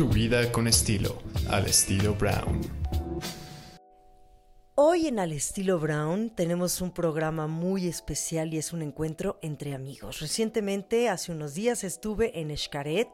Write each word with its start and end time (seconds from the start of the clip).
Tu 0.00 0.08
vida 0.08 0.50
con 0.50 0.66
estilo, 0.66 1.18
al 1.50 1.66
estilo 1.66 2.14
Brown. 2.14 2.62
Hoy 4.74 5.08
en 5.08 5.18
Al 5.18 5.30
estilo 5.30 5.78
Brown 5.78 6.30
tenemos 6.30 6.80
un 6.80 6.90
programa 6.90 7.46
muy 7.46 7.86
especial 7.86 8.54
y 8.54 8.56
es 8.56 8.72
un 8.72 8.80
encuentro 8.80 9.38
entre 9.42 9.74
amigos. 9.74 10.20
Recientemente, 10.20 11.10
hace 11.10 11.32
unos 11.32 11.52
días, 11.52 11.84
estuve 11.84 12.40
en 12.40 12.56
Xcaret, 12.56 13.10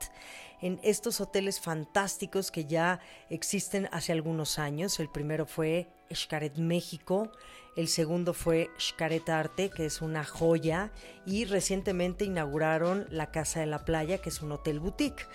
en 0.62 0.78
estos 0.84 1.20
hoteles 1.20 1.58
fantásticos 1.58 2.52
que 2.52 2.66
ya 2.66 3.00
existen 3.30 3.88
hace 3.90 4.12
algunos 4.12 4.60
años. 4.60 5.00
El 5.00 5.08
primero 5.08 5.44
fue 5.44 5.88
Xcaret 6.14 6.56
México, 6.56 7.32
el 7.76 7.88
segundo 7.88 8.32
fue 8.32 8.70
Xcaret 8.78 9.28
Arte, 9.28 9.70
que 9.70 9.86
es 9.86 10.02
una 10.02 10.24
joya, 10.24 10.92
y 11.26 11.46
recientemente 11.46 12.24
inauguraron 12.24 13.08
la 13.10 13.32
Casa 13.32 13.58
de 13.58 13.66
la 13.66 13.84
Playa, 13.84 14.18
que 14.18 14.28
es 14.28 14.40
un 14.40 14.52
hotel 14.52 14.78
boutique. 14.78 15.26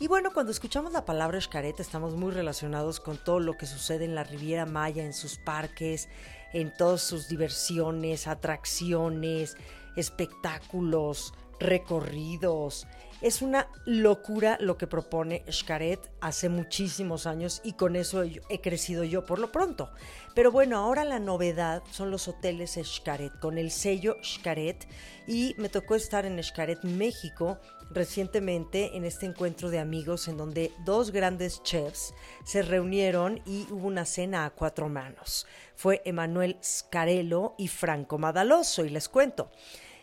Y 0.00 0.06
bueno, 0.06 0.30
cuando 0.32 0.52
escuchamos 0.52 0.92
la 0.92 1.04
palabra 1.04 1.40
Xcaret 1.40 1.80
estamos 1.80 2.14
muy 2.14 2.30
relacionados 2.30 3.00
con 3.00 3.18
todo 3.18 3.40
lo 3.40 3.56
que 3.56 3.66
sucede 3.66 4.04
en 4.04 4.14
la 4.14 4.22
Riviera 4.22 4.64
Maya, 4.64 5.04
en 5.04 5.12
sus 5.12 5.38
parques, 5.38 6.08
en 6.52 6.72
todas 6.72 7.02
sus 7.02 7.26
diversiones, 7.26 8.28
atracciones, 8.28 9.56
espectáculos, 9.96 11.34
recorridos. 11.58 12.86
Es 13.20 13.42
una 13.42 13.68
locura 13.84 14.56
lo 14.60 14.78
que 14.78 14.86
propone 14.86 15.42
Xcaret 15.50 15.98
hace 16.20 16.48
muchísimos 16.48 17.26
años 17.26 17.60
y 17.64 17.72
con 17.72 17.96
eso 17.96 18.22
he 18.22 18.60
crecido 18.60 19.02
yo 19.02 19.26
por 19.26 19.40
lo 19.40 19.50
pronto. 19.50 19.90
Pero 20.36 20.52
bueno, 20.52 20.78
ahora 20.78 21.04
la 21.04 21.18
novedad 21.18 21.82
son 21.90 22.12
los 22.12 22.28
hoteles 22.28 22.78
Xcaret 22.80 23.36
con 23.40 23.58
el 23.58 23.72
sello 23.72 24.14
Xcaret 24.22 24.86
y 25.26 25.56
me 25.58 25.68
tocó 25.68 25.96
estar 25.96 26.24
en 26.24 26.40
Xcaret, 26.40 26.84
México 26.84 27.58
recientemente 27.90 28.96
en 28.96 29.04
este 29.04 29.26
encuentro 29.26 29.70
de 29.70 29.78
amigos 29.78 30.28
en 30.28 30.36
donde 30.36 30.72
dos 30.84 31.10
grandes 31.10 31.62
chefs 31.62 32.14
se 32.44 32.62
reunieron 32.62 33.40
y 33.46 33.66
hubo 33.70 33.86
una 33.86 34.04
cena 34.04 34.44
a 34.44 34.50
cuatro 34.50 34.88
manos. 34.88 35.46
Fue 35.74 36.02
Emanuel 36.04 36.58
Scarello 36.62 37.54
y 37.56 37.68
Franco 37.68 38.18
Madaloso 38.18 38.84
y 38.84 38.90
les 38.90 39.08
cuento. 39.08 39.50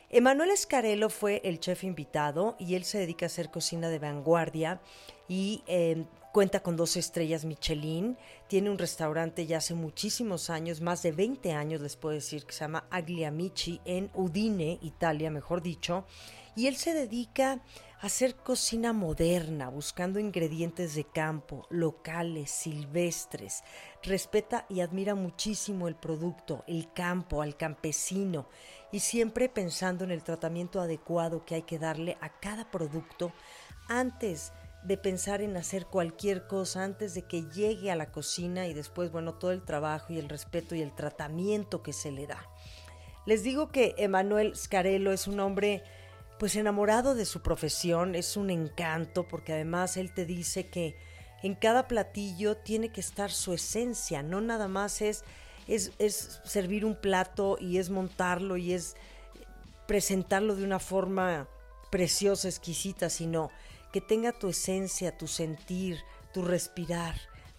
Emanuel 0.09 0.55
Scarello 0.55 1.09
fue 1.09 1.41
el 1.43 1.59
chef 1.59 1.83
invitado 1.83 2.55
y 2.59 2.75
él 2.75 2.85
se 2.85 2.99
dedica 2.99 3.25
a 3.25 3.27
hacer 3.27 3.49
cocina 3.49 3.89
de 3.89 3.99
vanguardia 3.99 4.79
y 5.27 5.63
em, 5.67 6.05
cuenta 6.31 6.61
con 6.61 6.75
dos 6.75 6.95
estrellas 6.95 7.43
Michelin. 7.43 8.17
Tiene 8.47 8.69
un 8.69 8.77
restaurante 8.77 9.45
ya 9.45 9.57
hace 9.57 9.73
muchísimos 9.73 10.49
años, 10.49 10.79
más 10.79 11.01
de 11.01 11.11
20 11.11 11.51
años 11.53 11.81
les 11.81 11.95
puedo 11.95 12.13
decir, 12.13 12.45
que 12.45 12.53
se 12.53 12.61
llama 12.61 12.85
Agliamici 12.91 13.81
en 13.83 14.09
Udine, 14.13 14.79
Italia, 14.81 15.31
mejor 15.31 15.61
dicho 15.61 16.05
y 16.55 16.67
él 16.67 16.77
se 16.77 16.93
dedica 16.93 17.61
a 18.01 18.05
hacer 18.05 18.35
cocina 18.35 18.93
moderna, 18.93 19.69
buscando 19.69 20.19
ingredientes 20.19 20.95
de 20.95 21.03
campo, 21.03 21.65
locales, 21.69 22.51
silvestres. 22.51 23.63
Respeta 24.03 24.65
y 24.69 24.81
admira 24.81 25.15
muchísimo 25.15 25.87
el 25.87 25.95
producto, 25.95 26.63
el 26.67 26.91
campo, 26.93 27.41
al 27.41 27.57
campesino 27.57 28.47
y 28.91 28.99
siempre 28.99 29.49
pensando 29.49 30.03
en 30.03 30.11
el 30.11 30.23
tratamiento 30.23 30.79
adecuado 30.79 31.45
que 31.45 31.55
hay 31.55 31.63
que 31.63 31.79
darle 31.79 32.17
a 32.21 32.29
cada 32.39 32.71
producto 32.71 33.33
antes 33.89 34.53
de 34.85 34.97
pensar 34.97 35.41
en 35.41 35.57
hacer 35.57 35.87
cualquier 35.87 36.45
cosa 36.47 36.83
antes 36.83 37.15
de 37.15 37.23
que 37.23 37.49
llegue 37.49 37.91
a 37.91 37.95
la 37.95 38.11
cocina 38.11 38.67
y 38.67 38.73
después, 38.73 39.11
bueno, 39.11 39.33
todo 39.33 39.51
el 39.51 39.63
trabajo 39.63 40.13
y 40.13 40.19
el 40.19 40.29
respeto 40.29 40.75
y 40.75 40.81
el 40.81 40.93
tratamiento 40.93 41.81
que 41.81 41.91
se 41.91 42.11
le 42.11 42.27
da. 42.27 42.47
Les 43.25 43.41
digo 43.41 43.71
que 43.71 43.95
Emanuel 43.97 44.55
Scarello 44.55 45.11
es 45.11 45.27
un 45.27 45.39
hombre 45.39 45.83
pues 46.39 46.55
enamorado 46.55 47.15
de 47.15 47.25
su 47.25 47.41
profesión, 47.41 48.15
es 48.15 48.35
un 48.35 48.49
encanto 48.49 49.27
porque 49.27 49.53
además 49.53 49.97
él 49.97 50.13
te 50.13 50.25
dice 50.25 50.67
que 50.67 50.97
en 51.43 51.55
cada 51.55 51.87
platillo 51.87 52.57
tiene 52.57 52.89
que 52.89 53.01
estar 53.01 53.31
su 53.31 53.53
esencia, 53.53 54.23
no 54.23 54.41
nada 54.41 54.67
más 54.67 55.01
es, 55.01 55.23
es, 55.67 55.91
es 55.99 56.41
servir 56.43 56.85
un 56.85 56.95
plato 56.95 57.57
y 57.59 57.77
es 57.77 57.89
montarlo 57.89 58.57
y 58.57 58.73
es 58.73 58.95
presentarlo 59.87 60.55
de 60.55 60.63
una 60.63 60.79
forma 60.79 61.47
preciosa, 61.89 62.47
exquisita, 62.47 63.09
sino 63.09 63.51
que 63.93 64.01
tenga 64.01 64.33
tu 64.33 64.49
esencia, 64.49 65.17
tu 65.17 65.27
sentir, 65.27 65.99
tu 66.33 66.41
respirar. 66.41 67.15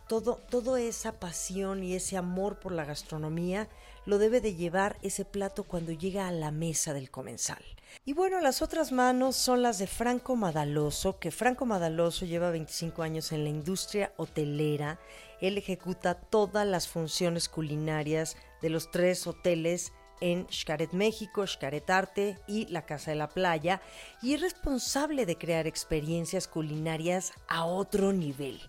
Todo, 0.08 0.36
toda 0.36 0.80
esa 0.80 1.18
pasión 1.18 1.82
y 1.82 1.94
ese 1.94 2.16
amor 2.16 2.60
por 2.60 2.72
la 2.72 2.84
gastronomía 2.84 3.68
lo 4.04 4.18
debe 4.18 4.40
de 4.40 4.54
llevar 4.54 4.98
ese 5.02 5.24
plato 5.24 5.64
cuando 5.64 5.90
llega 5.90 6.28
a 6.28 6.32
la 6.32 6.52
mesa 6.52 6.94
del 6.94 7.10
comensal. 7.10 7.64
Y 8.04 8.12
bueno, 8.12 8.40
las 8.40 8.62
otras 8.62 8.92
manos 8.92 9.36
son 9.36 9.62
las 9.62 9.78
de 9.78 9.86
Franco 9.86 10.36
Madaloso, 10.36 11.18
que 11.18 11.30
Franco 11.30 11.66
Madaloso 11.66 12.24
lleva 12.24 12.50
25 12.50 13.02
años 13.02 13.32
en 13.32 13.44
la 13.44 13.50
industria 13.50 14.12
hotelera. 14.16 15.00
Él 15.40 15.58
ejecuta 15.58 16.14
todas 16.14 16.66
las 16.66 16.86
funciones 16.88 17.48
culinarias 17.48 18.36
de 18.62 18.70
los 18.70 18.90
tres 18.90 19.26
hoteles 19.26 19.92
en 20.20 20.46
Xcaret 20.50 20.92
México, 20.92 21.46
Xcaret 21.46 21.90
Arte 21.90 22.38
y 22.46 22.66
la 22.68 22.86
Casa 22.86 23.10
de 23.10 23.16
la 23.18 23.28
Playa 23.28 23.82
y 24.22 24.32
es 24.34 24.40
responsable 24.40 25.26
de 25.26 25.36
crear 25.36 25.66
experiencias 25.66 26.48
culinarias 26.48 27.32
a 27.48 27.66
otro 27.66 28.12
nivel 28.12 28.60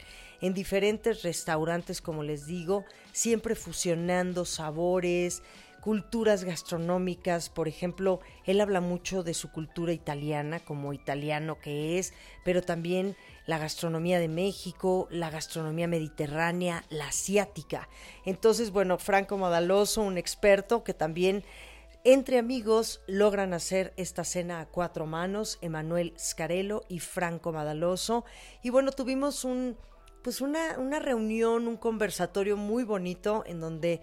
en 0.41 0.53
diferentes 0.53 1.23
restaurantes, 1.23 2.01
como 2.01 2.23
les 2.23 2.45
digo, 2.45 2.85
siempre 3.11 3.55
fusionando 3.55 4.45
sabores, 4.45 5.41
culturas 5.81 6.43
gastronómicas, 6.43 7.49
por 7.49 7.67
ejemplo, 7.67 8.19
él 8.45 8.61
habla 8.61 8.81
mucho 8.81 9.23
de 9.23 9.33
su 9.33 9.51
cultura 9.51 9.93
italiana 9.93 10.59
como 10.59 10.93
italiano 10.93 11.59
que 11.59 11.97
es, 11.97 12.13
pero 12.43 12.61
también 12.61 13.15
la 13.45 13.57
gastronomía 13.57 14.19
de 14.19 14.27
México, 14.27 15.07
la 15.09 15.29
gastronomía 15.29 15.87
mediterránea, 15.87 16.83
la 16.89 17.07
asiática. 17.07 17.87
Entonces, 18.25 18.71
bueno, 18.71 18.97
Franco 18.97 19.37
Madaloso, 19.37 20.01
un 20.01 20.17
experto 20.17 20.83
que 20.83 20.93
también 20.93 21.43
entre 22.03 22.37
amigos 22.37 23.01
logran 23.07 23.53
hacer 23.53 23.93
esta 23.97 24.23
cena 24.23 24.61
a 24.61 24.65
cuatro 24.67 25.05
manos, 25.05 25.57
Emanuel 25.61 26.13
Scarello 26.17 26.83
y 26.87 26.99
Franco 26.99 27.51
Madaloso. 27.51 28.23
Y 28.63 28.69
bueno, 28.69 28.91
tuvimos 28.91 29.43
un 29.43 29.77
pues 30.21 30.41
una, 30.41 30.77
una 30.77 30.99
reunión, 30.99 31.67
un 31.67 31.77
conversatorio 31.77 32.57
muy 32.57 32.83
bonito 32.83 33.43
en 33.45 33.61
donde 33.61 34.01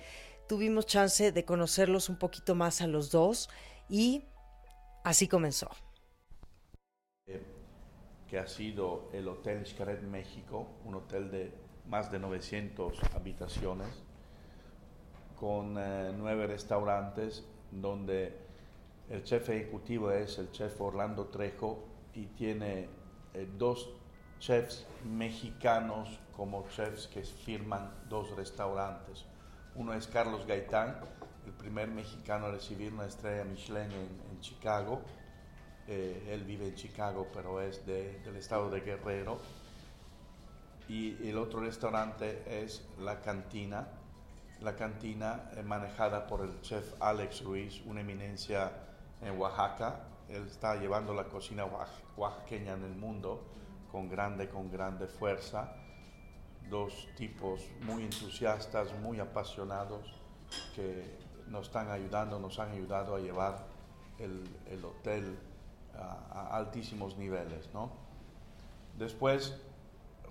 tuvimos 0.48 0.86
chance 0.86 1.32
de 1.32 1.44
conocerlos 1.44 2.08
un 2.08 2.18
poquito 2.18 2.54
más 2.54 2.80
a 2.80 2.86
los 2.86 3.10
dos 3.10 3.48
y 3.88 4.24
así 5.04 5.28
comenzó. 5.28 5.70
Que 8.28 8.38
ha 8.38 8.46
sido 8.46 9.08
el 9.12 9.28
Hotel 9.28 9.64
Xcaret 9.66 10.02
México, 10.02 10.66
un 10.84 10.96
hotel 10.96 11.30
de 11.30 11.54
más 11.86 12.10
de 12.10 12.18
900 12.18 12.98
habitaciones, 13.14 13.88
con 15.38 15.76
eh, 15.78 16.12
nueve 16.16 16.46
restaurantes, 16.46 17.44
donde 17.70 18.36
el 19.10 19.22
chef 19.22 19.50
ejecutivo 19.50 20.10
es 20.10 20.38
el 20.38 20.50
chef 20.50 20.80
Orlando 20.80 21.26
Trejo 21.26 21.84
y 22.14 22.26
tiene 22.26 22.88
eh, 23.34 23.48
dos 23.58 23.90
chefs 24.38 24.86
mexicanos 25.04 26.18
como 26.36 26.66
chefs 26.68 27.06
que 27.08 27.22
firman 27.22 27.92
dos 28.08 28.34
restaurantes. 28.36 29.26
Uno 29.76 29.92
es 29.92 30.06
Carlos 30.06 30.46
Gaitán, 30.46 31.00
el 31.46 31.52
primer 31.52 31.88
mexicano 31.88 32.46
a 32.46 32.52
recibir 32.52 32.92
una 32.92 33.06
estrella 33.06 33.42
Michelin 33.42 33.90
en, 33.90 34.40
Chicago. 34.40 35.02
Eh, 35.88 36.28
él 36.30 36.44
vive 36.44 36.68
en 36.68 36.74
Chicago, 36.76 37.26
pero 37.34 37.60
es 37.60 37.84
del 37.84 38.36
estado 38.36 38.70
de 38.70 38.82
Guerrero. 38.82 39.40
Y 40.88 41.28
el 41.28 41.38
otro 41.38 41.58
restaurante 41.58 42.44
es 42.46 42.86
La 43.00 43.20
Cantina. 43.20 43.88
La 44.60 44.76
Cantina 44.76 45.50
eh, 45.56 45.62
manejada 45.64 46.24
por 46.28 46.42
el 46.42 46.60
chef 46.60 46.94
Alex 47.02 47.42
Ruiz, 47.42 47.82
una 47.84 48.02
eminencia 48.02 48.70
en 49.20 49.36
Oaxaca. 49.40 50.06
Él 50.28 50.44
está 50.46 50.76
llevando 50.76 51.12
la 51.14 51.24
cocina 51.24 51.64
oaxaqueña 52.16 52.74
en 52.74 52.84
el 52.84 52.94
mundo 52.94 53.44
con 53.90 54.08
grande, 54.08 54.48
con 54.48 54.70
grande 54.70 55.08
fuerza. 55.08 55.83
Dos 56.70 57.08
tipos 57.16 57.60
muy 57.82 58.04
entusiastas, 58.04 58.92
muy 59.00 59.20
apasionados, 59.20 60.20
que 60.74 61.18
nos 61.48 61.66
están 61.66 61.90
ayudando, 61.90 62.38
nos 62.38 62.58
han 62.58 62.70
ayudado 62.70 63.16
a 63.16 63.20
llevar 63.20 63.66
el, 64.18 64.84
hotel 64.84 65.38
a, 65.94 66.56
altísimos 66.56 67.16
niveles. 67.16 67.68
¿no? 67.74 67.90
Después, 68.98 69.54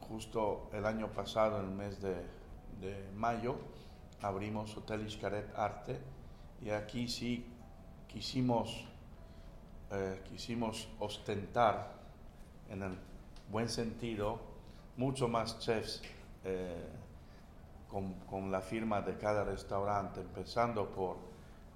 justo 0.07 0.69
el 0.73 0.85
año 0.85 1.07
pasado, 1.11 1.59
en 1.59 1.65
el 1.65 1.71
mes 1.71 2.01
de, 2.01 2.43
mayo, 3.15 3.55
abrimos 4.21 4.75
Hotel 4.75 5.07
Iscaret 5.07 5.57
Arte 5.57 5.97
y 6.61 6.71
aquí 6.71 7.07
sí 7.07 7.45
quisimos, 8.09 8.85
eh, 9.91 10.21
quisimos 10.25 10.89
ostentar 10.99 11.93
en 12.69 12.83
el 12.83 12.97
buen 13.49 13.69
sentido, 13.69 14.39
mucho 14.97 15.29
más 15.29 15.59
chefs 15.59 16.01
eh, 16.43 16.89
con, 17.89 18.51
la 18.51 18.61
firma 18.61 19.01
de 19.01 19.17
cada 19.17 19.43
restaurante, 19.43 20.21
empezando 20.21 20.89
por 20.89 21.17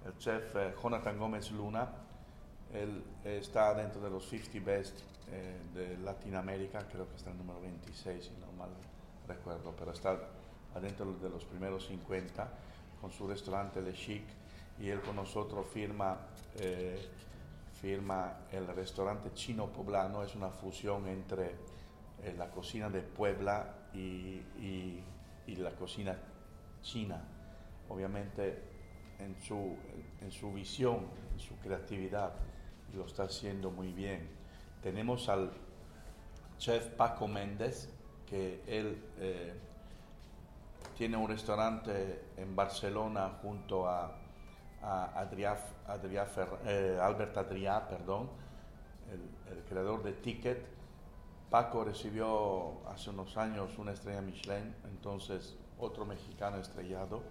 el 0.05 0.17
chef 0.17 0.55
eh, 0.55 0.73
Jonathan 0.81 1.17
Gómez 1.17 1.51
Luna. 1.51 1.87
Él 2.73 3.03
está 3.23 3.73
dentro 3.73 4.01
de 4.01 4.09
los 4.09 4.27
50 4.27 4.59
Best 4.59 4.99
eh, 5.31 5.57
de 5.73 5.97
Latinoamérica, 5.97 6.87
creo 6.87 7.07
que 7.09 7.15
está 7.15 7.31
el 7.31 7.37
número 7.37 7.59
26, 7.61 8.23
si 8.23 8.31
no 8.39 8.51
mal 8.57 8.69
recuerdo, 9.27 9.73
pero 9.77 9.91
está 9.91 10.17
adentro 10.73 11.11
de 11.13 11.29
los 11.29 11.43
primeros 11.43 11.85
50 11.87 12.47
con 13.01 13.11
su 13.11 13.27
restaurante 13.27 13.81
Le 13.81 13.93
Chic 13.93 14.23
y 14.79 14.89
él 14.89 15.01
con 15.01 15.17
nosotros 15.17 15.65
firma, 15.67 16.17
eh, 16.59 17.09
firma 17.81 18.37
el 18.51 18.67
restaurante 18.67 19.33
chino 19.33 19.67
poblano, 19.67 20.23
es 20.23 20.33
una 20.35 20.49
fusión 20.49 21.07
entre 21.07 21.55
eh, 22.23 22.33
la 22.37 22.49
cocina 22.49 22.89
de 22.89 23.01
Puebla 23.01 23.65
y, 23.93 24.41
y, 24.59 25.55
la 25.55 25.71
cocina 25.71 26.17
china. 26.81 27.23
Obviamente 27.89 28.61
en 29.19 29.39
su, 29.39 29.75
en 30.21 30.31
su 30.31 30.53
visión, 30.53 31.07
en 31.33 31.39
su 31.39 31.57
creatividad, 31.57 32.33
lo 32.93 33.05
está 33.05 33.23
haciendo 33.23 33.71
muy 33.71 33.93
bien. 33.93 34.29
Tenemos 34.81 35.29
al 35.29 35.51
chef 36.57 36.87
Paco 36.95 37.27
Méndez, 37.27 37.89
que 38.25 38.61
él 38.67 39.01
eh, 39.19 39.53
tiene 40.97 41.17
un 41.17 41.29
restaurante 41.29 42.25
en 42.37 42.55
Barcelona 42.55 43.37
junto 43.41 43.87
a, 43.87 44.15
Adrià, 44.81 45.57
Adrià 45.87 46.27
eh, 46.65 46.97
Albert 47.01 47.35
Adrià, 47.37 47.87
perdón, 47.87 48.29
el, 49.11 49.63
creador 49.67 50.03
de 50.03 50.13
Ticket. 50.13 50.76
Paco 51.49 51.85
recibió 51.85 52.85
hace 52.89 53.09
unos 53.09 53.37
años 53.37 53.77
una 53.77 53.93
estrella 53.93 54.21
Michelin, 54.21 54.75
entonces 54.83 55.55
otro 55.79 56.05
mexicano 56.05 56.57
estrellado, 56.57 57.21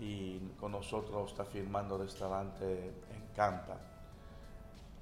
y 0.00 0.38
con 0.58 0.72
nosotros 0.72 1.30
está 1.30 1.44
firmando 1.44 1.98
restaurante 1.98 2.86
en 2.86 3.26
Campa. 3.36 3.76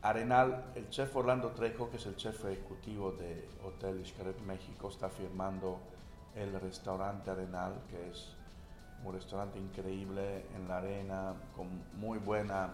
Arenal, 0.03 0.73
el 0.75 0.89
chef 0.89 1.15
Orlando 1.15 1.51
Trejo, 1.51 1.91
que 1.91 1.99
es 1.99 2.07
el 2.07 2.17
chef 2.17 2.45
ejecutivo 2.47 3.13
de 3.13 3.49
Hotel 3.65 4.05
Xcaret 4.05 4.41
México, 4.41 4.89
está 4.89 5.09
firmando 5.09 5.79
el 6.35 6.59
restaurante 6.61 7.31
Arenal, 7.31 7.75
que 7.89 8.09
es 8.09 8.35
un 9.05 9.15
restaurante 9.15 9.61
increíble 9.61 10.47
en 10.57 10.67
la 10.67 10.79
arena, 10.79 11.35
con 11.55 11.69
muy 11.95 12.19
buena, 12.19 12.71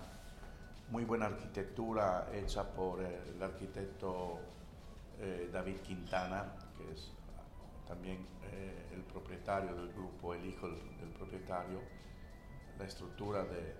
muy 0.90 1.04
buena 1.04 1.26
arquitectura 1.26 2.28
hecha 2.32 2.64
por 2.64 3.02
el 3.02 3.42
arquitecto 3.42 4.38
eh, 5.20 5.48
David 5.52 5.76
Quintana, 5.78 6.54
que 6.76 6.92
es 6.92 7.10
también 7.86 8.26
eh, 8.52 8.90
el 8.94 9.02
propietario 9.02 9.74
del 9.74 9.92
grupo, 9.92 10.34
el 10.34 10.44
hijo 10.44 10.68
del, 10.68 11.10
propietario. 11.16 11.80
La 12.78 12.84
estructura 12.84 13.42
de, 13.44 13.74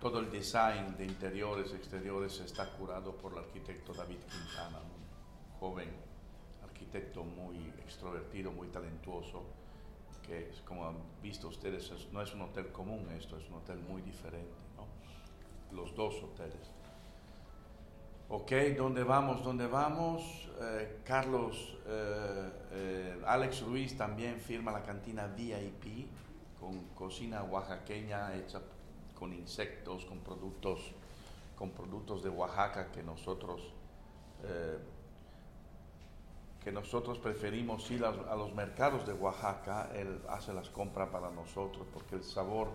todo 0.00 0.20
el 0.20 0.30
design 0.30 0.94
de 0.96 1.06
interiores 1.06 1.72
exteriores 1.72 2.38
está 2.40 2.68
curado 2.70 3.16
por 3.16 3.32
el 3.32 3.38
arquitecto 3.38 3.94
David 3.94 4.18
Quintana, 4.18 4.78
un 4.80 5.58
joven 5.58 5.88
arquitecto 6.62 7.24
muy 7.24 7.56
extrovertido, 7.78 8.52
muy 8.52 8.68
talentuoso, 8.68 9.44
que 10.26 10.50
como 10.66 10.86
han 10.86 10.96
visto 11.22 11.48
ustedes, 11.48 11.90
es, 11.90 12.12
no 12.12 12.20
es 12.20 12.34
un 12.34 12.42
hotel 12.42 12.70
común 12.70 13.08
esto, 13.18 13.38
es 13.38 13.48
un 13.48 13.54
hotel 13.54 13.78
muy 13.78 14.02
diferente, 14.02 14.52
los 15.70 15.94
dos 15.94 16.22
hoteles. 16.22 16.81
Ok, 18.34 18.50
¿dónde 18.78 19.04
vamos? 19.04 19.44
¿Dónde 19.44 19.66
vamos? 19.66 20.48
Eh, 20.58 21.02
Carlos, 21.04 21.76
eh, 21.86 22.50
eh, 22.72 23.22
Alex 23.26 23.60
Ruiz 23.60 23.94
también 23.94 24.40
firma 24.40 24.72
la 24.72 24.82
cantina 24.82 25.26
VIP 25.26 26.08
con 26.58 26.80
cocina 26.94 27.42
oaxaqueña 27.42 28.34
hecha 28.34 28.62
con 29.18 29.34
insectos, 29.34 30.06
con 30.06 30.20
productos, 30.20 30.80
con 31.58 31.72
productos 31.72 32.22
de 32.22 32.30
Oaxaca 32.30 32.90
que 32.90 33.02
nosotros, 33.02 33.70
que 36.64 36.72
nosotros 36.72 37.18
preferimos 37.18 37.90
ir 37.90 38.02
a, 38.02 38.34
los 38.34 38.54
mercados 38.54 39.06
de 39.06 39.12
Oaxaca, 39.12 39.90
él 39.94 40.22
hace 40.30 40.54
las 40.54 40.70
compras 40.70 41.10
para 41.10 41.30
nosotros 41.30 41.86
porque 41.92 42.14
el 42.14 42.24
sabor 42.24 42.68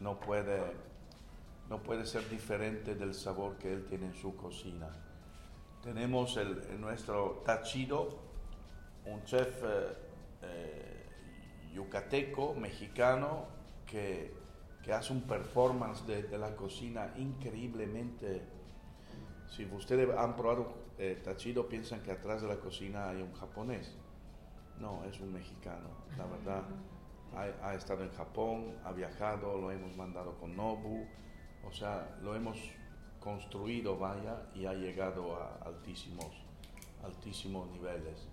no 0.00 0.20
puede, 0.20 0.62
no 1.68 1.82
puede 1.82 2.04
ser 2.06 2.28
diferente 2.28 2.94
del 2.94 3.14
sabor 3.14 3.56
que 3.56 3.72
él 3.72 3.84
tiene 3.86 4.06
en 4.06 4.14
su 4.14 4.36
cocina. 4.36 4.88
Tenemos 5.82 6.36
el, 6.36 6.80
nuestro 6.80 7.42
tachido, 7.44 8.18
un 9.06 9.24
chef 9.24 9.62
eh, 9.64 9.96
eh, 10.42 11.06
yucateco, 11.74 12.54
mexicano, 12.54 13.46
que 13.86 14.42
que 14.82 14.92
hace 14.92 15.12
un 15.12 15.22
performance 15.22 16.04
de, 16.06 16.24
de, 16.24 16.38
la 16.38 16.56
cocina 16.56 17.12
increíblemente. 17.16 18.42
Si 19.48 19.64
ustedes 19.66 20.08
han 20.16 20.34
probado 20.34 20.74
eh, 20.98 21.20
tachido, 21.22 21.68
piensan 21.68 22.02
que 22.02 22.10
atrás 22.10 22.42
de 22.42 22.48
la 22.48 22.56
cocina 22.56 23.08
hay 23.08 23.22
un 23.22 23.32
japonés. 23.34 23.96
No, 24.80 25.04
es 25.04 25.20
un 25.20 25.32
mexicano, 25.32 25.88
la 26.18 26.26
verdad. 26.26 26.64
Ha, 27.36 27.68
ha, 27.68 27.74
estado 27.74 28.02
en 28.02 28.10
Japón, 28.10 28.74
ha 28.84 28.92
viajado, 28.92 29.56
lo 29.56 29.70
hemos 29.70 29.96
mandado 29.96 30.36
con 30.38 30.56
Nobu, 30.56 31.06
o 31.66 31.72
sea, 31.72 32.18
lo 32.22 32.34
hemos 32.34 32.58
construido, 33.20 33.96
vaya, 33.98 34.42
y 34.54 34.66
ha 34.66 34.74
llegado 34.74 35.36
a 35.36 35.58
altísimos, 35.64 36.32
altísimos 37.04 37.70
niveles. 37.70 38.28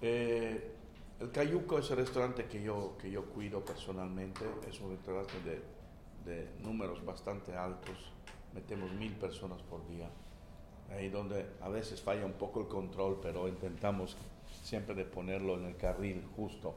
Eh, 0.00 0.74
el 1.20 1.30
Cayuco 1.32 1.78
es 1.78 1.90
el 1.90 1.96
restaurante 1.96 2.46
que 2.46 2.62
yo, 2.62 2.96
que 2.96 3.10
yo 3.10 3.24
cuido 3.26 3.64
personalmente, 3.64 4.44
es 4.68 4.80
un 4.80 4.90
restaurante 4.90 5.34
de, 5.44 5.62
de 6.24 6.48
números 6.60 7.04
bastante 7.04 7.56
altos, 7.56 8.12
metemos 8.54 8.92
mil 8.92 9.12
personas 9.14 9.60
por 9.62 9.86
día, 9.88 10.08
ahí 10.90 11.08
donde 11.08 11.46
a 11.60 11.68
veces 11.68 12.00
falla 12.00 12.24
un 12.24 12.34
poco 12.34 12.60
el 12.60 12.68
control, 12.68 13.18
pero 13.20 13.48
intentamos 13.48 14.16
siempre 14.62 14.94
de 14.94 15.04
ponerlo 15.04 15.58
en 15.58 15.64
el 15.64 15.76
carril 15.76 16.24
justo. 16.36 16.74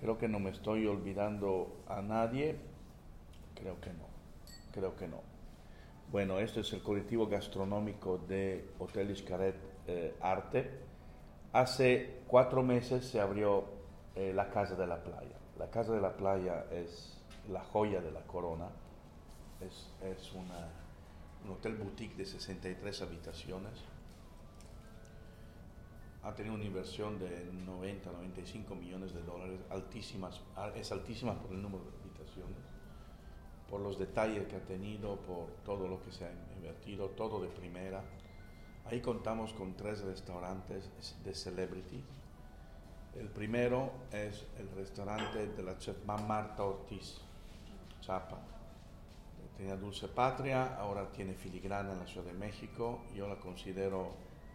Creo 0.00 0.18
que 0.18 0.28
no 0.28 0.40
me 0.40 0.50
estoy 0.50 0.86
olvidando 0.86 1.76
a 1.88 2.00
nadie, 2.02 2.56
creo 3.54 3.80
que 3.80 3.90
no, 3.92 4.15
creo 4.76 4.94
que 4.94 5.08
no. 5.08 5.22
Bueno, 6.12 6.38
este 6.38 6.60
es 6.60 6.72
el 6.72 6.82
colectivo 6.82 7.26
gastronómico 7.26 8.18
de 8.18 8.68
Hotel 8.78 9.10
Iscaret 9.10 9.56
eh, 9.86 10.14
Arte 10.20 10.70
Hace 11.52 12.20
cuatro 12.26 12.62
meses 12.62 13.06
se 13.06 13.18
abrió 13.18 13.64
eh, 14.14 14.32
la 14.34 14.50
Casa 14.50 14.74
de 14.74 14.86
la 14.86 15.02
Playa. 15.02 15.38
La 15.58 15.70
Casa 15.70 15.94
de 15.94 16.02
la 16.02 16.14
Playa 16.14 16.66
es 16.70 17.18
la 17.48 17.64
joya 17.64 18.02
de 18.02 18.10
la 18.10 18.20
corona. 18.22 18.68
Es, 19.60 19.90
es 20.04 20.34
una, 20.34 20.68
un 21.46 21.52
hotel 21.52 21.76
boutique 21.76 22.14
de 22.14 22.26
63 22.26 23.00
habitaciones. 23.00 23.72
Ha 26.24 26.34
tenido 26.34 26.56
una 26.56 26.64
inversión 26.64 27.18
de 27.18 27.50
90, 27.64 28.12
95 28.12 28.74
millones 28.74 29.14
de 29.14 29.22
dólares, 29.22 29.60
altísimas, 29.70 30.42
es 30.74 30.92
altísima 30.92 31.40
por 31.40 31.52
el 31.52 31.62
número 31.62 31.84
de 31.84 31.90
habitaciones, 32.02 32.58
por 33.70 33.80
los 33.80 33.98
detalles 33.98 34.46
que 34.46 34.56
ha 34.56 34.64
tenido, 34.64 35.16
por 35.16 35.48
todo 35.64 35.88
lo 35.88 36.02
que 36.02 36.12
se 36.12 36.24
ha 36.24 36.32
invertido, 36.56 37.08
todo 37.10 37.40
de 37.40 37.48
primera 37.48 38.02
Ahí 38.88 39.00
contamos 39.00 39.52
con 39.52 39.74
tres 39.74 40.00
restaurantes 40.02 40.88
de 41.24 41.34
celebrity. 41.34 42.04
El 43.18 43.28
primero 43.28 43.90
es 44.12 44.44
el 44.58 44.70
restaurante 44.76 45.48
de 45.48 45.62
la 45.64 45.76
chef 45.76 45.96
Marta 46.06 46.62
Ortiz, 46.62 47.16
Chapa. 48.00 48.38
Tenía 49.56 49.76
Dulce 49.76 50.06
Patria, 50.06 50.76
ahora 50.76 51.10
tiene 51.10 51.34
Filigrana 51.34 51.94
en 51.94 51.98
la 51.98 52.06
Ciudad 52.06 52.26
de 52.26 52.34
México. 52.34 53.00
Yo 53.12 53.26
la 53.26 53.40
considero 53.40 54.12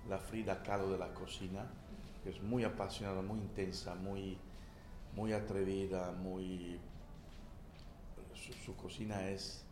la 0.08 0.18
Frida 0.18 0.64
Kahlo 0.64 0.90
de 0.90 0.98
la 0.98 1.14
cocina, 1.14 1.66
que 2.24 2.30
es 2.30 2.42
muy 2.42 2.64
apasionada, 2.64 3.22
muy 3.22 3.40
intensa, 3.40 3.96
muy, 3.96 4.38
muy 5.14 5.34
atrevida, 5.34 6.14
muy... 6.14 6.80
Su, 8.66 8.76
cocina 8.76 9.28
es 9.30 9.64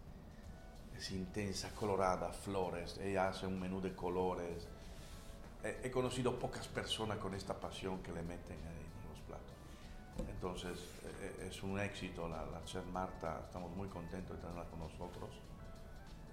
intensa, 1.12 1.70
colorada, 1.74 2.32
flores, 2.32 2.98
ella 3.00 3.30
hace 3.30 3.48
un 3.48 3.60
menú 3.60 3.82
de 3.82 3.96
colores. 3.96 4.68
He, 5.64 5.92
conocido 5.92 6.38
pocas 6.38 6.68
personas 6.68 7.18
con 7.18 7.34
esta 7.34 7.54
pasión 7.54 8.02
que 8.02 8.12
le 8.12 8.22
meten 8.22 8.58
en 8.58 9.10
los 9.10 9.20
platos. 9.28 9.56
Entonces 10.30 10.80
eh, 11.22 11.48
es 11.50 11.64
un 11.64 11.80
éxito 11.80 12.30
la, 12.30 12.46
la, 12.46 12.64
chef 12.64 12.86
Marta, 12.88 13.42
estamos 13.46 13.76
muy 13.76 13.88
contentos 13.90 14.38
de 14.38 14.42
tenerla 14.42 14.66
con 14.66 14.80
nosotros. 14.80 15.30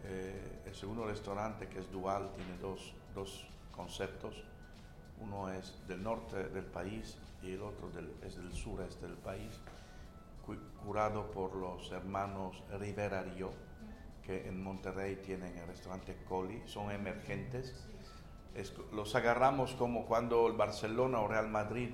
Eh, 0.04 0.62
el 0.66 0.74
segundo 0.74 1.04
restaurante 1.06 1.68
que 1.68 1.80
es 1.80 1.90
dual 1.90 2.30
tiene 2.36 2.56
dos, 2.58 2.94
dos 3.14 3.46
conceptos. 3.72 4.44
Uno 5.20 5.50
es 5.50 5.74
del 5.88 6.02
norte 6.02 6.50
del 6.50 6.66
país 6.66 7.16
y 7.42 7.52
el 7.52 7.62
otro 7.62 7.90
del, 7.90 8.12
es 8.22 8.36
del 8.36 8.52
sureste 8.52 9.06
del 9.06 9.16
país, 9.16 9.60
por 11.30 11.54
los 11.54 11.92
hermanos 11.92 12.62
Rivera 12.80 13.20
Río 13.22 13.50
que 14.22 14.48
en 14.48 14.62
Monterrey 14.62 15.16
tienen 15.16 15.54
el 15.58 15.66
restaurante 15.66 16.16
Coli, 16.26 16.62
son 16.64 16.90
emergentes. 16.90 17.86
Es, 18.54 18.72
los 18.94 19.14
agarramos 19.14 19.74
como 19.74 20.06
cuando 20.06 20.46
el 20.46 20.54
Barcelona 20.54 21.20
o 21.20 21.28
Real 21.28 21.48
Madrid 21.48 21.90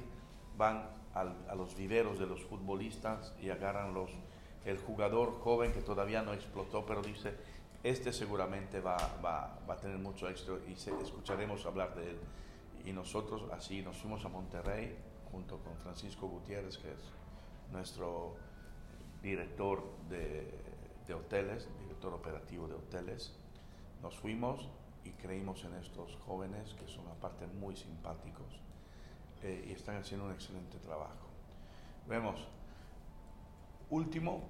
van 0.57 0.89
al, 1.15 1.35
a 1.49 1.57
los 1.57 1.77
viveros 1.77 2.21
de 2.21 2.27
los 2.27 2.45
futbolistas 2.45 3.35
y 3.43 3.51
agarran 3.51 3.93
los, 3.93 4.13
el 4.65 4.79
jugador 4.79 5.33
joven 5.41 5.73
que 5.73 5.83
todavía 5.83 6.23
no 6.23 6.33
explotó, 6.33 6.87
pero 6.87 7.03
dice, 7.03 7.35
Este 7.83 8.13
seguramente 8.13 8.81
va, 8.81 8.97
va, 9.23 9.59
va 9.69 9.75
a 9.75 9.81
tener 9.81 9.99
mucho 9.99 10.29
éxito 10.29 10.61
y 10.69 10.75
escucharemos 10.75 11.67
hablar 11.67 11.97
de 11.97 12.11
él. 12.11 12.19
Y 12.85 12.93
nosotros 12.93 13.43
así 13.53 13.83
nos 13.83 13.97
fuimos 13.97 14.25
a 14.25 14.29
Monterrey 14.29 14.97
junto 15.33 15.59
con 15.59 15.77
Francisco 15.79 16.29
Gutiérrez, 16.29 16.79
que 16.79 16.93
es 16.93 17.13
nuestro 17.73 18.37
director 19.23 19.83
de, 20.09 20.47
de 21.07 21.15
hoteles, 21.15 21.69
director 21.81 22.13
operativo 22.13 22.67
de 22.67 22.75
hoteles. 22.75 23.33
Nos 24.03 24.17
fuimos 24.19 24.69
y 25.05 25.11
creímos 25.11 25.65
en 25.65 25.75
estos 25.75 26.17
jóvenes 26.27 26.75
que 26.75 26.89
son 26.89 27.07
aparte 27.09 27.47
muy 27.47 27.77
simpáticos 27.77 28.61
eh, 29.43 29.67
y 29.69 29.73
están 29.73 29.97
haciendo 29.97 30.27
un 30.27 30.33
excelente 30.33 30.79
trabajo. 30.79 31.29
Vemos, 32.09 32.47
último, 33.91 34.49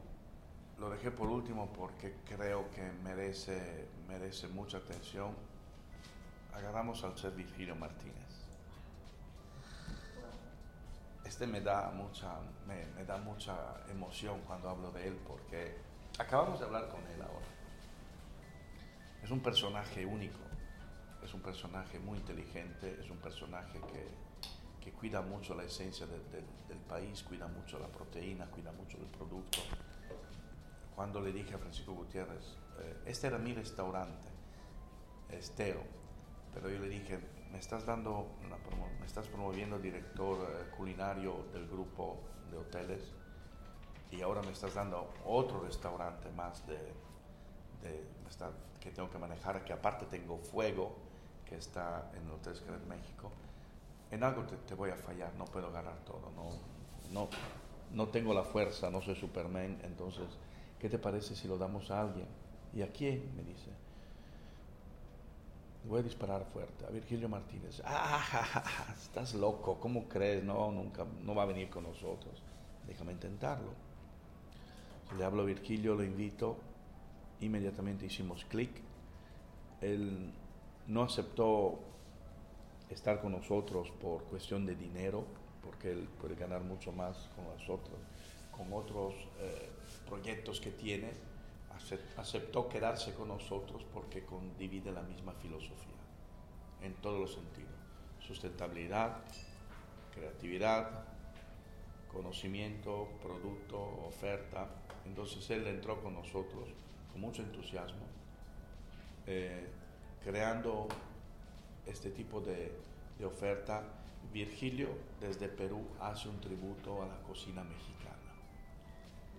lo 0.78 0.90
dejé 0.90 1.10
por 1.10 1.28
último 1.28 1.72
porque 1.72 2.16
creo 2.24 2.70
que 2.70 2.90
merece, 3.04 3.88
merece 4.08 4.48
mucha 4.48 4.78
atención. 4.78 5.34
Agarramos 6.54 7.02
al 7.04 7.14
Virgilio 7.32 7.76
Martínez. 7.76 8.21
Este 11.32 11.46
me 11.46 11.62
da 11.62 11.90
mucha, 11.92 12.28
me, 12.66 12.84
me 12.94 13.06
da 13.06 13.16
mucha 13.16 13.56
emoción 13.88 14.42
cuando 14.46 14.68
hablo 14.68 14.90
de 14.90 15.08
él 15.08 15.18
porque 15.26 15.78
acabamos 16.18 16.60
de 16.60 16.66
hablar 16.66 16.90
con 16.90 17.00
él 17.06 17.22
ahora. 17.22 17.46
Es 19.22 19.30
un 19.30 19.40
personaje 19.40 20.04
único, 20.04 20.40
es 21.22 21.32
un 21.32 21.40
personaje 21.40 21.98
muy 21.98 22.18
inteligente, 22.18 22.98
es 23.00 23.08
un 23.08 23.16
personaje 23.16 23.80
que, 23.80 24.10
que 24.78 24.92
cuida 24.92 25.22
mucho 25.22 25.54
la 25.54 25.64
esencia 25.64 26.06
del 26.06 26.80
país, 26.86 27.22
cuida 27.22 27.48
mucho 27.48 27.78
la 27.78 27.88
proteína, 27.88 28.44
cuida 28.50 28.70
mucho 28.70 28.98
el 28.98 29.06
producto. 29.06 29.60
Cuando 30.94 31.22
le 31.22 31.32
dije 31.32 31.54
a 31.54 31.58
Francisco 31.58 31.94
Gutiérrez, 31.94 32.58
eh, 32.78 33.04
este 33.06 33.28
era 33.28 33.38
mi 33.38 33.54
restaurante, 33.54 34.28
Estero, 35.30 35.82
pero 36.52 36.68
yo 36.68 36.78
le 36.78 36.90
dije, 36.90 37.18
me 37.52 37.58
estás 37.58 37.84
dando, 37.84 38.26
me 38.98 39.06
estás 39.06 39.28
promoviendo 39.28 39.78
director 39.78 40.38
eh, 40.40 40.70
culinario 40.74 41.44
del 41.52 41.68
grupo 41.68 42.18
de 42.50 42.56
hoteles 42.56 43.02
y 44.10 44.22
ahora 44.22 44.42
me 44.42 44.52
estás 44.52 44.74
dando 44.74 45.12
otro 45.26 45.60
restaurante 45.60 46.30
más 46.32 46.66
de, 46.66 46.78
de, 47.82 48.12
que 48.80 48.90
tengo 48.90 49.10
que 49.10 49.18
manejar, 49.18 49.64
que 49.64 49.72
aparte 49.72 50.06
tengo 50.06 50.38
fuego, 50.38 50.96
que 51.44 51.56
está 51.56 52.10
en 52.14 52.26
el 52.26 52.32
Hotel 52.32 52.56
Square 52.56 52.84
México. 52.86 53.30
En 54.10 54.24
algo 54.24 54.42
te, 54.42 54.74
voy 54.74 54.90
a 54.90 54.96
fallar, 54.96 55.32
no 55.34 55.44
puedo 55.44 55.70
ganar 55.70 55.96
todo, 56.04 56.30
no, 56.34 56.50
no, 57.12 57.28
no 57.92 58.08
tengo 58.08 58.34
la 58.34 58.44
fuerza, 58.44 58.90
no 58.90 59.00
soy 59.00 59.14
Superman, 59.14 59.78
entonces, 59.84 60.26
¿qué 60.78 60.88
te 60.88 60.98
parece 60.98 61.34
si 61.36 61.48
lo 61.48 61.56
damos 61.56 61.90
a 61.90 62.00
alguien? 62.00 62.26
¿Y 62.74 62.82
a 62.82 62.88
quién? 62.92 63.34
Me 63.36 63.42
dice. 63.42 63.70
Voy 65.84 65.98
a 65.98 66.02
disparar 66.02 66.44
fuerte 66.52 66.86
a 66.86 66.90
Virgilio 66.90 67.28
Martínez. 67.28 67.82
¡Ah! 67.84 68.64
Estás 69.02 69.34
loco, 69.34 69.78
¿cómo 69.80 70.08
crees? 70.08 70.44
No, 70.44 70.70
nunca, 70.70 71.04
no 71.22 71.34
va 71.34 71.42
a 71.42 71.46
venir 71.46 71.68
con 71.68 71.82
nosotros. 71.82 72.40
Déjame 72.86 73.12
intentarlo. 73.12 73.72
Le 75.18 75.24
hablo 75.24 75.42
a 75.42 75.44
Virgilio, 75.44 75.94
lo 75.94 76.04
invito, 76.04 76.56
inmediatamente 77.40 78.06
hicimos 78.06 78.44
clic. 78.44 78.70
Él 79.80 80.32
no 80.86 81.02
aceptó 81.02 81.80
estar 82.88 83.20
con 83.20 83.32
nosotros 83.32 83.90
por 84.00 84.22
cuestión 84.24 84.64
de 84.64 84.76
dinero, 84.76 85.24
porque 85.62 85.90
él 85.90 86.08
puede 86.20 86.36
ganar 86.36 86.62
mucho 86.62 86.92
más 86.92 87.28
con 87.34 87.44
nosotros, 87.44 87.98
con 88.56 88.72
otros 88.72 89.14
eh, 89.40 89.68
proyectos 90.08 90.60
que 90.60 90.70
tiene. 90.70 91.10
Aceptó 92.16 92.68
quedarse 92.68 93.14
con 93.14 93.28
nosotros 93.28 93.84
porque 93.92 94.24
divide 94.58 94.92
la 94.92 95.02
misma 95.02 95.32
filosofía 95.34 95.92
en 96.82 96.94
todos 96.94 97.20
los 97.20 97.34
sentidos. 97.34 97.72
Sustentabilidad, 98.20 99.18
creatividad, 100.14 101.04
conocimiento, 102.12 103.08
producto, 103.22 103.80
oferta. 104.06 104.68
Entonces 105.04 105.48
él 105.50 105.66
entró 105.66 106.00
con 106.02 106.14
nosotros 106.14 106.68
con 107.10 107.20
mucho 107.20 107.42
entusiasmo, 107.42 108.06
eh, 109.26 109.68
creando 110.24 110.88
este 111.86 112.10
tipo 112.10 112.40
de, 112.40 112.72
de, 113.18 113.24
oferta. 113.24 113.98
Virgilio 114.32 114.88
desde 115.20 115.48
Perú 115.48 115.84
hace 116.00 116.28
un 116.28 116.40
tributo 116.40 117.02
a 117.02 117.06
la 117.06 117.18
cocina 117.22 117.64
mexicana. 117.64 118.32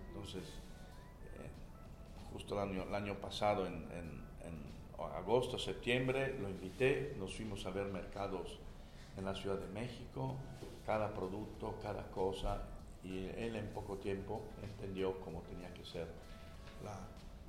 Entonces, 0.08 0.44
justo 2.34 2.60
el 2.60 2.68
año, 2.68 2.82
el 2.82 2.94
año 2.94 3.14
pasado, 3.14 3.66
en, 3.66 3.74
en, 3.74 4.24
agosto, 5.16 5.58
septiembre, 5.58 6.36
lo 6.40 6.48
invité, 6.48 7.14
nos 7.18 7.34
fuimos 7.34 7.64
a 7.66 7.70
ver 7.70 7.86
mercados 7.86 8.58
en 9.16 9.24
la 9.24 9.34
Ciudad 9.34 9.56
de 9.56 9.68
México, 9.68 10.34
cada 10.84 11.14
producto, 11.14 11.78
cada 11.82 12.10
cosa, 12.10 12.62
y 13.02 13.26
él 13.36 13.54
en 13.54 13.68
poco 13.68 13.96
tiempo 13.96 14.42
entendió 14.62 15.20
cómo 15.20 15.42
tenía 15.42 15.72
que 15.72 15.84
ser 15.84 16.08
la, 16.82 16.98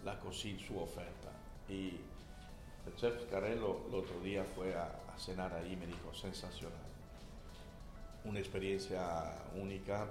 la 0.06 0.20
cocina, 0.20 0.60
su 0.66 0.78
oferta. 0.78 1.32
Y 1.68 2.00
el 2.86 2.96
chef 2.96 3.26
Carello 3.32 3.82
el 3.90 3.96
otro 3.96 4.20
día 4.22 4.46
fue 4.56 4.76
a, 4.76 5.02
cenar 5.18 5.54
ahí 5.54 5.74
y 5.74 5.76
me 5.78 5.88
dijo, 5.88 6.14
sensacional. 6.14 6.78
Una 8.26 8.40
experiencia 8.40 9.34
única, 9.56 10.08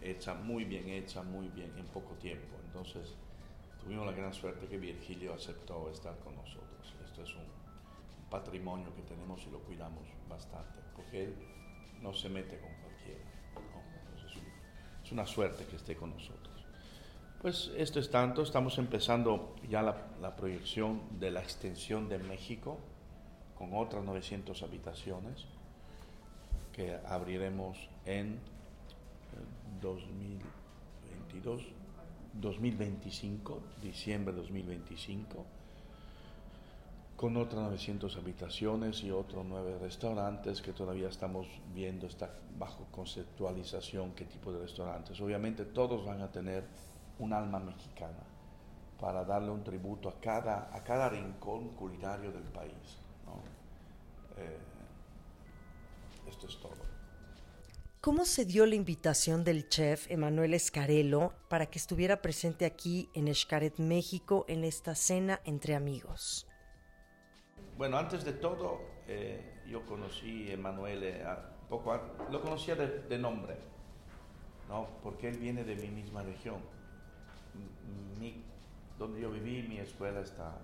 hecha 0.00 0.34
muy 0.34 0.64
bien, 0.64 0.88
hecha 0.88 1.22
muy 1.22 1.48
bien 1.48 1.72
en 1.76 1.86
poco 1.86 2.14
tiempo. 2.14 2.56
Entonces, 2.66 3.14
tuvimos 3.82 4.06
la 4.06 4.12
gran 4.12 4.32
suerte 4.32 4.66
que 4.66 4.78
Virgilio 4.78 5.34
aceptó 5.34 5.90
estar 5.90 6.18
con 6.20 6.34
nosotros. 6.36 6.94
Esto 7.04 7.22
es 7.22 7.34
un 7.34 7.46
patrimonio 8.30 8.94
que 8.94 9.02
tenemos 9.02 9.44
y 9.46 9.50
lo 9.50 9.60
cuidamos 9.60 10.02
bastante, 10.28 10.80
porque 10.94 11.24
él 11.24 11.34
no 12.02 12.12
se 12.12 12.28
mete 12.28 12.58
con 12.58 12.70
cualquiera. 12.82 13.24
es 15.02 15.12
una 15.12 15.26
suerte 15.26 15.64
que 15.66 15.76
esté 15.76 15.96
con 15.96 16.10
nosotros. 16.10 16.46
Pues 17.40 17.70
esto 17.76 18.00
es 18.00 18.10
tanto, 18.10 18.42
estamos 18.42 18.76
empezando 18.78 19.54
ya 19.68 19.82
la, 19.82 20.36
proyección 20.36 21.02
de 21.20 21.30
la 21.30 21.40
extensión 21.40 22.08
de 22.08 22.18
México 22.18 22.78
con 23.56 23.74
otras 23.74 24.04
900 24.04 24.62
habitaciones 24.62 25.46
que 26.72 26.98
abriremos 27.06 27.88
en 28.04 28.40
2022, 29.80 31.62
eh, 31.62 31.64
2025, 32.34 33.60
diciembre 33.82 34.34
de 34.34 34.40
2025, 34.40 35.44
con 37.16 37.36
otras 37.38 37.62
900 37.62 38.16
habitaciones 38.16 39.02
y 39.02 39.10
otros 39.10 39.44
nueve 39.46 39.78
restaurantes 39.80 40.60
que 40.60 40.72
todavía 40.72 41.08
estamos 41.08 41.46
viendo, 41.74 42.06
está 42.06 42.30
bajo 42.58 42.86
conceptualización 42.90 44.12
qué 44.12 44.26
tipo 44.26 44.52
de 44.52 44.60
restaurantes. 44.60 45.18
Obviamente 45.20 45.64
todos 45.64 46.04
van 46.04 46.20
a 46.20 46.30
tener 46.30 46.64
un 47.18 47.32
alma 47.32 47.58
mexicana 47.58 48.22
para 49.00 49.24
darle 49.24 49.50
un 49.50 49.64
tributo 49.64 50.08
a 50.08 50.20
cada, 50.20 50.74
a 50.74 50.82
cada 50.82 51.08
rincón 51.08 51.70
culinario 51.70 52.30
del 52.32 52.44
país. 52.44 52.98
Eh, 54.36 54.58
esto 56.28 56.46
es 56.46 56.60
todo. 56.60 56.95
¿Cómo 58.06 58.24
se 58.24 58.44
dio 58.44 58.66
la 58.66 58.76
invitación 58.76 59.42
del 59.42 59.68
chef 59.68 60.08
Emanuel 60.12 60.54
Escarelo 60.54 61.32
para 61.48 61.66
que 61.66 61.76
estuviera 61.80 62.22
presente 62.22 62.64
aquí 62.64 63.10
en 63.14 63.26
Escaret, 63.26 63.80
México, 63.80 64.44
en 64.46 64.62
esta 64.62 64.94
cena 64.94 65.40
entre 65.44 65.74
amigos? 65.74 66.46
Bueno, 67.76 67.98
antes 67.98 68.24
de 68.24 68.32
todo, 68.32 68.80
eh, 69.08 69.60
yo 69.66 69.84
conocí 69.86 70.48
a 70.48 70.52
Emanuel, 70.52 71.02
eh, 71.02 71.24
poco, 71.68 72.00
lo 72.30 72.40
conocía 72.42 72.76
de, 72.76 73.18
nombre, 73.18 73.56
¿no? 74.68 74.86
porque 75.02 75.28
él 75.28 75.38
viene 75.38 75.64
de 75.64 75.74
mi 75.74 75.88
misma 75.88 76.22
región 76.22 76.60
donde 79.00 79.20
yo 79.20 79.32
viví, 79.32 79.66
mi 79.66 79.78
escuela 79.78 80.20
está 80.20 80.56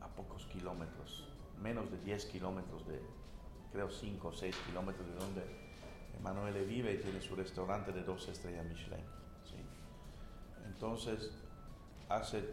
a 0.00 0.06
pocos 0.14 0.46
kilómetros, 0.46 1.26
menos 1.60 1.90
de 1.90 1.98
10 2.02 2.24
kilómetros 2.26 2.86
de, 2.86 3.00
creo 3.72 3.90
5 3.90 4.28
o 4.28 4.32
6 4.32 4.54
kilómetros 4.68 5.08
de 5.08 5.14
donde 5.16 5.65
Emanuele 6.18 6.64
vive 6.64 6.94
y 6.94 6.98
tiene 6.98 7.20
su 7.20 7.34
restaurante 7.36 7.92
de 7.92 8.02
dos 8.02 8.28
estrellas 8.28 8.64
Michelin. 8.66 9.04
Entonces, 10.66 11.32
hace 12.08 12.44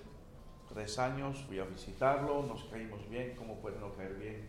tres 0.69 0.97
años 0.97 1.37
fui 1.47 1.59
a 1.59 1.65
visitarlo, 1.65 2.43
nos 2.43 2.63
caímos 2.65 3.07
bien, 3.09 3.35
¿cómo 3.35 3.55
puede 3.57 3.79
no 3.79 3.93
caer 3.95 4.15
bien? 4.15 4.47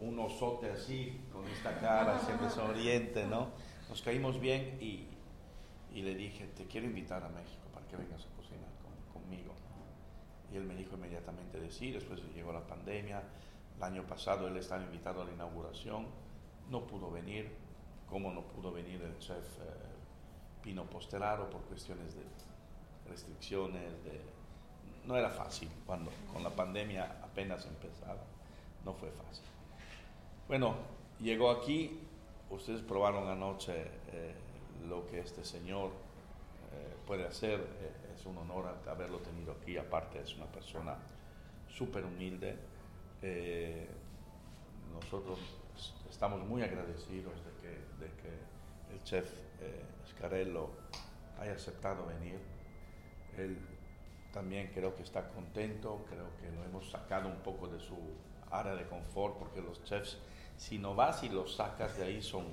Un 0.00 0.18
osote 0.18 0.70
así, 0.70 1.20
con 1.32 1.46
esta 1.46 1.78
cara, 1.80 2.18
siempre 2.18 2.50
sonriente, 2.50 3.26
¿no? 3.26 3.48
Nos 3.88 4.02
caímos 4.02 4.38
bien 4.38 4.76
y, 4.80 5.08
le 5.94 6.14
dije, 6.14 6.46
te 6.56 6.66
quiero 6.66 6.86
invitar 6.86 7.22
a 7.22 7.28
México 7.28 7.64
que 7.88 7.96
vengas 7.96 8.24
a 8.26 8.36
cocinar 8.36 8.70
conmigo. 9.12 9.54
Y 10.52 10.56
él 10.56 10.64
me 10.64 10.74
dijo 10.74 10.96
inmediatamente 10.96 11.60
de 11.60 11.70
sí, 11.70 11.90
después 11.90 12.20
llegó 12.34 12.52
la 12.52 12.66
pandemia, 12.66 13.22
el 13.76 13.82
año 13.82 14.06
pasado 14.06 14.48
él 14.48 14.56
estaba 14.56 14.82
invitado 14.82 15.22
a 15.22 15.24
la 15.24 15.32
inauguración, 15.32 16.06
no 16.70 16.86
pudo 16.86 17.10
venir, 17.10 17.50
como 18.08 18.32
no 18.32 18.42
pudo 18.42 18.72
venir 18.72 19.02
el 19.02 19.18
chef 19.18 19.58
eh, 19.60 19.94
Pino 20.62 20.84
Posteraro 20.84 21.50
por 21.50 21.62
cuestiones 21.62 22.14
de 22.14 22.22
restricciones, 23.08 24.04
de, 24.04 24.20
no 25.06 25.16
era 25.16 25.30
fácil 25.30 25.68
cuando 25.86 26.10
con 26.32 26.42
la 26.42 26.50
pandemia 26.50 27.18
apenas 27.22 27.66
empezaba, 27.66 28.22
no 28.84 28.94
fue 28.94 29.10
fácil. 29.10 29.44
Bueno, 30.48 30.74
llegó 31.20 31.50
aquí, 31.50 32.00
ustedes 32.50 32.82
probaron 32.82 33.28
anoche 33.28 33.90
eh, 34.12 34.34
lo 34.88 35.06
que 35.06 35.20
este 35.20 35.44
señor 35.44 35.90
eh, 36.72 36.96
puede 37.06 37.26
hacer, 37.26 37.60
eh, 37.60 38.14
es 38.14 38.26
un 38.26 38.38
honor 38.38 38.74
haberlo 38.88 39.18
tenido 39.18 39.52
aquí, 39.52 39.76
aparte 39.76 40.20
es 40.20 40.34
una 40.36 40.46
persona 40.46 40.96
súper 41.68 42.04
humilde. 42.04 42.56
nosotros 44.92 45.38
estamos 46.10 46.46
muy 46.46 46.62
agradecidos 46.62 47.34
de 47.44 47.53
que, 47.64 48.04
de 48.04 48.10
que 48.20 48.94
el 48.94 49.02
chef 49.04 49.26
Scarello 50.08 50.70
haya 51.40 51.52
aceptado 51.52 52.06
venir. 52.06 52.38
Él 53.36 53.58
también 54.32 54.70
creo 54.74 54.94
que 54.94 55.02
está 55.02 55.28
contento, 55.28 56.04
creo 56.08 56.36
que 56.40 56.50
lo 56.50 56.64
hemos 56.64 56.90
sacado 56.90 57.28
un 57.28 57.38
poco 57.38 57.68
de 57.68 57.80
su 57.80 57.96
área 58.50 58.74
de 58.74 58.86
confort, 58.86 59.36
porque 59.38 59.60
los 59.60 59.82
chefs, 59.84 60.18
si 60.56 60.78
no 60.78 60.94
vas 60.94 61.22
y 61.24 61.28
los 61.28 61.56
sacas 61.56 61.96
de 61.96 62.04
ahí, 62.04 62.22
son, 62.22 62.44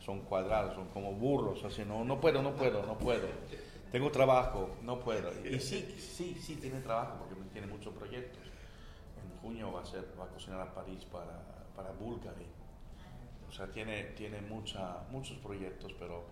son 0.00 0.20
cuadrados, 0.22 0.74
son 0.74 0.88
como 0.88 1.12
burros, 1.12 1.64
así, 1.64 1.84
no, 1.84 2.04
no 2.04 2.20
puedo, 2.20 2.42
no 2.42 2.54
puedo, 2.54 2.84
no 2.86 2.98
puedo. 2.98 3.28
Tengo 3.90 4.10
trabajo, 4.10 4.70
no 4.82 4.98
puedo. 4.98 5.30
Y 5.46 5.60
sí, 5.60 5.96
sí, 5.98 6.36
sí 6.40 6.56
tiene 6.56 6.80
trabajo, 6.80 7.16
porque 7.18 7.34
tiene 7.52 7.66
muchos 7.66 7.92
proyectos. 7.94 8.42
En 9.22 9.38
junio 9.40 9.72
va 9.72 9.82
a, 9.82 9.84
ser, 9.84 10.06
va 10.18 10.24
a 10.24 10.28
cocinar 10.28 10.60
a 10.60 10.74
París 10.74 11.04
para, 11.04 11.40
para 11.76 11.92
Bulgari. 11.92 12.46
O 13.52 13.54
sea, 13.54 13.66
tiene, 13.70 14.04
tiene 14.16 14.40
mucha, 14.40 15.04
muchos 15.10 15.36
proyectos, 15.36 15.92
pero 15.98 16.24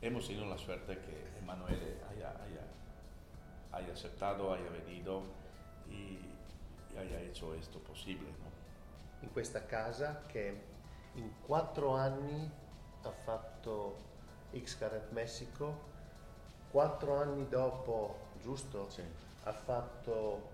hemos 0.00 0.24
tenido 0.28 0.46
la 0.46 0.56
suerte 0.56 1.00
que 1.00 1.38
Emanuele 1.40 2.00
haya, 2.08 2.30
haya, 2.30 2.62
haya, 3.72 3.92
aceptado, 3.92 4.52
haya 4.52 4.70
venido 4.70 5.22
y, 5.90 6.20
y, 6.94 6.96
haya 6.96 7.20
hecho 7.22 7.54
esto 7.54 7.80
posible. 7.80 8.28
No? 8.28 9.26
In 9.26 9.30
questa 9.30 9.66
casa 9.66 10.22
che 10.28 10.56
in 11.14 11.28
quattro 11.44 11.96
anni 11.96 12.48
ha 13.02 13.10
fatto 13.10 13.96
X-Caret 14.52 15.10
Messico, 15.10 15.76
quattro 16.70 17.16
anni 17.16 17.48
dopo, 17.48 18.28
giusto? 18.40 18.88
Sì. 18.90 19.02
Ha 19.42 19.52
fatto 19.52 20.50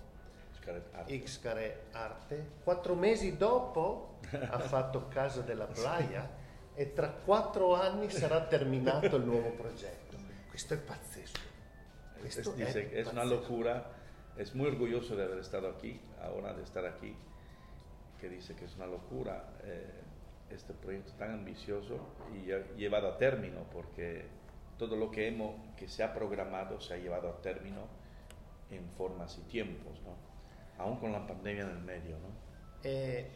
Arte. 0.92 1.14
X-Care 1.22 1.82
Arte, 1.92 2.50
quattro 2.62 2.94
mesi 2.94 3.36
dopo 3.36 4.18
ha 4.30 4.58
fatto 4.60 5.08
Casa 5.08 5.40
della 5.40 5.66
Playa 5.66 6.28
e 6.74 6.92
tra 6.92 7.08
quattro 7.08 7.74
anni 7.74 8.10
sarà 8.10 8.40
terminato 8.42 9.16
il 9.16 9.24
nuovo 9.24 9.50
progetto. 9.50 10.16
Questo 10.48 10.74
è 10.74 10.78
pazzesco. 10.78 11.48
Questo 12.18 12.40
es, 12.40 12.54
dice, 12.54 12.90
è, 12.90 13.00
es 13.00 13.12
una 13.12 13.24
locura, 13.24 13.90
es 14.36 14.54
muy 14.54 14.66
orgulloso 14.66 15.16
de 15.16 15.24
haber 15.24 15.38
estado 15.38 15.68
aquí, 15.68 16.00
ahora 16.20 16.52
de 16.52 16.62
estar 16.62 16.84
aquí, 16.84 17.16
que 18.20 18.28
dice 18.28 18.54
que 18.54 18.66
es 18.66 18.76
una 18.76 18.86
locura 18.86 19.54
eh, 19.64 20.02
este 20.50 20.74
proyecto 20.74 21.12
tan 21.12 21.32
ambicioso 21.32 21.98
y 22.34 22.50
llevado 22.76 23.08
a 23.08 23.16
término, 23.16 23.64
porque 23.72 24.26
todo 24.76 24.96
lo 24.96 25.10
que, 25.10 25.28
hemos, 25.28 25.54
que 25.76 25.88
se 25.88 26.02
ha 26.02 26.12
programado 26.12 26.80
se 26.80 26.94
ha 26.94 26.96
llevado 26.96 27.28
a 27.28 27.40
término 27.40 27.86
en 28.70 28.88
formas 28.90 29.38
y 29.38 29.42
tiempos, 29.42 30.00
¿no? 30.02 30.29
Aún 30.80 30.98
con 30.98 31.10
la 31.10 31.20
pandemia 31.20 31.64
nel 31.64 31.78
medio. 31.78 32.16
No? 32.18 32.34
E, 32.80 33.30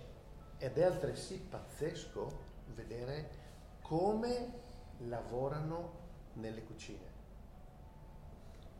ed 0.58 0.78
è 0.78 0.82
altresì 0.82 1.38
pazzesco 1.38 2.42
vedere 2.74 3.42
come 3.82 4.62
lavorano 4.98 6.02
nelle 6.34 6.62
cucine. 6.64 7.12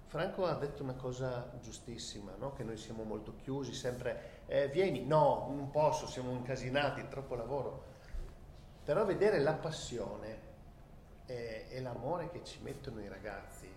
Franco 0.06 0.46
ha 0.46 0.54
detto 0.54 0.82
una 0.82 0.94
cosa 0.94 1.58
giustissima, 1.60 2.34
no? 2.38 2.52
che 2.52 2.62
noi 2.62 2.76
siamo 2.76 3.02
molto 3.02 3.34
chiusi, 3.36 3.72
sempre 3.72 4.42
eh, 4.46 4.68
vieni, 4.68 5.04
no, 5.04 5.52
non 5.54 5.70
posso, 5.70 6.06
siamo 6.06 6.30
incasinati, 6.30 7.08
troppo 7.08 7.34
lavoro. 7.34 7.92
Però 8.84 9.04
vedere 9.04 9.40
la 9.40 9.54
passione 9.54 10.52
e, 11.26 11.66
e 11.68 11.80
l'amore 11.80 12.30
che 12.30 12.44
ci 12.44 12.60
mettono 12.62 13.00
i 13.00 13.08
ragazzi 13.08 13.68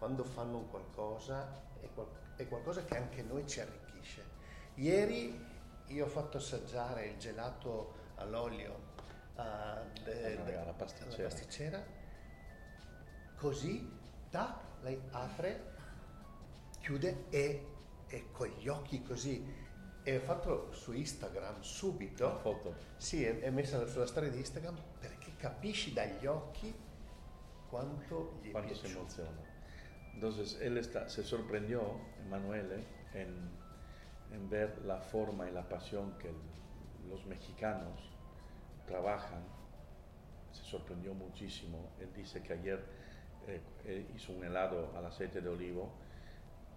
quando 0.00 0.24
fanno 0.24 0.56
un 0.56 0.70
qualcosa 0.70 1.62
è, 1.78 1.88
qual- 1.94 2.08
è 2.36 2.48
qualcosa 2.48 2.82
che 2.84 2.96
anche 2.96 3.22
noi 3.22 3.46
ci 3.46 3.60
arricchisce. 3.60 3.79
Ieri 4.80 5.38
io 5.88 6.04
ho 6.06 6.08
fatto 6.08 6.38
assaggiare 6.38 7.04
il 7.06 7.18
gelato 7.18 7.92
all'olio 8.16 8.92
uh, 9.36 10.02
de, 10.04 10.42
de, 10.42 10.56
alla, 10.56 10.72
pasticcera. 10.72 11.14
alla 11.14 11.28
pasticcera. 11.28 11.84
Così, 13.36 13.90
tac, 14.30 14.56
lei 14.80 14.98
apre, 15.10 15.74
chiude 16.80 17.24
e, 17.28 17.66
e 18.06 18.30
con 18.32 18.48
gli 18.48 18.68
occhi 18.68 19.02
così. 19.02 19.68
E 20.02 20.16
ho 20.16 20.20
fatto 20.20 20.72
su 20.72 20.92
Instagram 20.92 21.60
subito. 21.60 22.26
Una 22.26 22.36
foto. 22.36 22.74
Sì, 22.96 23.22
è, 23.22 23.38
è 23.40 23.50
messa 23.50 23.86
sulla 23.86 24.06
storia 24.06 24.30
di 24.30 24.38
Instagram 24.38 24.78
perché 24.98 25.36
capisci 25.36 25.92
dagli 25.92 26.24
occhi 26.24 26.74
quanto 27.68 28.38
gli 28.40 28.50
Quanto 28.50 28.72
è 28.72 28.78
piaciuto. 28.78 28.98
emociona. 28.98 29.48
Entonces 30.14 30.58
él 30.60 30.78
está, 30.78 31.06
se 31.08 31.22
sorprendió, 31.22 32.00
Emanuele, 32.24 32.84
en, 33.12 33.50
en 34.32 34.48
ver 34.48 34.82
la 34.84 34.98
forma 35.00 35.48
y 35.48 35.52
la 35.52 35.68
pasión 35.68 36.16
que 36.18 36.30
los 37.08 37.24
mexicanos 37.26 37.98
trabajan. 38.86 39.42
Se 40.52 40.64
sorprendió 40.64 41.14
muchísimo. 41.14 41.90
Él 42.00 42.08
dice 42.14 42.42
que 42.42 42.52
ayer 42.52 42.84
eh, 43.46 43.60
eh, 43.84 44.10
hizo 44.14 44.32
un 44.32 44.44
helado 44.44 44.92
al 44.96 45.06
aceite 45.06 45.40
de 45.40 45.48
olivo 45.48 45.90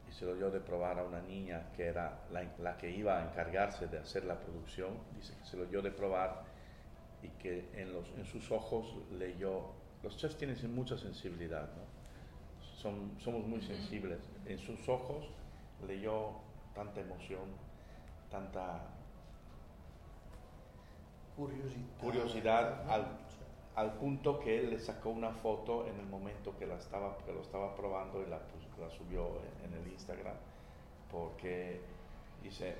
y 0.07 0.11
se 0.11 0.25
lo 0.25 0.35
dio 0.35 0.51
de 0.51 0.59
probar 0.59 0.99
a 0.99 1.03
una 1.03 1.21
niña 1.21 1.71
que 1.75 1.85
era 1.85 2.25
la, 2.31 2.43
la 2.59 2.77
que 2.77 2.89
iba 2.89 3.19
a 3.19 3.29
encargarse 3.29 3.87
de 3.87 3.97
hacer 3.97 4.25
la 4.25 4.39
producción. 4.39 4.97
Dice 5.15 5.33
que 5.37 5.45
se 5.45 5.57
lo 5.57 5.65
dio 5.65 5.81
de 5.81 5.91
probar 5.91 6.43
y 7.23 7.29
que 7.41 7.69
en, 7.73 7.93
los, 7.93 8.07
en 8.17 8.25
sus 8.25 8.51
ojos 8.51 8.95
leyó. 9.17 9.71
Los 10.03 10.17
chefs 10.17 10.37
tienen 10.37 10.57
mucha 10.75 10.97
sensibilidad, 10.97 11.69
¿no? 11.75 12.03
Son, 12.77 13.17
somos 13.19 13.47
muy 13.47 13.61
sensibles. 13.61 14.19
En 14.45 14.59
sus 14.59 14.87
ojos 14.89 15.25
leyó 15.87 16.31
tanta 16.75 17.01
emoción, 17.01 17.45
tanta. 18.29 18.81
Curiosidad 21.99 22.89
al- 22.89 23.19
punto 23.93 24.39
que 24.39 24.59
él 24.59 24.69
le 24.69 24.79
sacó 24.79 25.09
una 25.09 25.31
foto 25.31 25.87
en 25.87 25.99
el 25.99 26.05
momento 26.05 26.55
que, 26.59 26.67
la 26.67 26.75
estaba, 26.75 27.17
que 27.25 27.33
lo 27.33 27.41
estaba 27.41 27.75
probando 27.75 28.21
y 28.21 28.29
la, 28.29 28.39
la 28.79 28.89
subió 28.91 29.27
en, 29.63 29.73
en 29.73 29.81
el 29.81 29.91
Instagram, 29.91 30.35
porque 31.11 31.81
dice, 32.43 32.75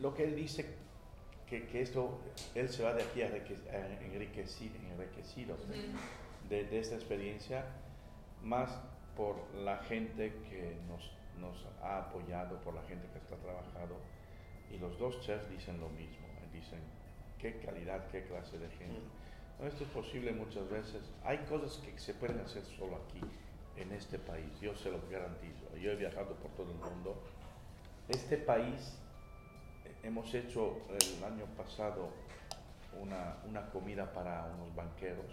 lo 0.00 0.14
que 0.14 0.24
él 0.24 0.34
dice, 0.34 0.66
que, 1.46 1.68
que 1.68 1.80
esto, 1.82 2.18
él 2.56 2.68
se 2.68 2.82
va 2.82 2.92
de 2.92 3.04
aquí 3.04 3.20
enriqueci- 3.20 3.68
enriquecido 4.92 5.56
de, 6.48 6.64
de 6.64 6.78
esta 6.80 6.96
experiencia, 6.96 7.64
más 8.42 8.80
por 9.16 9.36
la 9.54 9.78
gente 9.78 10.32
que 10.50 10.76
nos, 10.88 11.08
nos 11.40 11.66
ha 11.82 11.98
apoyado, 11.98 12.56
por 12.60 12.74
la 12.74 12.82
gente 12.82 13.06
que 13.12 13.18
está 13.18 13.36
trabajado, 13.36 13.96
y 14.70 14.78
los 14.78 14.98
dos 14.98 15.20
chefs 15.20 15.48
dicen 15.50 15.80
lo 15.80 15.88
mismo, 15.90 16.26
dicen, 16.52 16.80
qué 17.38 17.58
calidad, 17.60 18.06
qué 18.10 18.24
clase 18.24 18.58
de 18.58 18.68
gente. 18.70 19.00
No, 19.58 19.66
esto 19.66 19.84
es 19.84 19.90
posible 19.90 20.32
muchas 20.32 20.68
veces. 20.70 21.02
Hay 21.24 21.38
cosas 21.48 21.78
que 21.78 21.98
se 21.98 22.14
pueden 22.14 22.40
hacer 22.40 22.64
solo 22.64 22.96
aquí, 22.96 23.20
en 23.80 23.92
este 23.92 24.18
país. 24.18 24.60
Yo 24.60 24.74
se 24.74 24.90
lo 24.90 25.00
garantizo. 25.10 25.76
Yo 25.76 25.92
he 25.92 25.96
viajado 25.96 26.34
por 26.34 26.50
todo 26.52 26.70
el 26.70 26.78
mundo. 26.78 27.16
Este 28.08 28.36
país, 28.36 28.98
eh, 29.84 29.94
hemos 30.02 30.32
hecho 30.34 30.78
el 30.88 31.24
año 31.24 31.44
pasado 31.56 32.10
una, 33.00 33.36
una 33.48 33.70
comida 33.70 34.12
para 34.12 34.46
unos 34.56 34.74
banqueros, 34.74 35.26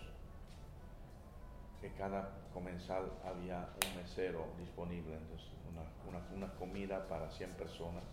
que 1.86 1.92
cada 1.92 2.32
comensal 2.52 3.12
había 3.24 3.70
un 3.86 4.02
mesero 4.02 4.48
disponible. 4.58 5.16
Entonces, 5.16 5.48
una, 5.70 5.84
una, 6.10 6.26
una 6.36 6.54
comida 6.56 7.08
para 7.08 7.30
100 7.30 7.52
personas. 7.52 8.04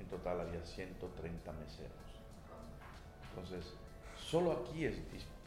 En 0.00 0.06
total 0.06 0.40
había 0.40 0.64
130 0.64 1.52
meseros. 1.52 1.92
Entonces, 3.28 3.74
solo 4.16 4.52
aquí 4.52 4.86
es, 4.86 4.96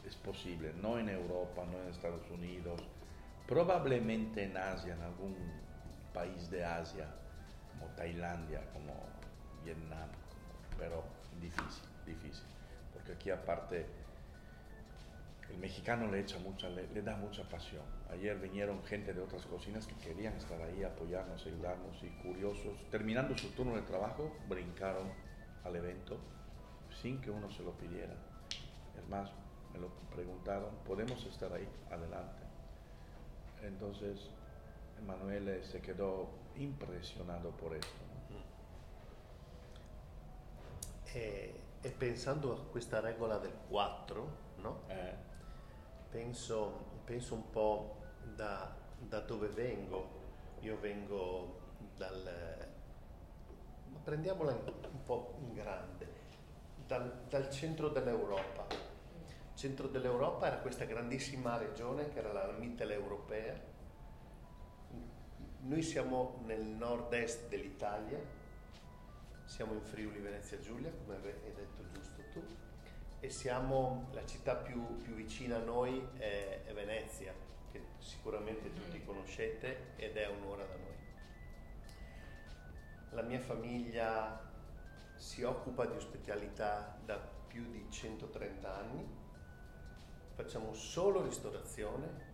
es 0.08 0.16
posible, 0.16 0.74
no 0.82 0.98
en 1.00 1.10
Europa, 1.10 1.66
no 1.70 1.82
en 1.82 1.90
Estados 1.90 2.30
Unidos, 2.32 2.82
probablemente 3.46 4.44
en 4.46 4.56
Asia, 4.56 4.94
en 4.94 5.02
algún 5.02 5.36
país 6.14 6.50
de 6.50 6.64
Asia, 6.64 7.08
como 7.72 7.92
Tailandia, 7.96 8.62
como 8.72 8.94
Vietnam, 9.66 10.08
pero 10.78 11.04
difícil, 11.42 11.84
difícil, 12.06 12.46
porque 12.94 13.12
aquí 13.12 13.30
aparte 13.32 13.86
el 15.50 15.58
mexicano 15.58 16.10
le 16.12 16.20
echa 16.20 16.40
mucha, 16.40 16.70
le, 16.70 16.88
le 16.94 17.02
da 17.02 17.16
mucha 17.16 17.44
pasión. 17.48 17.84
Ayer 18.12 18.38
vinieron 18.40 18.84
gente 18.84 19.14
de 19.14 19.22
otras 19.22 19.46
cocinas 19.46 19.88
que 19.88 19.96
querían 19.96 20.34
estar 20.36 20.62
ahí, 20.62 20.84
apoyarnos, 20.84 21.46
ayudarnos 21.46 22.04
y 22.04 22.10
curiosos, 22.22 22.78
terminando 22.90 23.38
su 23.38 23.50
turno 23.52 23.76
de 23.76 23.82
trabajo, 23.82 24.32
brincaron 24.48 25.12
al 25.64 25.76
evento 25.76 26.18
sin 27.02 27.22
que 27.22 27.32
uno 27.32 27.50
se 27.52 27.64
lo 27.64 27.72
pidiera. 27.74 28.14
Es 28.98 29.08
más, 29.10 29.32
me 29.74 29.80
lo 29.80 29.90
preguntaron, 30.14 30.76
¿podemos 30.86 31.26
estar 31.26 31.52
ahí? 31.54 31.68
Adelante. 31.90 32.44
Entonces, 33.64 34.30
Emanuele 35.00 35.64
se 35.64 35.82
quedó 35.82 36.30
impresionado 36.56 37.52
por 37.52 37.74
esto. 37.76 38.10
E, 41.16 41.56
e 41.84 41.90
pensando 41.90 42.54
a 42.54 42.74
questa 42.74 43.02
regola 43.02 43.40
del 43.40 43.54
4, 43.70 44.28
no? 44.62 44.82
Eh, 44.90 45.16
penso, 46.10 47.02
penso 47.06 47.36
un 47.36 47.50
po' 47.50 47.98
da, 48.36 48.76
da 48.98 49.20
dove 49.20 49.48
vengo. 49.48 50.18
Io 50.62 50.78
vengo 50.80 51.60
dal... 51.96 52.68
prendiamola 54.04 54.52
un 54.52 55.04
po' 55.06 55.36
in 55.40 55.54
grande, 55.54 56.08
dal, 56.86 57.26
dal 57.30 57.50
centro 57.50 57.90
dell'Europa. 57.90 58.66
Il 58.70 59.56
centro 59.56 59.88
dell'Europa 59.88 60.48
era 60.48 60.60
questa 60.60 60.86
grandissima 60.86 61.58
regione 61.58 62.10
che 62.10 62.20
era 62.20 62.32
la 62.32 62.52
mitteleuropea. 62.52 63.68
Noi 65.62 65.82
siamo 65.82 66.40
nel 66.46 66.64
nord-est 66.64 67.50
dell'Italia, 67.50 68.20
siamo 69.44 69.74
in 69.74 69.82
Friuli 69.82 70.20
Venezia 70.20 70.58
Giulia, 70.60 70.90
come 70.90 71.16
hai 71.16 71.54
detto 71.54 71.84
giusto 71.92 72.09
e 73.20 73.30
siamo, 73.30 74.08
la 74.14 74.26
città 74.26 74.56
più, 74.56 75.02
più 75.02 75.14
vicina 75.14 75.58
a 75.58 75.60
noi 75.60 76.08
è, 76.18 76.62
è 76.66 76.74
Venezia, 76.74 77.34
che 77.72 77.82
sicuramente 77.98 78.74
tutti 78.74 79.04
conoscete 79.04 79.94
ed 79.98 80.16
è 80.16 80.28
un'ora 80.28 80.64
da 80.64 80.76
noi. 80.76 80.98
La 83.12 83.22
mia 83.22 83.40
famiglia 83.40 84.48
si 85.16 85.44
occupa 85.44 85.86
di 85.86 85.96
ospitalità 85.96 86.98
da 87.04 87.18
più 87.18 87.70
di 87.70 87.86
130 87.90 88.76
anni, 88.76 89.08
facciamo 90.36 90.74
solo 90.74 91.24
ristorazione 91.24 92.28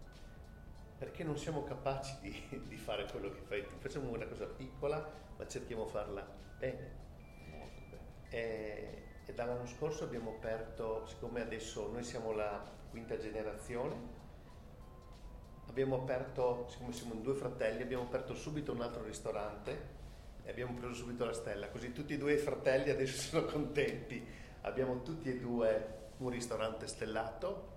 perché 0.97 1.23
non 1.23 1.37
siamo 1.37 1.63
capaci 1.63 2.15
di, 2.21 2.63
di 2.67 2.77
fare 2.77 3.05
quello 3.05 3.31
che 3.31 3.41
fai 3.41 3.65
tu, 3.67 3.75
facciamo 3.79 4.09
una 4.09 4.27
cosa 4.27 4.45
piccola 4.45 5.23
ma 5.37 5.47
cerchiamo 5.47 5.85
di 5.85 5.89
farla 5.89 6.27
bene. 6.57 6.91
molto 7.49 7.81
bene. 7.89 8.03
E, 8.29 9.03
e 9.25 9.33
dall'anno 9.33 9.65
scorso 9.65 10.03
abbiamo 10.03 10.31
aperto, 10.31 11.05
siccome 11.07 11.41
adesso 11.41 11.89
noi 11.91 12.03
siamo 12.03 12.31
la 12.31 12.63
quinta 12.89 13.17
generazione, 13.17 13.95
abbiamo 15.67 15.95
aperto, 15.95 16.67
siccome 16.69 16.93
siamo 16.93 17.15
due 17.15 17.33
fratelli, 17.33 17.81
abbiamo 17.81 18.03
aperto 18.03 18.35
subito 18.35 18.71
un 18.71 18.81
altro 18.81 19.03
ristorante 19.03 19.93
e 20.43 20.49
abbiamo 20.51 20.73
preso 20.75 20.93
subito 20.93 21.25
la 21.25 21.33
stella, 21.33 21.69
così 21.69 21.91
tutti 21.91 22.13
e 22.13 22.17
due 22.17 22.33
i 22.33 22.37
fratelli 22.37 22.91
adesso 22.91 23.17
sono 23.29 23.45
contenti. 23.45 24.43
Abbiamo 24.61 25.01
tutti 25.01 25.29
e 25.29 25.39
due 25.39 26.03
un 26.17 26.29
ristorante 26.29 26.87
stellato, 26.87 27.73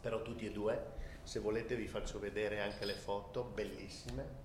però 0.00 0.22
tutti 0.22 0.46
e 0.46 0.52
due, 0.52 1.00
se 1.22 1.38
volete 1.38 1.76
vi 1.76 1.86
faccio 1.86 2.18
vedere 2.18 2.60
anche 2.60 2.84
le 2.84 2.94
foto, 2.94 3.44
bellissime. 3.44 4.40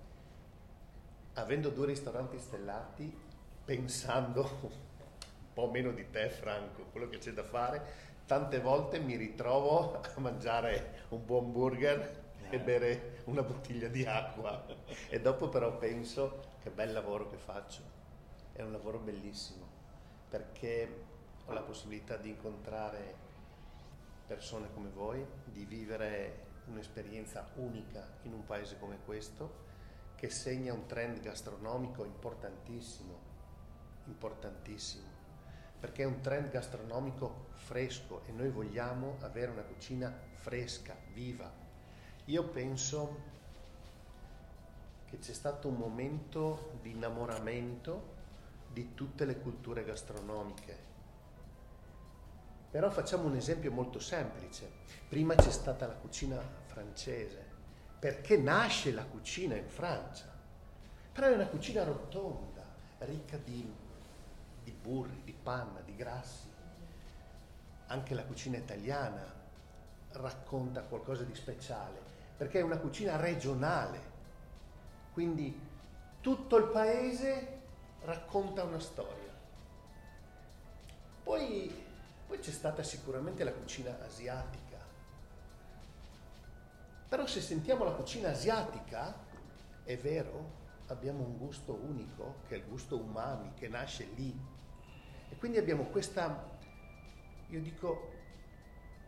Avendo 1.34 1.70
due 1.70 1.86
ristoranti 1.86 2.38
stellati, 2.38 3.16
pensando 3.64 4.86
po' 5.58 5.68
meno 5.68 5.90
di 5.90 6.08
te 6.08 6.28
Franco, 6.28 6.84
quello 6.92 7.08
che 7.08 7.18
c'è 7.18 7.32
da 7.32 7.42
fare, 7.42 7.82
tante 8.26 8.60
volte 8.60 9.00
mi 9.00 9.16
ritrovo 9.16 10.00
a 10.00 10.20
mangiare 10.20 11.06
un 11.08 11.24
buon 11.24 11.50
burger 11.50 12.26
e 12.48 12.60
bere 12.60 13.22
una 13.24 13.42
bottiglia 13.42 13.88
di 13.88 14.04
acqua. 14.04 14.64
E 15.08 15.20
dopo 15.20 15.48
però 15.48 15.76
penso 15.76 16.42
che 16.62 16.70
bel 16.70 16.92
lavoro 16.92 17.28
che 17.28 17.38
faccio, 17.38 17.80
è 18.52 18.62
un 18.62 18.70
lavoro 18.70 18.98
bellissimo 19.00 19.66
perché 20.28 21.06
ho 21.44 21.52
la 21.52 21.62
possibilità 21.62 22.16
di 22.16 22.28
incontrare 22.28 23.16
persone 24.28 24.68
come 24.72 24.90
voi, 24.90 25.26
di 25.44 25.64
vivere 25.64 26.46
un'esperienza 26.66 27.48
unica 27.56 28.06
in 28.22 28.32
un 28.32 28.44
paese 28.44 28.78
come 28.78 28.98
questo 29.04 29.66
che 30.14 30.30
segna 30.30 30.72
un 30.72 30.86
trend 30.86 31.18
gastronomico 31.18 32.04
importantissimo, 32.04 33.18
importantissimo, 34.04 35.07
perché 35.78 36.02
è 36.02 36.06
un 36.06 36.20
trend 36.20 36.50
gastronomico 36.50 37.46
fresco 37.54 38.22
e 38.26 38.32
noi 38.32 38.48
vogliamo 38.50 39.16
avere 39.20 39.52
una 39.52 39.62
cucina 39.62 40.12
fresca, 40.34 40.96
viva. 41.12 41.50
Io 42.26 42.44
penso 42.44 43.36
che 45.06 45.18
c'è 45.18 45.32
stato 45.32 45.68
un 45.68 45.76
momento 45.76 46.72
di 46.82 46.90
innamoramento 46.90 48.16
di 48.72 48.94
tutte 48.94 49.24
le 49.24 49.38
culture 49.38 49.84
gastronomiche. 49.84 50.86
Però 52.70 52.90
facciamo 52.90 53.26
un 53.26 53.36
esempio 53.36 53.70
molto 53.70 53.98
semplice. 53.98 54.70
Prima 55.08 55.34
c'è 55.34 55.50
stata 55.50 55.86
la 55.86 55.94
cucina 55.94 56.38
francese. 56.66 57.46
Perché 57.98 58.36
nasce 58.36 58.92
la 58.92 59.04
cucina 59.04 59.56
in 59.56 59.68
Francia? 59.68 60.26
Però 61.12 61.26
è 61.26 61.32
una 61.32 61.46
cucina 61.46 61.82
rotonda, 61.82 62.62
ricca 62.98 63.38
di, 63.38 63.74
di 64.68 64.70
burri, 64.70 65.22
di 65.24 65.32
panna, 65.32 65.80
di 65.80 65.96
grassi. 65.96 66.46
Anche 67.86 68.14
la 68.14 68.24
cucina 68.24 68.58
italiana 68.58 69.24
racconta 70.12 70.82
qualcosa 70.82 71.24
di 71.24 71.34
speciale, 71.34 71.98
perché 72.36 72.58
è 72.58 72.62
una 72.62 72.76
cucina 72.76 73.16
regionale. 73.16 74.16
Quindi 75.14 75.58
tutto 76.20 76.56
il 76.58 76.64
paese 76.64 77.60
racconta 78.02 78.62
una 78.62 78.78
storia. 78.78 79.32
Poi, 81.22 81.84
poi 82.26 82.38
c'è 82.38 82.50
stata 82.50 82.82
sicuramente 82.82 83.44
la 83.44 83.52
cucina 83.52 83.98
asiatica. 84.04 84.76
Però 87.08 87.26
se 87.26 87.40
sentiamo 87.40 87.84
la 87.84 87.92
cucina 87.92 88.28
asiatica, 88.30 89.14
è 89.82 89.96
vero, 89.96 90.56
abbiamo 90.88 91.24
un 91.24 91.38
gusto 91.38 91.72
unico, 91.72 92.40
che 92.46 92.56
è 92.56 92.58
il 92.58 92.66
gusto 92.66 92.98
umami, 92.98 93.54
che 93.54 93.68
nasce 93.68 94.04
lì. 94.14 94.56
E 95.28 95.36
quindi 95.36 95.58
abbiamo 95.58 95.84
questa, 95.84 96.58
io 97.48 97.60
dico, 97.60 98.10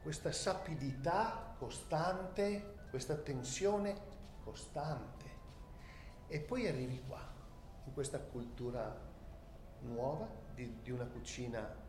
questa 0.03 0.33
sapidità 0.33 1.55
costante, 1.59 2.77
questa 2.91 3.17
tensione 3.17 3.99
costante. 4.43 5.29
E 6.27 6.41
poi 6.41 6.67
arrivi 6.67 7.03
qua, 7.07 7.21
in 7.85 7.93
questa 7.93 8.21
cultura 8.21 9.09
nuova, 9.81 10.29
di, 10.55 10.81
di 10.83 10.91
una 10.91 11.07
cucina 11.07 11.89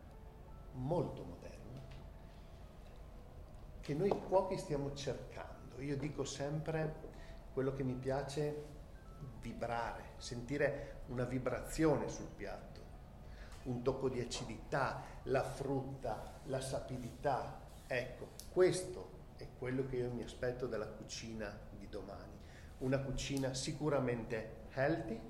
molto 0.72 1.22
moderna, 1.24 1.80
che 3.80 3.94
noi 3.94 4.10
cuochi 4.10 4.56
stiamo 4.58 4.94
cercando. 4.94 5.80
Io 5.80 5.96
dico 5.96 6.24
sempre 6.24 7.10
quello 7.52 7.72
che 7.72 7.82
mi 7.82 7.94
piace 7.94 8.70
vibrare, 9.40 10.14
sentire 10.16 11.02
una 11.08 11.24
vibrazione 11.24 12.08
sul 12.08 12.28
piatto, 12.28 12.71
un 13.64 13.82
tocco 13.82 14.08
di 14.08 14.20
acidità, 14.20 15.02
la 15.24 15.42
frutta, 15.44 16.40
la 16.44 16.60
sapidità. 16.60 17.60
Ecco, 17.86 18.30
questo 18.50 19.10
è 19.36 19.46
quello 19.58 19.86
che 19.86 19.96
io 19.96 20.10
mi 20.10 20.22
aspetto 20.22 20.66
dalla 20.66 20.86
cucina 20.86 21.56
di 21.78 21.88
domani. 21.88 22.40
Una 22.78 22.98
cucina 22.98 23.54
sicuramente 23.54 24.66
healthy, 24.74 25.20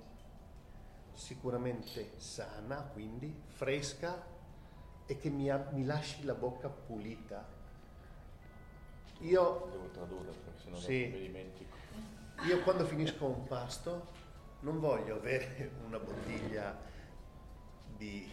sicuramente 1.13 2.13
sana, 2.17 2.77
quindi 2.93 3.35
fresca 3.49 4.31
e 5.07 5.17
che 5.19 5.29
mi, 5.29 5.51
ha- 5.51 5.69
mi 5.73 5.85
lasci 5.85 6.25
la 6.25 6.35
bocca 6.35 6.69
pulita. 6.69 7.45
Io 9.21 9.69
Devo 9.71 9.89
tradurre 9.93 10.33
perché 10.33 10.61
sennò 10.63 10.77
Sì. 10.79 11.07
mi 11.13 11.21
dimentico. 11.21 11.77
io 12.47 12.61
quando 12.63 12.85
finisco 12.87 13.27
un 13.27 13.45
pasto 13.47 14.07
non 14.61 14.81
voglio 14.81 15.17
avere 15.17 15.71
una 15.87 15.99
bottiglia 15.99 16.77
di 18.03 18.29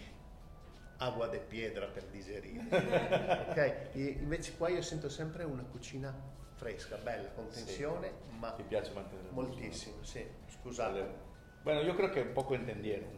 acqua 0.97 1.27
de 1.27 1.39
piedra 1.39 1.85
per 1.87 2.03
digerire. 2.05 2.63
ok? 3.49 3.57
E 3.93 4.17
invece 4.19 4.55
qua 4.57 4.69
io 4.69 4.81
sento 4.81 5.09
sempre 5.09 5.43
una 5.43 5.63
cucina 5.63 6.13
fresca, 6.55 6.97
bella, 6.97 7.29
con 7.35 7.49
Sì. 7.51 7.63
tensione, 7.65 8.11
ma 8.39 8.51
Ti 8.51 8.63
piace 8.63 8.91
mantenere 8.93 9.29
moltissimo, 9.31 10.03
sì. 10.03 10.25
Scusate. 10.47 11.27
Bueno, 11.63 11.81
yo 11.83 11.93
creo 11.95 12.09
que 12.11 12.23
poco 12.23 12.55
entendieron. 12.55 13.09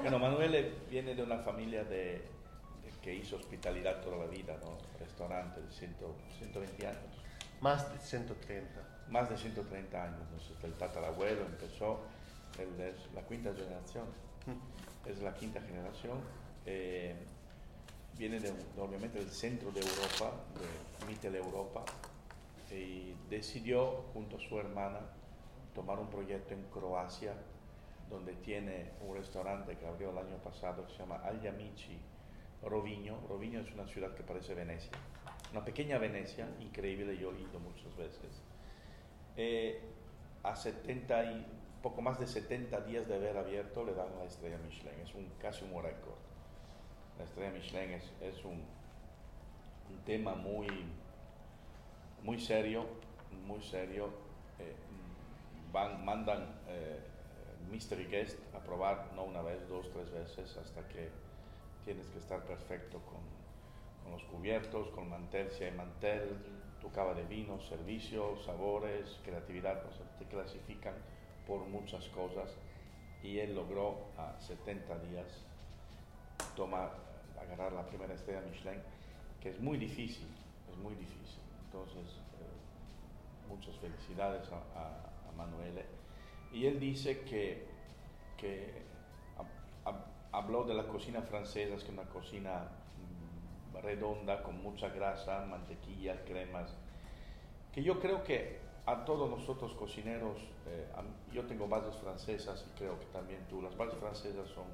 bueno, 0.00 0.18
Manuel 0.18 0.74
viene 0.88 1.14
de 1.14 1.22
una 1.22 1.38
familia 1.38 1.84
de, 1.84 2.28
de 2.82 2.90
que 3.02 3.14
hizo 3.14 3.36
hospitalidad 3.36 4.00
toda 4.00 4.16
la 4.18 4.26
vida, 4.26 4.56
¿no? 4.62 4.76
Restaurante 4.98 5.60
de 5.60 5.70
100 5.70 5.94
120 6.38 6.86
años, 6.86 6.98
Más 7.60 7.90
di 7.92 7.98
130. 7.98 8.80
más 9.08 9.28
de 9.30 9.36
130 9.36 10.02
años. 10.02 10.20
Entonces, 10.22 10.56
el 10.64 10.72
tatarabuelo 10.74 11.42
empezó, 11.44 12.00
él 12.58 12.80
es 12.80 13.12
la 13.14 13.26
quinta 13.26 13.52
generación, 13.54 14.06
es 15.06 15.20
la 15.22 15.34
quinta 15.34 15.60
generación. 15.60 16.18
eh, 16.66 17.14
viene 18.16 18.38
de, 18.38 18.52
obviamente 18.78 19.18
del 19.18 19.30
centro 19.30 19.70
de 19.72 19.80
Europa, 19.80 20.32
de 20.54 21.06
Mitteleuropa, 21.06 21.84
y 22.70 23.14
decidió 23.28 24.04
junto 24.12 24.36
a 24.36 24.40
su 24.40 24.58
hermana 24.58 25.00
tomar 25.74 25.98
un 25.98 26.08
proyecto 26.08 26.54
en 26.54 26.62
Croacia, 26.64 27.34
donde 28.08 28.34
tiene 28.34 28.92
un 29.06 29.16
restaurante 29.16 29.76
que 29.76 29.86
abrió 29.86 30.10
el 30.10 30.18
año 30.18 30.36
pasado 30.38 30.86
que 30.86 30.92
se 30.92 30.98
llama 30.98 31.16
Agli 31.24 31.48
Amici 31.48 31.98
Rovigno. 32.62 33.18
Rovigno 33.28 33.60
es 33.60 33.72
una 33.72 33.86
ciudad 33.86 34.14
que 34.14 34.22
parece 34.22 34.54
Venecia, 34.54 34.92
una 35.52 35.64
pequeña 35.64 35.98
Venecia, 35.98 36.48
increíble, 36.60 37.16
yo 37.18 37.32
he 37.32 37.40
ido 37.40 37.58
muchas 37.60 37.96
veces. 37.96 38.42
Eh, 39.36 39.80
a 40.42 40.54
70 40.54 41.24
y 41.32 41.46
poco 41.84 42.00
más 42.00 42.18
de 42.18 42.26
70 42.26 42.80
días 42.80 43.06
de 43.06 43.14
haber 43.14 43.36
abierto 43.36 43.84
le 43.84 43.92
dan 43.92 44.08
la 44.18 44.24
estrella 44.24 44.56
Michelin. 44.56 44.98
Es 45.02 45.14
un, 45.14 45.30
casi 45.38 45.66
un 45.66 45.82
récord. 45.82 46.16
La 47.18 47.24
estrella 47.24 47.50
Michelin 47.50 47.90
es, 47.92 48.10
es 48.22 48.42
un, 48.42 48.64
un, 49.90 49.98
tema 50.06 50.34
muy, 50.34 50.66
muy 52.22 52.40
serio, 52.40 52.86
muy 53.46 53.62
serio. 53.62 54.08
Eh, 54.58 54.74
van, 55.72 56.02
mandan 56.06 56.58
eh, 56.68 57.00
Mystery 57.70 58.06
Guest 58.06 58.38
a 58.54 58.60
probar 58.60 59.10
no 59.14 59.24
una 59.24 59.42
vez, 59.42 59.68
dos, 59.68 59.90
tres 59.92 60.10
veces 60.10 60.56
hasta 60.56 60.88
que 60.88 61.10
tienes 61.84 62.06
que 62.08 62.18
estar 62.18 62.42
perfecto 62.46 62.98
con, 63.00 63.20
con 64.02 64.12
los 64.12 64.24
cubiertos, 64.24 64.88
con 64.88 65.10
mantel, 65.10 65.50
si 65.50 65.64
hay 65.64 65.72
mantel, 65.72 66.34
tu 66.80 66.90
cava 66.90 67.12
de 67.12 67.24
vino, 67.24 67.60
servicios, 67.60 68.42
sabores, 68.46 69.20
creatividad, 69.22 69.84
o 69.84 69.92
sea, 69.92 70.06
te 70.18 70.24
clasifican 70.24 70.94
por 71.46 71.66
muchas 71.66 72.06
cosas 72.08 72.50
y 73.22 73.38
él 73.38 73.54
logró 73.54 73.96
a 74.18 74.38
70 74.40 74.98
días 74.98 75.26
tomar, 76.54 76.92
agarrar 77.40 77.72
la 77.72 77.86
primera 77.86 78.14
estrella 78.14 78.42
Michelin, 78.42 78.80
que 79.40 79.50
es 79.50 79.60
muy 79.60 79.78
difícil, 79.78 80.28
es 80.70 80.76
muy 80.76 80.94
difícil. 80.94 81.40
Entonces, 81.64 82.16
eh, 82.38 83.48
muchas 83.48 83.74
felicidades 83.76 84.46
a, 84.52 84.78
a, 84.78 85.10
Manuele. 85.36 85.84
Y 86.52 86.66
él 86.66 86.78
dice 86.78 87.22
que, 87.22 87.66
que 88.36 88.84
habló 90.30 90.62
de 90.62 90.74
la 90.74 90.86
cocina 90.86 91.22
francesa, 91.22 91.74
que 91.74 91.82
es 91.82 91.88
una 91.88 92.04
cocina 92.04 92.68
mm, 93.72 93.78
redonda, 93.78 94.44
con 94.44 94.62
mucha 94.62 94.90
grasa, 94.90 95.44
mantequilla, 95.46 96.24
cremas, 96.24 96.72
que 97.72 97.82
yo 97.82 97.98
creo 97.98 98.22
que 98.22 98.60
a 98.86 99.04
todos 99.04 99.30
nosotros 99.30 99.72
cocineros, 99.74 100.36
eh, 100.66 100.86
yo 101.32 101.44
tengo 101.44 101.66
bases 101.66 101.96
francesas 101.96 102.64
y 102.68 102.78
creo 102.78 103.00
que 103.00 103.06
también 103.06 103.46
tú, 103.48 103.62
las 103.62 103.76
bases 103.76 103.98
francesas 103.98 104.48
son, 104.50 104.66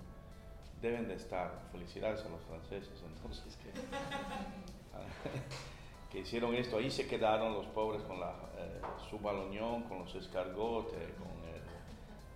deben 0.83 1.07
de 1.07 1.15
estar, 1.15 1.69
felicidades 1.71 2.25
a 2.25 2.29
los 2.29 2.41
franceses, 2.43 3.03
entonces 3.07 3.57
que, 3.57 3.71
que 6.11 6.19
hicieron 6.21 6.55
esto, 6.55 6.79
ahí 6.79 6.91
se 6.91 7.07
quedaron 7.07 7.55
los 7.55 7.67
pobres 7.67 8.03
con 8.03 8.19
la, 8.19 8.31
eh, 8.59 8.81
su 9.09 9.21
baloñón, 9.21 9.85
con 9.85 10.01
los 10.01 10.15
escargotes, 10.15 11.15
con 11.15 11.49
el 11.49 11.61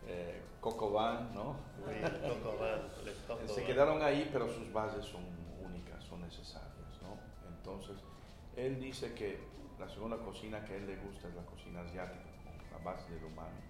eh, 0.06 0.42
cocoban, 0.60 1.34
¿no? 1.34 1.56
Oui, 1.86 1.96
cocoban, 2.28 2.82
se 3.46 3.64
quedaron 3.64 4.02
ahí, 4.02 4.28
pero 4.32 4.48
sus 4.48 4.72
bases 4.72 5.04
son 5.04 5.22
únicas, 5.62 6.02
son 6.04 6.20
necesarias, 6.20 7.02
¿no? 7.02 7.18
Entonces, 7.48 7.96
él 8.56 8.80
dice 8.80 9.14
que 9.14 9.53
la 9.78 9.88
segunda 9.88 10.16
cocina 10.18 10.64
que 10.64 10.74
a 10.74 10.76
él 10.76 10.86
le 10.86 10.96
gusta 10.96 11.28
es 11.28 11.34
la 11.34 11.44
cocina 11.44 11.80
asiática, 11.80 12.24
con 12.44 12.78
la 12.78 12.90
base 12.90 13.12
del 13.12 13.24
umami. 13.24 13.60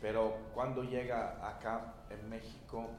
Pero 0.00 0.36
cuando 0.52 0.82
llega 0.82 1.48
acá 1.48 1.94
en 2.10 2.28
México, 2.28 2.90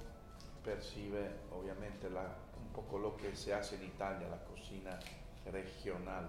percibe 0.64 1.30
obviamente 1.52 2.10
la, 2.10 2.24
un 2.60 2.74
poco 2.74 2.98
lo 2.98 3.16
que 3.16 3.36
se 3.36 3.54
hace 3.54 3.76
en 3.76 3.84
Italia, 3.84 4.28
la 4.28 4.44
cocina 4.44 5.00
regional, 5.52 6.28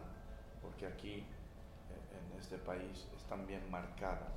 porque 0.60 0.86
aquí 0.86 1.14
en 1.14 2.38
este 2.38 2.58
país 2.58 3.08
están 3.16 3.46
bien 3.46 3.70
marcadas. 3.70 4.32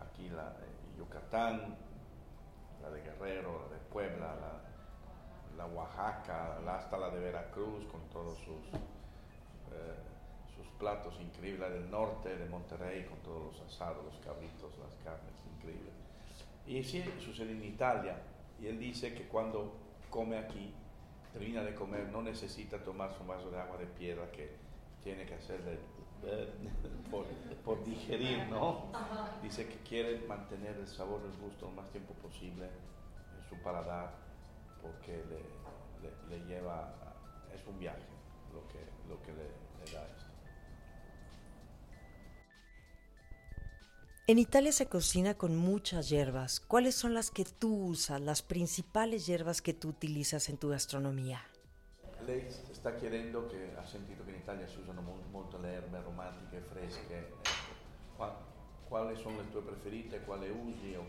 Aquí 0.00 0.28
la 0.30 0.50
de 0.50 0.98
Yucatán, 0.98 1.76
la 2.82 2.90
de 2.90 3.02
Guerrero, 3.02 3.68
la 3.68 3.76
de 3.76 3.82
Puebla, 3.84 4.34
la, 4.34 4.60
la 5.56 5.66
Oaxaca, 5.66 6.58
hasta 6.66 6.98
la 6.98 7.10
de 7.10 7.20
Veracruz, 7.20 7.86
con 7.86 8.00
todos 8.10 8.36
sus 8.38 8.80
eh, 9.72 9.94
sus 10.56 10.66
platos 10.78 11.14
increíbles 11.20 11.70
del 11.72 11.90
norte 11.90 12.36
de 12.36 12.46
Monterrey 12.46 13.04
con 13.04 13.18
todos 13.18 13.52
los 13.52 13.60
asados, 13.62 14.04
los 14.04 14.16
cabritos, 14.24 14.70
las 14.78 14.94
carnes 15.04 15.34
increíbles. 15.56 15.94
Y 16.66 16.82
sí, 16.84 17.02
sucede 17.24 17.52
en 17.52 17.64
Italia. 17.64 18.16
Y 18.60 18.66
él 18.66 18.78
dice 18.78 19.14
que 19.14 19.24
cuando 19.24 19.72
come 20.10 20.38
aquí, 20.38 20.72
termina 21.32 21.62
de 21.62 21.74
comer, 21.74 22.08
no 22.08 22.22
necesita 22.22 22.78
tomar 22.78 23.12
su 23.16 23.24
vaso 23.24 23.50
de 23.50 23.58
agua 23.58 23.78
de 23.78 23.86
piedra 23.86 24.30
que 24.30 24.54
tiene 25.02 25.24
que 25.24 25.34
hacer 25.34 25.60
por, 27.10 27.26
por, 27.64 27.84
digerir, 27.84 28.46
¿no? 28.48 28.92
Dice 29.42 29.66
que 29.66 29.78
quiere 29.78 30.20
mantener 30.28 30.76
el 30.76 30.86
sabor 30.86 31.22
del 31.22 31.36
gusto 31.38 31.66
lo 31.66 31.72
más 31.72 31.90
tiempo 31.90 32.14
posible 32.14 32.66
en 32.66 33.48
su 33.48 33.60
paladar 33.62 34.12
porque 34.80 35.24
le, 35.24 36.28
le, 36.28 36.38
le 36.38 36.46
lleva, 36.46 36.94
es 37.52 37.66
un 37.66 37.78
viaje 37.78 38.12
lo 38.52 38.66
que, 38.68 38.80
lo 39.08 39.20
que 39.22 39.32
le, 39.32 39.44
le 39.84 39.92
da 39.92 40.06
esto. 40.06 40.30
En 44.26 44.38
Italia 44.38 44.72
se 44.72 44.86
cocina 44.86 45.34
con 45.34 45.56
muchas 45.56 46.08
hierbas. 46.08 46.60
¿Cuáles 46.60 46.94
son 46.94 47.12
las 47.12 47.30
que 47.30 47.44
tú 47.44 47.86
usas, 47.86 48.20
las 48.20 48.42
principales 48.42 49.26
hierbas 49.26 49.60
que 49.60 49.74
tú 49.74 49.88
utilizas 49.88 50.48
en 50.48 50.58
tu 50.58 50.68
gastronomía? 50.68 51.42
Lei 52.26 52.48
sta 52.72 52.94
chiedendo 52.94 53.48
che 53.48 53.74
ha 53.76 53.84
sentito 53.84 54.24
che 54.24 54.30
in 54.30 54.36
Italia 54.36 54.66
si 54.68 54.78
usano 54.78 55.02
molto 55.02 55.58
le 55.58 55.72
erbe 55.72 55.98
aromatiche, 55.98 56.60
fresche. 56.60 57.00
Ecco. 57.10 58.50
Quali 58.88 59.16
sono 59.16 59.38
le 59.38 59.50
tue 59.50 59.62
preferite, 59.62 60.20
quale 60.20 60.50
usi 60.50 60.94
o, 60.94 61.04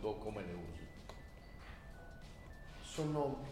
o 0.00 0.18
come 0.18 0.42
le 0.42 0.52
usi? 0.54 0.86
Sono 2.80 3.44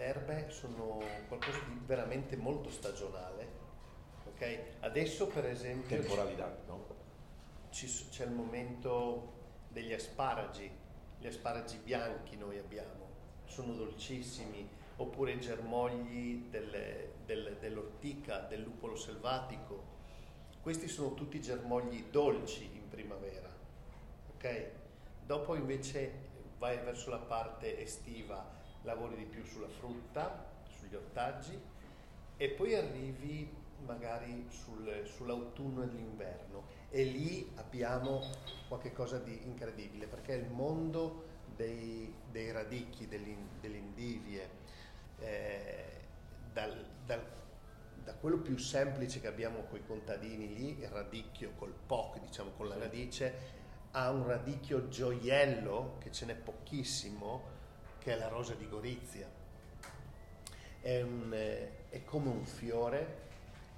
le 0.00 0.06
erbe 0.06 0.46
sono 0.48 0.98
qualcosa 1.28 1.58
di 1.68 1.78
veramente 1.84 2.34
molto 2.34 2.70
stagionale. 2.70 3.48
Okay? 4.34 4.58
Adesso 4.80 5.26
per 5.26 5.44
esempio... 5.44 5.98
Temporalità, 5.98 6.58
no? 6.66 6.86
C'è 7.70 8.24
il 8.24 8.30
momento 8.30 9.32
degli 9.68 9.92
asparagi, 9.92 10.70
gli 11.18 11.26
asparagi 11.26 11.76
bianchi 11.84 12.36
noi 12.36 12.58
abbiamo, 12.58 13.08
sono 13.44 13.74
dolcissimi, 13.74 14.66
oppure 14.96 15.32
i 15.32 15.40
germogli 15.40 16.48
delle, 16.48 17.12
delle, 17.26 17.58
dell'ortica, 17.58 18.40
del 18.40 18.62
lupolo 18.62 18.96
selvatico. 18.96 19.98
Questi 20.62 20.88
sono 20.88 21.12
tutti 21.12 21.40
germogli 21.40 22.06
dolci 22.10 22.64
in 22.64 22.88
primavera. 22.88 23.50
Okay? 24.34 24.70
Dopo 25.24 25.54
invece 25.54 26.28
vai 26.58 26.78
verso 26.78 27.10
la 27.10 27.18
parte 27.18 27.78
estiva, 27.78 28.59
lavori 28.82 29.16
di 29.16 29.24
più 29.24 29.44
sulla 29.44 29.68
frutta, 29.68 30.46
sugli 30.68 30.94
ortaggi 30.94 31.58
e 32.36 32.48
poi 32.50 32.74
arrivi 32.74 33.58
magari 33.84 34.46
sul, 34.48 35.02
sull'autunno 35.04 35.82
e 35.82 35.86
l'inverno. 35.86 36.64
E 36.90 37.04
lì 37.04 37.50
abbiamo 37.56 38.22
qualcosa 38.68 39.18
di 39.18 39.46
incredibile 39.46 40.06
perché 40.06 40.34
il 40.34 40.50
mondo 40.50 41.26
dei, 41.54 42.12
dei 42.30 42.50
radicchi, 42.50 43.06
delle 43.06 43.76
indivie, 43.76 44.48
eh, 45.18 45.84
dal, 46.52 46.86
dal, 47.04 47.22
da 48.02 48.14
quello 48.14 48.38
più 48.38 48.56
semplice 48.56 49.20
che 49.20 49.26
abbiamo 49.26 49.64
con 49.64 49.78
i 49.78 49.86
contadini 49.86 50.54
lì, 50.54 50.78
il 50.80 50.88
radicchio 50.88 51.52
col 51.56 51.72
POC, 51.86 52.20
diciamo 52.20 52.50
con 52.56 52.68
la 52.68 52.78
radice, 52.78 53.58
a 53.92 54.10
un 54.10 54.26
radicchio 54.26 54.88
gioiello, 54.88 55.96
che 55.98 56.10
ce 56.10 56.26
n'è 56.26 56.34
pochissimo, 56.34 57.58
che 58.00 58.14
è 58.14 58.18
la 58.18 58.28
rosa 58.28 58.54
di 58.54 58.68
Gorizia. 58.68 59.28
È, 60.80 61.02
un, 61.02 61.30
eh, 61.32 61.88
è 61.90 62.02
come 62.04 62.30
un 62.30 62.44
fiore, 62.44 63.28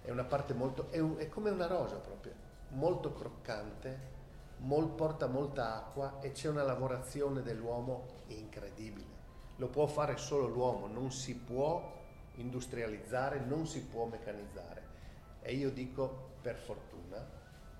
è 0.03 0.11
una 0.11 0.25
parte 0.25 0.55
molto, 0.55 0.91
è, 0.91 0.99
un, 0.99 1.17
è 1.19 1.29
come 1.29 1.51
una 1.51 1.67
rosa 1.67 1.97
proprio, 1.97 2.33
molto 2.69 3.13
croccante, 3.13 4.11
mol, 4.59 4.89
porta 4.91 5.27
molta 5.27 5.75
acqua 5.75 6.21
e 6.21 6.33
c'è 6.33 6.49
una 6.49 6.63
lavorazione 6.63 7.43
dell'uomo 7.43 8.07
incredibile. 8.29 9.21
Lo 9.57 9.69
può 9.69 9.87
fare 9.87 10.17
solo 10.17 10.47
l'uomo, 10.47 10.87
non 10.87 11.11
si 11.11 11.35
può 11.35 12.01
industrializzare, 12.37 13.41
non 13.41 13.67
si 13.67 13.83
può 13.83 14.07
meccanizzare. 14.07 14.91
E 15.43 15.55
io 15.55 15.71
dico 15.71 16.31
per 16.41 16.57
fortuna, 16.57 17.25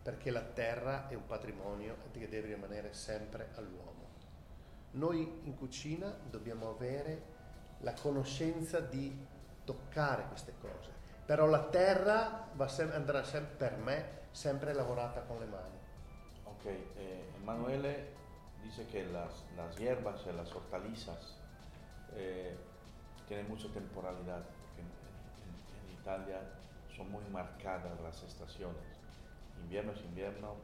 perché 0.03 0.31
la 0.31 0.43
terra 0.43 1.09
è 1.09 1.15
un 1.15 1.27
patrimonio 1.27 1.97
che 2.13 2.29
deve 2.29 2.55
rimanere 2.55 2.93
sempre 2.93 3.51
all'uomo. 3.55 3.92
Noi 4.93 5.41
in 5.45 5.55
cucina 5.57 6.15
dobbiamo 6.29 6.69
avere 6.69 7.31
la 7.79 7.95
conoscenza 7.95 8.81
di 8.81 9.27
toccare 9.65 10.27
queste 10.29 10.55
cose, 10.61 10.91
però 11.25 11.47
la 11.47 11.65
terra 11.65 12.49
sem- 12.67 12.93
andrà 12.93 13.25
sempre, 13.25 13.57
per 13.57 13.79
me 13.79 14.21
sempre 14.33 14.75
lavorata 14.75 15.23
con 15.23 15.39
le 15.39 15.47
mani. 15.47 15.79
Ok, 16.45 16.65
eh, 16.67 17.33
Emanuele 17.37 18.13
dice 18.63 18.87
que 18.87 19.05
las, 19.05 19.45
las, 19.57 19.77
hierbas 19.77 20.27
y 20.27 20.33
las 20.33 20.53
hortalizas 20.55 21.39
eh, 22.15 22.57
tienen 23.27 23.49
mucha 23.49 23.69
temporalidad. 23.69 24.45
En, 24.77 24.85
en, 24.85 25.89
en, 25.89 26.01
Italia 26.01 26.41
son 26.95 27.11
muy 27.11 27.25
marcadas 27.31 27.99
las 28.03 28.23
estaciones. 28.23 28.83
Invierno 29.63 29.93
es 29.93 30.01
invierno, 30.03 30.57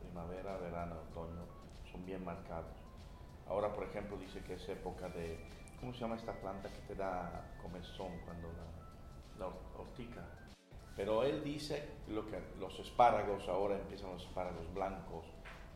primavera, 0.00 0.56
verano, 0.58 0.96
otoño, 1.10 1.46
son 1.90 2.04
bien 2.04 2.24
marcados. 2.24 2.79
Ahora, 3.50 3.72
por 3.72 3.82
ejemplo, 3.82 4.16
dice 4.16 4.40
que 4.44 4.54
es 4.54 4.68
época 4.68 5.08
de, 5.08 5.36
¿cómo 5.80 5.92
se 5.92 5.98
llama 5.98 6.14
esta 6.14 6.32
planta 6.32 6.68
que 6.68 6.80
te 6.86 6.94
da 6.94 7.56
comezón 7.60 8.12
cuando 8.24 8.48
la, 8.52 9.44
la 9.44 9.52
ortica? 9.76 10.24
Pero 10.94 11.24
él 11.24 11.42
dice 11.42 11.88
lo 12.06 12.24
que 12.28 12.40
los 12.60 12.78
espárragos, 12.78 13.48
ahora 13.48 13.76
empiezan 13.76 14.12
los 14.12 14.22
espárragos 14.22 14.72
blancos, 14.72 15.26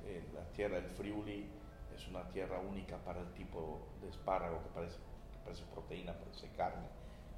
eh, 0.06 0.22
la 0.32 0.44
tierra 0.52 0.76
del 0.76 0.90
Friuli 0.90 1.50
es 1.92 2.06
una 2.08 2.28
tierra 2.28 2.60
única 2.60 2.96
para 2.98 3.20
el 3.20 3.32
tipo 3.32 3.80
de 4.00 4.08
espárrago 4.08 4.62
que 4.62 4.68
parece, 4.68 4.98
que 5.32 5.38
parece 5.44 5.64
proteína, 5.72 6.12
parece 6.12 6.48
carne. 6.56 6.87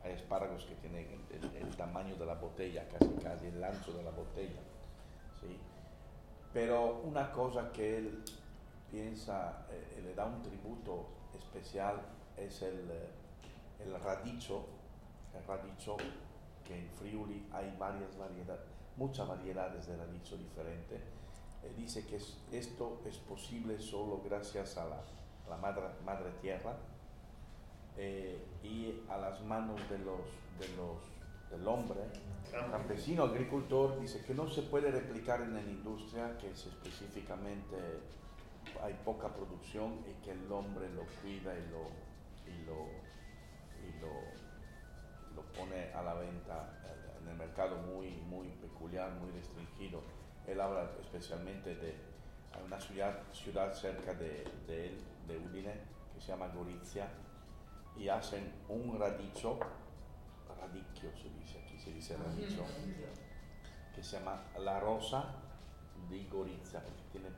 Hay 0.05 0.13
espárragos 0.13 0.67
que 0.67 0.75
tienen 0.77 1.25
el, 1.31 1.57
el, 1.57 1.77
tamaño 1.77 2.15
de 2.17 2.27
la 2.27 2.35
botella, 2.35 2.87
casi 2.89 3.11
casi 3.23 3.47
el 3.47 3.65
ancho 3.65 3.91
de 3.95 4.03
la 4.03 4.11
botella. 4.11 4.61
¿sí? 5.41 5.59
Pero 6.53 7.01
una 7.05 7.33
cosa 7.33 7.73
que 7.73 7.99
él 7.99 8.23
piensa, 8.91 9.67
eh, 9.71 10.01
le 10.03 10.15
da 10.15 10.27
un 10.27 10.43
tributo 10.43 11.07
especial, 11.35 12.01
es 12.37 12.63
el, 12.63 12.91
eh, 12.91 13.11
el 13.85 13.99
radicho, 14.01 14.65
el 15.35 15.45
radicho 15.47 15.97
que 16.65 16.79
en 16.79 16.91
Friuli 16.91 17.47
hay 17.53 17.75
varias 17.79 18.17
variedades, 18.17 18.63
muchas 18.97 19.29
variedades 19.29 19.87
de 19.87 19.97
radicho 19.97 20.37
diferente. 20.37 20.97
Eh, 21.63 21.73
dice 21.77 22.07
que 22.07 22.17
es, 22.17 22.39
esto 22.53 23.01
es 23.07 23.19
posible 23.19 23.79
solo 23.79 24.23
gracias 24.25 24.77
a 24.77 24.87
la, 24.87 25.01
la 25.49 25.57
madre, 25.57 25.85
madre, 26.05 26.31
tierra 26.41 26.77
eh, 27.97 28.45
y 28.63 29.03
a 29.09 29.17
las 29.17 29.41
manos 29.43 29.81
de 29.89 29.99
los, 29.99 30.21
de 30.59 30.69
los, 30.77 30.97
del 31.51 31.67
hombre, 31.67 32.01
campesino, 32.71 33.25
agricultor, 33.25 34.01
dice 34.01 34.23
que 34.25 34.35
no 34.35 34.49
se 34.49 34.63
puede 34.63 34.91
replicar 34.91 35.41
en 35.43 35.55
la 35.55 35.61
industria, 35.61 36.37
que 36.39 36.51
es 36.51 36.67
específicamente 36.67 37.77
hay 38.83 38.95
poca 39.05 39.29
producción 39.29 40.05
y 40.07 40.25
que 40.25 40.33
el 40.33 40.51
hombre 40.51 40.89
lo 40.91 41.05
cuida 41.23 41.55
y 41.55 41.67
lo, 41.71 41.91
y 42.47 42.65
lo, 42.65 42.87
y 43.83 44.01
lo, 44.01 44.13
lo 45.35 45.43
pone 45.53 45.93
a 45.93 46.03
la 46.03 46.15
venta 46.15 46.71
en 47.21 47.29
el 47.29 47.37
mercado 47.37 47.77
muy, 47.79 48.11
muy 48.29 48.49
peculiar, 48.49 49.11
muy 49.13 49.31
restringido. 49.33 50.03
Él 50.47 50.61
habla 50.61 50.91
especialmente 51.01 51.75
de 51.75 51.95
una 52.65 52.81
ciudad, 52.81 53.23
ciudad 53.33 53.73
cerca 53.75 54.15
de, 54.15 54.45
de 54.67 54.87
él, 54.89 55.05
de 55.27 55.39
Udine, 55.39 55.75
que 56.15 56.21
se 56.21 56.29
llama 56.29 56.49
Gorizia, 56.49 57.09
y 57.97 58.09
hacen 58.09 58.53
un 58.69 58.99
radicho, 58.99 59.59
radicchio 60.61 61.11
se 61.17 61.29
dice, 61.31 61.59
aquí 61.65 61.79
se 61.79 61.93
dice 61.93 62.17
radicho, 62.17 62.65
que 63.95 64.03
se 64.03 64.19
llama 64.19 64.43
La 64.59 64.81
Rosa 64.81 65.35
di 66.09 66.27
Gorizia, 66.29 66.81
porque 66.81 67.03
tiene, 67.11 67.29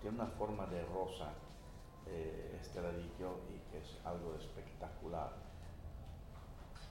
tiene 0.00 0.16
una 0.16 0.26
forma 0.28 0.66
de 0.66 0.82
rosa 0.84 1.32
eh, 2.06 2.56
este 2.60 2.80
radicchio 2.80 3.40
y 3.50 3.58
que 3.70 3.78
es 3.78 3.96
algo 4.04 4.34
espectacular. 4.38 5.30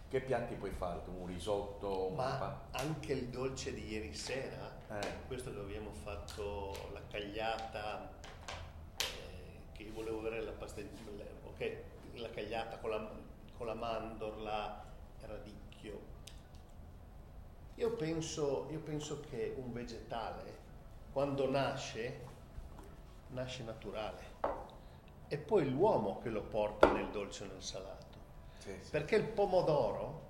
Che 0.10 0.22
piatti 0.22 0.56
puoi 0.56 0.72
fare? 0.72 1.02
Un 1.08 1.28
risotto? 1.28 2.08
Un 2.08 2.16
Ma 2.16 2.36
pa- 2.38 2.80
anche 2.80 3.14
il 3.14 3.28
dolce 3.30 3.74
di 3.74 3.86
ieri 3.92 4.14
sera, 4.16 4.72
Eh. 4.90 5.26
questo 5.28 5.52
dove 5.52 5.66
abbiamo 5.66 5.92
fatto 5.92 6.74
la 6.94 7.02
cagliata, 7.08 8.10
eh, 8.98 9.60
che 9.74 9.84
io 9.84 9.94
volevo 9.94 10.20
avere 10.20 10.42
la 10.42 10.52
pasta, 10.52 10.82
ok, 10.82 11.78
la 12.16 12.30
cagliata 12.32 12.78
con 12.80 12.90
la, 12.90 13.12
con 13.58 13.68
la 13.68 13.76
mandorla, 13.76 14.84
il 15.22 15.28
radicchio. 15.28 16.00
Io 17.76 17.92
penso, 17.96 18.68
io 18.72 18.80
penso 18.80 19.20
che 19.30 19.54
un 19.58 19.72
vegetale, 19.74 20.58
quando 21.14 21.50
nasce, 21.50 22.28
nasce 23.30 23.64
naturale. 23.64 24.38
È 25.28 25.38
poi 25.38 25.70
l'uomo 25.70 26.20
che 26.20 26.30
lo 26.30 26.42
porta 26.42 26.92
nel 26.92 27.10
dolce 27.10 27.44
o 27.44 27.48
nel 27.48 27.62
salato. 27.62 28.18
Sì, 28.60 28.76
sì. 28.82 28.90
Perché 28.90 29.16
il 29.16 29.26
pomodoro, 29.26 30.22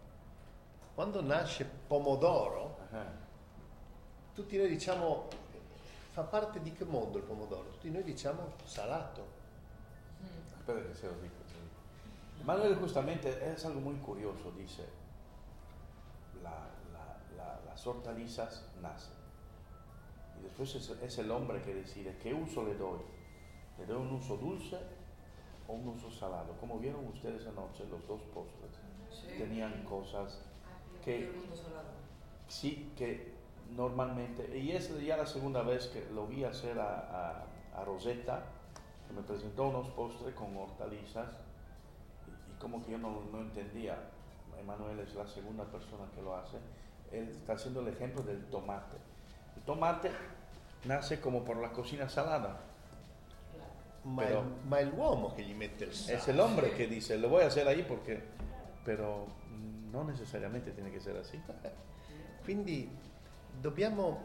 quando 0.96 1.22
nasce 1.22 1.66
pomodoro, 1.66 2.78
Eh, 2.92 3.28
tutti 4.34 4.58
noi 4.58 4.68
diciamo, 4.68 5.28
fa 6.12 6.24
parte 6.24 6.60
di 6.62 6.72
che 6.74 6.84
mondo 6.86 7.18
il 7.20 7.24
pomodoro? 7.24 7.70
Tutti 7.70 7.90
noi 7.92 8.04
diciamo 8.04 8.54
salato. 8.64 9.38
Se 10.66 10.72
lo 10.74 10.80
digo. 10.82 10.94
se 10.96 11.06
lo 11.08 11.14
digo. 11.22 11.34
Manuel 12.44 12.76
justamente 12.78 13.52
es 13.52 13.64
algo 13.66 13.80
muy 13.80 14.00
curioso, 14.00 14.50
dice, 14.56 14.88
la- 16.42 16.68
la- 16.94 17.16
la- 17.36 17.60
las 17.66 17.86
hortalizas 17.86 18.64
nacen. 18.82 19.14
Y 20.40 20.44
después 20.44 20.74
es, 20.76 20.90
es 20.90 21.18
el 21.18 21.32
hombre 21.32 21.62
que 21.62 21.74
decide 21.74 22.18
qué 22.22 22.34
uso 22.34 22.64
le 22.64 22.76
doy. 22.76 23.00
¿Le 23.78 23.86
doy 23.86 23.98
un 24.02 24.14
uso 24.14 24.38
dulce 24.38 24.78
o 25.68 25.74
un 25.74 25.88
uso 25.90 26.10
salado? 26.12 26.54
Como 26.60 26.80
vieron 26.80 27.06
ustedes 27.08 27.46
anoche, 27.48 27.86
los 27.90 28.06
dos 28.08 28.22
postres 28.34 28.72
tenían 29.38 29.84
cosas 29.86 30.42
que 31.04 31.32
sí 32.48 32.92
que 32.98 33.34
normalmente, 33.76 34.58
y 34.58 34.72
es 34.72 34.90
ya 35.06 35.18
la 35.18 35.26
segunda 35.26 35.62
vez 35.62 35.88
que 35.88 36.06
lo 36.14 36.28
vi 36.28 36.44
hacer 36.44 36.80
a, 36.80 37.00
a- 37.00 37.46
a 37.82 37.86
Rosetta, 37.86 38.44
que 39.08 39.14
me 39.14 39.22
presentó 39.22 39.68
unos 39.68 39.88
postres 39.90 40.34
con 40.36 40.56
hortalizas, 40.58 41.30
y, 42.28 42.52
y 42.52 42.56
como 42.60 42.84
que 42.84 42.92
yo 42.94 42.98
no, 42.98 43.22
no 43.32 43.40
entendía. 43.42 43.98
Emanuel 44.60 45.00
es 45.00 45.14
la 45.16 45.26
segunda 45.28 45.64
persona 45.66 46.04
que 46.14 46.22
lo 46.22 46.36
hace. 46.36 46.58
Él 47.12 47.30
está 47.30 47.54
haciendo 47.54 47.80
el 47.82 47.88
ejemplo 47.88 48.22
del 48.24 48.44
tomate. 48.50 48.98
El 49.60 49.66
tomate 49.66 50.10
nace 50.86 51.20
como 51.20 51.44
por 51.44 51.58
la 51.58 51.70
cocina 51.72 52.08
salada. 52.10 52.62
Ma, 54.06 54.24
Però- 54.24 54.40
è, 54.42 54.68
ma 54.68 54.78
è 54.80 54.86
l'uomo 54.86 55.34
che 55.36 55.44
gli 55.44 55.54
mette 55.54 55.86
il 55.86 55.94
sale. 55.94 56.18
Es 56.18 56.28
el 56.30 56.40
hombre 56.40 56.72
que 56.74 56.88
dice, 56.88 57.18
lo 57.18 57.28
voy 57.30 57.44
a 57.44 57.48
hacer 57.48 57.68
ahí 57.68 57.84
porque... 57.84 58.24
Pero 58.86 59.28
no 59.92 60.04
necesariamente 60.06 60.72
tiene 60.72 60.90
que 60.92 61.02
ser 61.02 61.18
así. 61.18 61.40
Quindi 62.46 62.90
dobbiamo, 63.62 64.20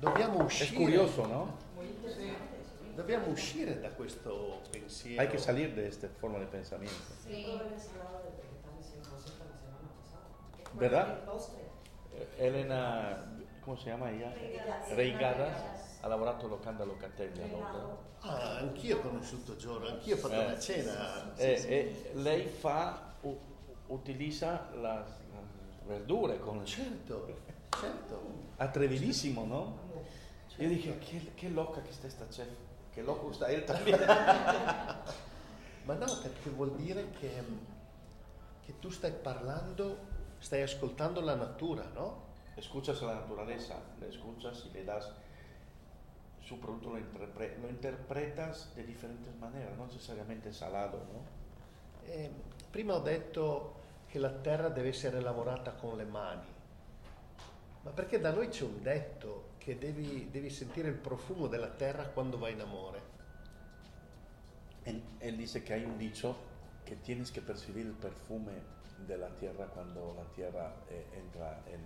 dobbiamo 0.00 0.46
Es 0.46 0.62
uscire. 0.62 0.74
curioso, 0.80 1.26
¿no? 1.26 1.48
Dobbiamo 2.96 3.26
uscire 3.28 3.80
da 3.80 3.90
questo 3.90 4.62
pensiero. 4.72 5.20
Hay 5.20 5.28
que 5.28 5.38
salir 5.38 5.74
de 5.74 5.86
esta 5.88 6.08
forma 6.20 6.38
de 6.38 6.46
pensamiento. 6.46 6.96
¿Verdad? 10.74 11.18
Eh, 12.12 12.46
Elena, 12.46 13.24
come 13.64 13.76
si 13.78 13.84
chiama 13.84 14.10
ella? 14.10 14.30
Reigadas 14.94 15.62
ha 16.00 16.06
lavorato 16.06 16.46
locanda 16.46 16.84
Locatelli 16.84 17.42
a 17.42 17.46
Londra. 17.46 17.96
Ah, 18.20 18.58
anch'io 18.58 18.98
ho 18.98 19.00
conosciuto 19.00 19.56
Giorgio, 19.56 19.88
anch'io 19.88 20.14
ho 20.16 20.18
fatto 20.18 20.34
Eh. 20.34 20.44
una 20.44 20.58
cena. 20.58 21.34
Eh, 21.36 21.64
eh, 21.66 22.10
lei 22.14 22.46
fa, 22.46 23.14
u- 23.22 23.38
utilizza 23.88 24.68
las 24.80 25.06
verdure 25.86 26.38
con 26.38 26.64
Certo, 26.66 27.26
certo. 27.78 28.20
atrevidísimo, 28.56 29.44
¿no? 29.46 29.78
Yo 30.56 30.68
dije, 30.68 30.98
qué, 30.98 31.32
qué 31.34 31.50
loca 31.50 31.82
que 31.82 31.90
está 31.90 32.06
esta 32.06 32.26
chef, 32.28 32.48
qué 32.94 33.02
loco 33.02 33.30
él 33.48 33.64
también. 33.64 33.98
Ma 35.86 35.94
no, 35.94 36.06
perché 36.22 36.48
vuol 36.50 36.70
dire 36.76 37.10
che, 37.20 37.42
che 38.64 38.78
tu 38.78 38.88
stai 38.90 39.12
parlando, 39.12 39.98
stai 40.38 40.62
ascoltando 40.62 41.20
la 41.20 41.34
natura, 41.34 41.84
no? 41.94 42.32
Escuchas 42.56 43.02
a 43.02 43.06
la 43.06 43.14
naturaleza, 43.14 43.80
le 44.00 44.08
escuchas 44.08 44.64
y 44.66 44.72
le 44.72 44.84
das 44.84 45.10
su 46.40 46.58
producto, 46.58 46.90
lo, 46.90 46.98
interpre- 46.98 47.56
lo 47.60 47.68
interpretas 47.68 48.74
de 48.74 48.84
diferentes 48.84 49.34
maneras, 49.36 49.76
no 49.76 49.86
necesariamente 49.86 50.52
salado, 50.52 50.98
¿no? 50.98 51.44
Eh, 52.06 52.30
prima 52.70 52.94
ho 52.94 53.00
detto 53.00 53.74
che 54.06 54.18
la 54.18 54.30
terra 54.30 54.68
deve 54.68 54.90
essere 54.90 55.20
lavorata 55.20 55.72
con 55.72 55.96
le 55.96 56.04
mani, 56.04 56.46
ma 57.82 57.90
perché 57.90 58.20
da 58.20 58.30
noi 58.30 58.48
c'è 58.48 58.64
un 58.64 58.82
detto 58.82 59.52
che 59.58 59.78
devi, 59.78 60.28
devi 60.30 60.50
sentire 60.50 60.88
il 60.88 60.96
profumo 60.96 61.46
della 61.46 61.70
terra 61.70 62.04
quando 62.08 62.38
vai 62.38 62.52
in 62.52 62.60
amore. 62.60 63.12
Él, 64.84 65.02
él 65.20 65.36
dice 65.38 65.62
que 65.62 65.72
hay 65.72 65.84
un 65.84 65.96
dicho 65.96 66.36
que 66.84 66.96
tienes 66.96 67.30
que 67.30 67.40
percibir 67.40 67.86
el 67.86 67.94
perfume 67.94 68.52
de 69.06 69.16
la 69.16 69.28
tierra 69.30 69.66
cuando 69.66 70.14
la 70.14 70.24
tierra 70.34 70.74
eh, 70.88 71.06
entra 71.14 71.62
en, 71.66 71.80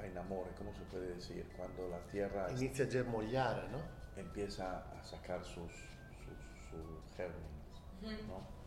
va 0.00 0.06
en 0.06 0.16
amor, 0.18 0.46
¿cómo 0.56 0.72
se 0.74 0.82
puede 0.90 1.14
decir? 1.14 1.46
Cuando 1.56 1.88
la 1.88 1.98
tierra 2.10 2.50
Inizia 2.52 2.84
a 2.86 2.88
germogliare, 2.88 3.68
no? 3.68 3.80
empieza 4.16 4.78
a 4.78 5.02
sacar 5.04 5.44
sus, 5.44 5.72
sus, 5.72 6.70
sus 6.70 7.16
gérmenes, 7.16 8.26
¿no? 8.26 8.60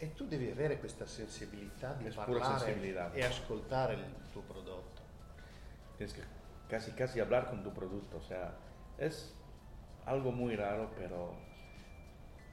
E 0.00 0.14
tu 0.14 0.28
devi 0.28 0.48
avere 0.50 0.78
questa 0.78 1.06
sensibilità 1.06 1.94
di 1.94 2.06
Es 2.06 2.14
parlare 2.14 2.58
sensibilidad. 2.60 3.16
e 3.16 3.24
ascoltare 3.24 3.94
il 3.94 4.30
tuo 4.32 4.42
prodotto. 4.42 5.02
Tienes 5.96 6.14
que 6.14 6.22
casi, 6.68 6.92
casi 6.92 7.18
hablar 7.18 7.48
con 7.48 7.62
tu 7.64 7.72
producto. 7.72 8.18
O 8.18 8.22
sea, 8.22 8.54
es 8.96 9.34
algo 10.04 10.30
muy 10.30 10.54
raro, 10.54 10.90
pero 10.96 11.34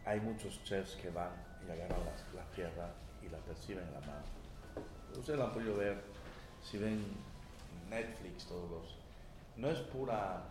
hay 0.05 0.19
muchos 0.21 0.63
chefs 0.63 0.95
que 0.95 1.11
van 1.11 1.33
y 1.67 1.71
agarran 1.71 1.99
la, 2.03 2.41
la 2.41 2.49
tierra 2.51 2.91
y 3.21 3.29
la 3.29 3.37
perciben 3.37 3.83
en 3.85 3.93
la 3.93 3.99
mano. 3.99 4.25
Ustedes 5.15 5.37
lo 5.37 5.45
han 5.45 5.53
podido 5.53 5.77
ver 5.77 6.01
si 6.63 6.79
ven 6.79 7.05
Netflix, 7.89 8.45
todos 8.45 8.69
los... 8.69 8.95
No 9.57 9.69
es 9.69 9.79
pura, 9.79 10.43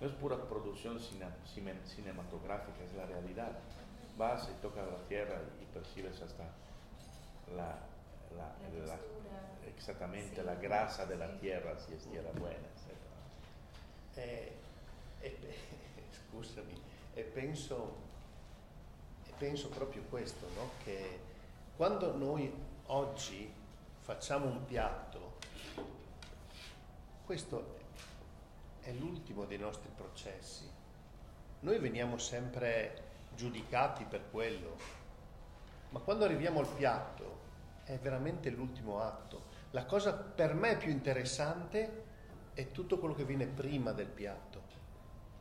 no 0.00 0.06
es 0.06 0.12
pura 0.14 0.36
producción 0.48 0.98
cine- 0.98 1.26
cine- 1.54 1.84
cinematográfica, 1.86 2.82
es 2.84 2.94
la 2.94 3.06
realidad. 3.06 3.52
Vas 4.18 4.48
y 4.48 4.60
tocas 4.62 4.86
la 4.86 4.98
tierra 5.08 5.40
y 5.60 5.64
percibes 5.66 6.20
hasta 6.22 6.44
la, 7.54 7.78
la, 8.36 8.86
la- 8.86 8.98
exactamente 9.68 10.42
la 10.42 10.54
grasa 10.56 11.06
de 11.06 11.16
la 11.16 11.30
tierra, 11.38 11.78
si 11.78 11.94
es 11.94 12.04
tierra 12.04 12.30
buena, 12.32 12.56
etc. 12.56 12.96
Eh, 14.16 14.52
e, 15.22 15.36
scusami, 16.30 16.74
e 17.14 17.22
penso, 17.22 17.94
e 19.28 19.32
penso 19.38 19.68
proprio 19.68 20.02
questo, 20.10 20.46
no? 20.56 20.70
che 20.84 21.18
quando 21.76 22.16
noi 22.16 22.52
oggi 22.86 23.52
facciamo 24.02 24.46
un 24.46 24.64
piatto, 24.64 25.25
questo 27.26 27.74
è 28.80 28.92
l'ultimo 28.92 29.46
dei 29.46 29.58
nostri 29.58 29.90
processi. 29.92 30.64
Noi 31.58 31.78
veniamo 31.80 32.18
sempre 32.18 33.02
giudicati 33.34 34.04
per 34.04 34.30
quello, 34.30 34.76
ma 35.90 35.98
quando 35.98 36.24
arriviamo 36.24 36.60
al 36.60 36.68
piatto 36.68 37.40
è 37.82 37.98
veramente 37.98 38.48
l'ultimo 38.50 39.00
atto. 39.00 39.42
La 39.72 39.86
cosa 39.86 40.12
per 40.12 40.54
me 40.54 40.76
più 40.76 40.90
interessante 40.92 42.04
è 42.54 42.70
tutto 42.70 42.98
quello 42.98 43.14
che 43.14 43.24
viene 43.24 43.46
prima 43.46 43.90
del 43.90 44.06
piatto. 44.06 44.62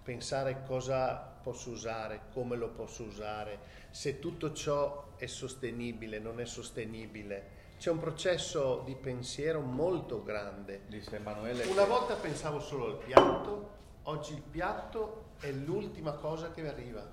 Pensare 0.01 0.63
cosa 0.63 1.15
posso 1.15 1.69
usare, 1.69 2.21
come 2.33 2.55
lo 2.55 2.69
posso 2.69 3.03
usare, 3.03 3.59
se 3.91 4.17
tutto 4.17 4.53
ciò 4.53 5.15
è 5.17 5.27
sostenibile, 5.27 6.17
non 6.17 6.39
è 6.39 6.45
sostenibile. 6.45 7.63
C'è 7.85 7.91
un 7.91 7.99
processo 7.99 8.81
di 8.83 8.95
pensiero 8.95 9.61
molto 9.61 10.23
grande. 10.23 10.85
Dice 10.87 11.17
Emanuele 11.17 11.65
Una 11.65 11.85
volta 11.85 12.15
pensavo 12.15 12.59
solo 12.59 12.87
al 12.87 12.97
piatto, 12.97 13.69
oggi 14.05 14.33
il 14.33 14.41
piatto 14.41 15.35
è 15.39 15.51
l'ultima 15.51 16.13
cosa 16.13 16.51
che 16.51 16.67
arriva. 16.67 17.07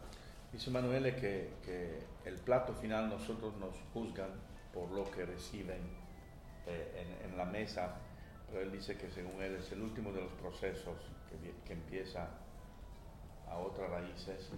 Dice 0.50 0.70
Manuele 0.70 1.14
que, 1.14 1.56
que 1.60 2.06
el 2.24 2.40
plato 2.40 2.72
final 2.72 3.06
nosotros 3.06 3.54
nos 3.56 3.74
juzgan 3.92 4.30
por 4.72 4.90
lo 4.92 5.10
que 5.10 5.26
reciben 5.26 5.94
eh, 6.64 7.20
en, 7.20 7.30
en 7.30 7.36
la 7.36 7.44
mesa, 7.44 7.94
pero 8.48 8.62
él 8.62 8.72
dice 8.72 8.96
que 8.96 9.10
según 9.10 9.42
él 9.42 9.56
es 9.56 9.70
el 9.72 9.82
último 9.82 10.10
de 10.10 10.22
los 10.22 10.32
procesos 10.32 10.96
que, 11.28 11.52
que 11.66 11.72
empieza 11.74 12.30
a 13.46 13.58
otras 13.58 13.90
raíces, 13.90 14.48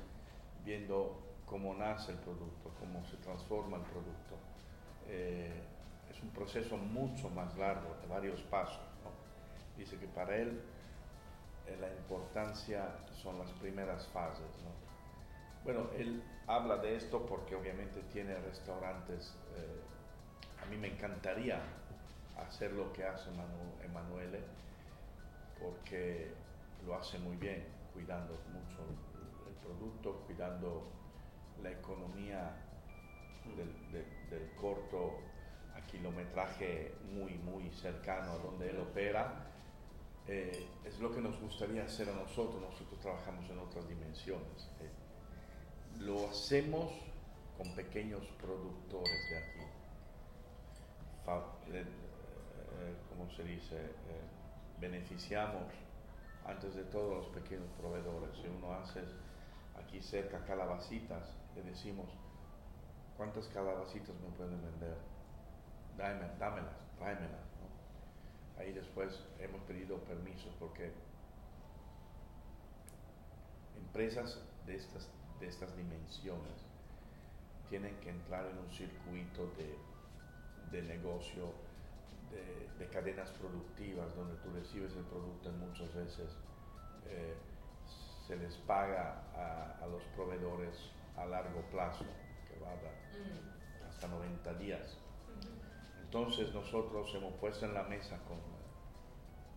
viendo 0.64 1.40
cómo 1.44 1.74
nace 1.74 2.12
el 2.12 2.18
producto, 2.18 2.70
cómo 2.78 3.04
se 3.04 3.16
transforma 3.16 3.78
el 3.78 3.82
producto. 3.82 4.36
Eh, 5.08 5.73
un 6.24 6.30
proceso 6.30 6.76
mucho 6.76 7.28
más 7.30 7.56
largo, 7.56 7.94
de 8.00 8.06
varios 8.08 8.40
pasos. 8.42 8.80
¿no? 9.04 9.10
Dice 9.78 9.96
que 9.98 10.06
para 10.06 10.36
él 10.36 10.60
eh, 11.66 11.76
la 11.80 11.88
importancia 11.88 12.88
son 13.22 13.38
las 13.38 13.50
primeras 13.52 14.06
fases. 14.08 14.46
¿no? 14.64 14.70
Bueno, 15.64 15.90
él 15.98 16.22
habla 16.46 16.76
de 16.78 16.96
esto 16.96 17.24
porque 17.26 17.54
obviamente 17.54 18.00
tiene 18.12 18.34
restaurantes. 18.38 19.34
eh, 19.56 19.80
a 20.62 20.66
mí 20.66 20.76
me 20.78 20.88
encantaría 20.88 21.60
hacer 22.48 22.72
lo 22.72 22.90
que 22.92 23.04
hace 23.04 23.30
Manu- 23.30 23.84
Emanuele 23.84 24.40
porque 25.60 26.32
lo 26.86 26.94
hace 26.96 27.18
muy 27.18 27.36
bien, 27.36 27.64
cuidando 27.92 28.34
mucho 28.52 28.78
el, 28.82 29.54
producto, 29.64 30.22
cuidando 30.26 30.84
la 31.62 31.70
economía 31.70 32.50
del, 33.56 33.68
del- 33.92 34.30
del 34.30 34.50
corto 34.60 35.18
kilometraje 35.96 36.94
muy, 37.12 37.34
muy 37.38 37.70
cercano 37.72 38.32
a 38.32 38.38
donde 38.38 38.70
él 38.70 38.78
opera. 38.80 39.46
Eh, 40.26 40.66
es 40.84 40.98
lo 41.00 41.14
que 41.14 41.20
nos 41.20 41.38
gustaría 41.40 41.84
hacer 41.84 42.08
a 42.08 42.14
nosotros. 42.14 42.60
Nosotros 42.60 42.98
trabajamos 43.00 43.48
en 43.50 43.58
otras 43.58 43.88
dimensiones. 43.88 44.68
eh. 44.80 44.90
Lo 46.00 46.28
hacemos 46.28 46.90
con 47.56 47.74
pequeños 47.74 48.26
productores 48.40 49.30
de 49.30 49.36
aquí. 49.38 49.60
Fa- 51.24 51.44
eh, 51.68 51.84
eh, 51.84 52.94
¿Cómo 53.10 53.30
se 53.30 53.44
dice? 53.44 53.76
Eh, 53.76 54.20
beneficiamos 54.80 55.72
antes 56.46 56.74
de 56.74 56.84
todo 56.84 57.14
los 57.16 57.26
pequeños 57.28 57.68
proveedores. 57.78 58.36
Si 58.36 58.48
uno 58.48 58.72
hace 58.74 59.00
aquí 59.76 60.00
cerca 60.02 60.44
calabacitas, 60.44 61.36
le 61.54 61.62
decimos, 61.62 62.06
¿cuántas 63.16 63.46
calabacitas 63.48 64.14
me 64.16 64.36
pueden 64.36 64.60
vender? 64.62 64.96
Dame, 65.96 66.28
dámelas, 66.38 66.76
tráemelas. 66.98 67.30
¿no? 67.60 68.60
Ahí 68.60 68.72
después 68.72 69.20
hemos 69.38 69.60
pedido 69.62 69.98
permisos 70.04 70.52
porque 70.58 70.92
empresas 73.76 74.40
de 74.66 74.76
estas, 74.76 75.08
de 75.40 75.46
estas 75.46 75.76
dimensiones 75.76 76.64
tienen 77.68 77.94
que 78.00 78.10
entrar 78.10 78.46
en 78.46 78.58
un 78.58 78.70
circuito 78.70 79.46
de, 79.56 79.76
de 80.70 80.82
negocio, 80.82 81.52
de, 82.30 82.68
de 82.78 82.90
cadenas 82.90 83.30
productivas, 83.32 84.14
donde 84.16 84.36
tú 84.42 84.50
recibes 84.52 84.94
el 84.96 85.04
producto 85.04 85.48
y 85.48 85.52
muchas 85.52 85.94
veces 85.94 86.36
eh, 87.06 87.34
se 88.26 88.36
les 88.36 88.56
paga 88.58 89.22
a, 89.34 89.78
a 89.82 89.86
los 89.86 90.02
proveedores 90.16 90.90
a 91.16 91.26
largo 91.26 91.62
plazo, 91.70 92.04
que 92.48 92.58
va 92.60 92.70
a 92.70 92.76
dar 92.76 92.94
hasta 93.88 94.08
90 94.08 94.54
días. 94.54 94.98
Entonces 96.14 96.54
nosotros 96.54 97.12
hemos 97.16 97.34
puesto 97.40 97.66
en 97.66 97.74
la 97.74 97.82
mesa 97.82 98.16
con, 98.28 98.38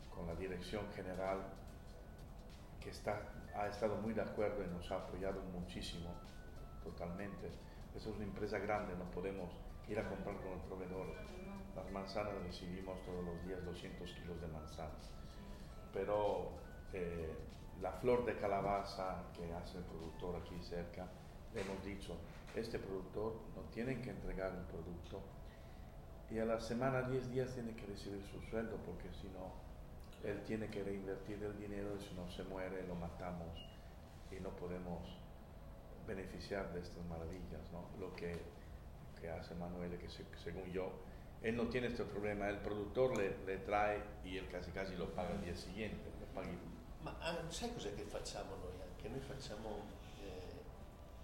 con 0.10 0.26
la 0.26 0.34
dirección 0.34 0.91
general 0.95 1.53
que 2.82 2.89
está, 2.89 3.32
ha 3.55 3.68
estado 3.68 3.97
muy 3.97 4.16
de 4.16 4.24
acuerdo 4.24 4.64
y 4.64 4.68
nos 4.68 4.91
ha 4.91 4.95
apoyado 4.95 5.39
muchísimo, 5.53 6.10
totalmente. 6.84 7.51
Es 7.95 8.03
una 8.08 8.24
empresa 8.24 8.58
grande, 8.58 8.95
no 8.97 9.05
podemos 9.12 9.51
ir 9.88 9.99
a 9.99 10.10
comprar 10.10 10.36
con 10.38 10.53
el 10.53 10.60
proveedor. 10.62 11.05
Las 11.76 11.91
manzanas 11.91 12.34
recibimos 12.41 13.03
todos 13.03 13.24
los 13.24 13.45
días 13.45 13.64
200 13.64 14.12
kilos 14.14 14.41
de 14.41 14.47
manzanas. 14.47 15.12
Pero 15.93 16.53
eh, 16.91 17.38
la 17.82 17.91
flor 17.91 18.26
de 18.26 18.36
calabaza 18.36 19.26
que 19.32 19.53
hace 19.53 19.78
el 19.78 19.84
productor 19.84 20.38
aquí 20.38 20.60
cerca, 20.64 21.05
le 21.53 21.62
hemos 21.62 21.86
dicho, 21.86 22.18
este 22.55 22.80
productor 22.80 23.41
no 23.55 23.62
tiene 23.72 24.01
que 24.01 24.10
entregar 24.10 24.53
un 24.53 24.66
producto 24.66 25.37
y 26.30 26.40
a 26.40 26.46
la 26.46 26.60
semana, 26.60 27.04
10 27.04 27.32
días, 27.32 27.54
tiene 27.54 27.74
que 27.76 27.86
recibir 27.86 28.22
su 28.32 28.42
sueldo 28.50 28.78
porque 28.86 29.10
si 29.22 29.28
no, 29.30 29.54
él 30.24 30.44
tiene 30.46 30.68
que 30.70 30.84
reinvertir 30.84 31.42
el 31.44 31.58
dinero 31.58 31.96
y 31.96 32.04
si 32.04 32.14
no 32.16 32.30
se 32.30 32.44
muere, 32.44 32.86
lo 32.88 32.96
matamos 32.96 33.58
y 34.32 34.40
no 34.42 34.50
podemos 34.50 35.02
beneficiar 36.06 36.74
de 36.74 36.82
estas 36.82 37.06
maravillas. 37.06 37.72
¿no? 37.72 37.90
Lo 38.00 38.14
que, 38.16 38.36
que 39.22 39.30
hace 39.30 39.56
Manuel, 39.56 39.98
que 39.98 40.10
se- 40.10 40.26
según 40.44 40.66
yo, 40.72 40.92
él 41.42 41.56
no 41.56 41.68
tiene 41.68 41.88
este 41.88 42.04
problema, 42.04 42.50
el 42.50 42.58
productor 42.58 43.16
le, 43.18 43.38
le 43.46 43.58
trae 43.60 44.02
y 44.26 44.38
él 44.38 44.48
casi 44.50 44.72
casi 44.72 44.96
lo 44.96 45.14
paga 45.14 45.32
el 45.34 45.44
día 45.44 45.56
siguiente, 45.56 46.12
Ma 47.04 47.16
ah, 47.22 47.38
sai 47.50 47.72
cos'è 47.74 47.94
che 47.96 48.04
facciamo 48.04 48.56
noi 48.56 48.82
anche? 48.82 49.08
Noi 49.08 49.20
facciamo 49.22 49.82
eh, 50.20 50.62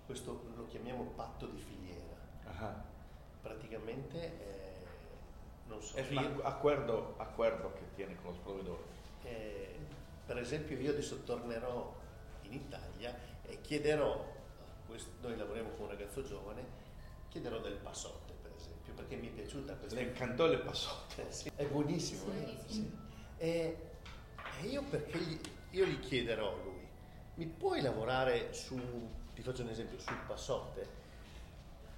questo, 0.06 0.44
lo 0.56 0.66
chiamiamo 0.68 1.04
patto 1.16 1.48
di 1.48 1.60
filiera. 1.60 2.16
Praticamente, 3.42 4.18
eh, 4.40 4.73
non 5.68 5.82
so, 5.82 5.98
Es 5.98 6.10
un 6.12 6.42
acuerdo, 6.44 7.16
acuerdo 7.20 7.74
que 7.74 7.82
tiene 7.96 8.16
con 8.18 8.32
los 8.34 8.38
proveedores. 8.40 8.86
Eh, 9.26 9.78
per 10.26 10.38
esempio 10.38 10.78
io 10.78 10.92
adesso 10.92 11.24
tornerò 11.24 11.96
in 12.44 12.54
Italia 12.54 13.18
e 13.46 13.62
chiederò, 13.62 14.26
noi 15.22 15.38
lavoriamo 15.38 15.70
con 15.72 15.86
un 15.86 15.90
ragazzo 15.90 16.24
giovane, 16.24 16.64
chiederò 17.30 17.60
del 17.60 17.78
passotte 17.78 18.34
per 18.42 18.52
esempio, 18.56 18.94
perché 18.94 19.16
mi 19.16 19.28
è 19.28 19.32
piaciuta 19.32 19.76
questa... 19.76 19.96
Le 19.96 20.02
encantó 20.10 20.46
el 20.46 20.60
paso. 20.62 20.90
Eh, 21.18 21.26
sì, 21.32 21.52
È 21.56 21.66
buonissimo. 21.66 22.32
eh? 22.32 22.36
Buonissimo. 22.36 22.68
Sì. 22.68 22.98
E, 23.38 23.78
e 24.62 24.68
io 24.68 24.84
perché 24.84 25.18
gli, 25.18 25.40
io 25.72 25.86
gli 25.86 26.00
chiederò 26.00 26.52
a 26.52 26.64
lui, 26.64 26.88
mi 27.36 27.48
puoi 27.48 27.82
lavorare 27.82 28.54
su, 28.54 28.80
ti 29.34 29.42
faccio 29.42 29.64
un 29.64 29.70
esempio, 29.70 29.98
sul 30.00 30.18
passotte, 30.28 31.02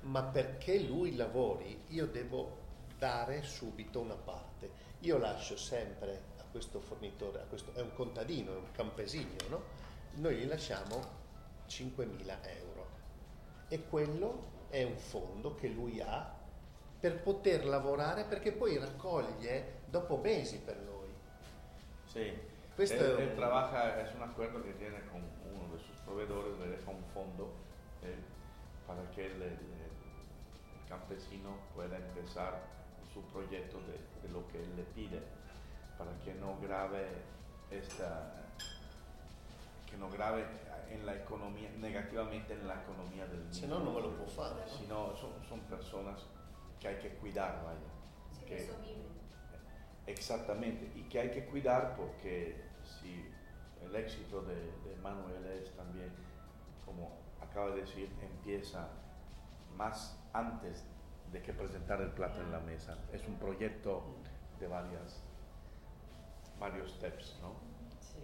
ma 0.02 0.24
perché 0.24 0.80
lui 0.80 1.16
lavori 1.16 1.84
io 1.90 2.06
devo 2.08 2.64
dare 2.98 3.44
subito 3.44 4.00
una 4.00 4.16
parte. 4.16 4.84
Io 5.02 5.18
lascio 5.18 5.58
sempre 5.58 6.22
a 6.40 6.44
questo 6.50 6.80
fornitore, 6.80 7.42
a 7.42 7.46
questo, 7.46 7.74
è 7.74 7.82
un 7.82 7.94
contadino, 7.94 8.54
è 8.54 8.58
un 8.58 8.72
campesino, 8.72 9.36
no? 9.50 9.62
Noi 10.16 10.38
gli 10.38 10.48
lasciamo 10.48 11.02
5.000 11.68 12.38
euro 12.58 12.88
e 13.68 13.86
quello 13.88 14.54
è 14.70 14.84
un 14.84 14.98
fondo 14.98 15.56
che 15.56 15.68
lui 15.68 16.00
ha 16.02 16.34
per 17.00 17.20
poter 17.22 17.66
lavorare 17.66 18.24
perché 18.26 18.52
poi 18.52 18.78
raccoglie 18.78 19.82
dopo 19.86 20.18
mesi 20.18 20.60
per 20.60 20.78
noi. 20.78 21.14
Sí. 22.06 22.32
Questo 22.74 22.96
él, 22.96 23.16
è 23.18 23.22
él 23.22 23.30
un- 23.30 23.36
trabaja, 23.36 24.02
es 24.02 24.14
un 24.16 24.22
acuerdo 24.24 24.62
que 24.62 24.74
tiene 24.74 25.02
con 25.12 25.22
uno 25.54 25.68
de 25.74 25.80
sus 25.80 25.96
proveedores, 26.06 26.58
le 26.60 26.68
deja 26.76 26.90
un 26.90 27.04
fondo 27.14 27.54
eh, 28.02 28.16
para 28.86 29.02
que 29.12 29.26
el, 29.28 29.42
el- 29.42 29.42
el 29.42 30.88
campesino 30.90 31.58
pueda 31.74 31.96
empezar 31.98 32.62
su 33.16 33.22
proyecto 33.32 33.78
de, 33.88 33.96
de 34.28 34.34
lo 34.34 34.46
que 34.50 34.60
él 34.62 34.76
le 34.76 34.84
pide, 34.84 35.22
para 35.98 36.12
que 36.20 36.34
no 36.36 36.60
grave 36.60 37.08
esta 37.72 38.44
que 39.90 39.96
no 39.98 40.10
grave 40.12 40.44
en 40.92 41.06
la 41.06 41.16
economía 41.16 41.70
negativamente 41.80 42.54
en 42.54 42.68
la 42.68 42.82
economía 42.84 43.26
del 43.28 43.48
Se 43.54 43.62
mismo. 43.62 43.80
no 43.80 43.86
non 43.86 43.94
me 43.96 44.02
lo 44.02 44.28
fare. 44.28 44.60
no? 44.60 44.68
Si 44.78 44.84
no, 44.88 45.16
son, 45.16 45.32
son 45.48 45.60
personas 45.72 46.20
que 46.80 46.90
hay 46.90 46.98
que 47.00 47.10
cuidar, 47.22 47.64
vaya. 47.64 47.90
Sí, 48.38 48.44
que- 48.46 48.58
eso 48.68 48.76
vive. 48.84 49.08
Exactamente, 50.08 50.92
y 51.00 51.04
que 51.10 51.20
hay 51.20 51.32
que 51.32 51.46
cuidar 51.46 51.96
porque 51.96 52.62
si 52.84 53.26
el 53.82 53.96
éxito 53.96 54.42
de, 54.44 54.56
de 54.84 54.96
Manuel 55.02 55.44
es 55.48 55.72
también, 55.76 56.12
como 56.86 57.18
acaba 57.42 57.72
de 57.72 57.82
decir, 57.82 58.12
empieza 58.22 58.88
más 59.76 60.20
antes 60.34 60.84
de 61.36 61.42
che 61.42 61.52
presentare 61.52 62.04
il 62.06 62.12
plato 62.12 62.40
en 62.40 62.50
la 62.50 62.60
mesa. 62.60 62.98
Es 63.12 63.22
un 63.28 63.38
progetto 63.38 64.22
di 64.58 64.66
varias, 64.66 65.20
varios 66.58 66.92
steps, 66.92 67.36
no? 67.42 67.60
Sì. 68.00 68.24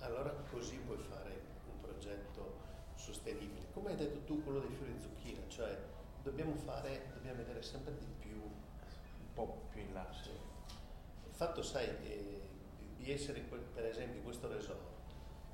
Allora 0.00 0.30
così 0.50 0.76
puoi 0.76 0.98
fare 0.98 1.40
un 1.66 1.80
progetto 1.80 2.58
sostenibile. 2.94 3.70
Come 3.72 3.90
hai 3.90 3.96
detto 3.96 4.20
tu, 4.24 4.44
quello 4.44 4.60
dei 4.60 4.74
fiori 4.76 4.94
zucchina, 5.00 5.40
cioè 5.48 5.78
dobbiamo 6.22 6.54
fare, 6.54 7.10
dobbiamo 7.14 7.38
vedere 7.38 7.62
sempre 7.62 7.96
di 7.96 8.06
più. 8.18 8.42
Un 8.42 9.32
po' 9.32 9.68
più 9.70 9.80
in 9.80 9.94
là. 9.94 10.06
Sì. 10.12 10.30
Il 10.30 11.32
fatto, 11.32 11.62
sai, 11.62 11.88
eh, 12.02 12.48
di 12.96 13.12
essere 13.12 13.40
per 13.40 13.84
esempio 13.86 14.18
in 14.18 14.24
questo 14.24 14.48
resort, 14.48 14.94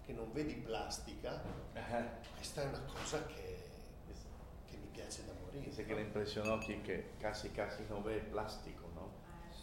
che 0.04 0.12
non 0.12 0.32
vedi 0.32 0.54
plastica, 0.54 1.42
uh-huh. 1.74 2.34
questa 2.34 2.62
è 2.62 2.66
una 2.66 2.82
cosa 2.92 3.24
che, 3.26 3.61
Dice 5.64 5.84
che 5.86 5.94
le 5.94 6.02
impresionó 6.02 6.54
aquí 6.54 6.76
que 6.82 7.12
casi 7.20 7.50
casi 7.50 7.84
no 7.90 8.02
ve 8.02 8.20
plástico, 8.30 8.88
¿no? 8.94 9.10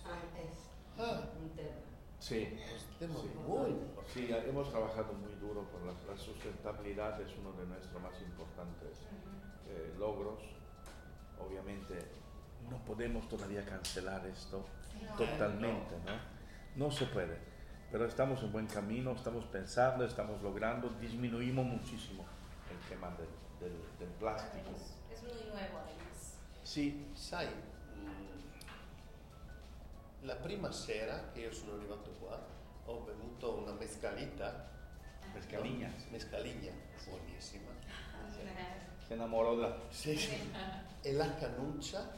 Ah, 0.06 0.20
es 0.38 0.70
Ah, 1.00 1.22
un 1.40 1.50
tema. 1.56 1.70
Sí, 2.20 2.60
tema 3.00 3.16
Sí. 3.16 3.30
muy 3.48 3.76
sí, 4.14 4.30
hemos 4.30 4.70
trabajado 4.70 5.14
muy 5.14 5.34
duro 5.36 5.64
por 5.72 5.82
la, 5.84 5.94
la 6.12 6.18
sustentabilidad, 6.18 7.20
es 7.22 7.32
uno 7.38 7.54
de 7.54 7.66
nuestros 7.66 8.02
más 8.02 8.20
importantes 8.22 9.00
eh, 9.68 9.94
logros. 9.98 10.40
Obviamente 11.40 11.98
no 12.70 12.78
podemos 12.84 13.28
todavía 13.30 13.66
cancelar 13.66 14.26
esto 14.28 14.66
totalmente, 15.18 15.96
¿no? 16.06 16.86
No 16.86 16.92
se 16.92 17.06
puede, 17.06 17.38
pero 17.92 18.06
estamos 18.06 18.44
en 18.44 18.52
buen 18.52 18.68
camino, 18.68 19.14
estamos 19.14 19.46
pensando, 19.46 20.04
estamos 20.06 20.42
logrando, 20.42 20.90
disminuimos 21.00 21.66
muchísimo 21.66 22.26
el 22.70 22.90
tema 22.90 23.10
del, 23.16 23.30
del- 23.72 23.98
del 24.00 24.10
plástico. 24.20 24.72
Nuevo 25.52 25.78
además. 25.80 26.38
Sí, 26.64 27.06
Sai, 27.16 27.48
mm, 27.48 28.08
la 30.22 30.36
prima 30.36 30.72
sera 30.72 31.30
che 31.34 31.42
io 31.42 31.54
sono 31.54 31.74
arrivato 31.76 32.12
qua 32.20 32.40
ho 32.86 33.00
bevuto 33.02 33.58
una 33.58 33.72
mescalita. 33.74 34.68
Mescaligna. 35.34 35.88
no? 35.88 35.94
Mescaligna, 36.12 36.72
buonissima. 37.06 37.70
se 39.08 39.14
enamoró 39.16 39.56
de 39.56 39.62
la... 39.62 39.78
Sì, 39.90 40.16
sì. 40.18 40.52
E 41.04 41.14
la 41.14 41.34
cannuccia 41.36 42.18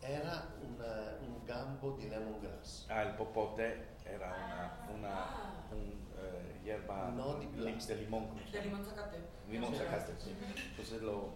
era 0.00 0.46
una- 0.60 1.16
un 1.20 1.44
gambo 1.44 1.92
di 1.92 2.08
lemongrass. 2.08 2.86
Ah, 2.88 3.02
el 3.02 3.14
popote 3.14 3.96
era 4.14 4.28
una, 4.28 4.96
una 4.96 5.26
un, 5.72 6.08
eh, 6.18 6.60
hierba 6.64 7.10
No 7.10 7.34
de 7.34 7.96
limón. 7.96 8.28
¿cómo 8.28 8.40
se 8.46 8.58
De 8.58 8.62
limón 8.64 8.84
zacate. 8.84 9.18
Limón 9.48 9.72
Sì. 9.72 9.78
zacate, 9.78 10.12
sí. 10.18 10.36
Entonces 10.70 11.02
lo... 11.02 11.32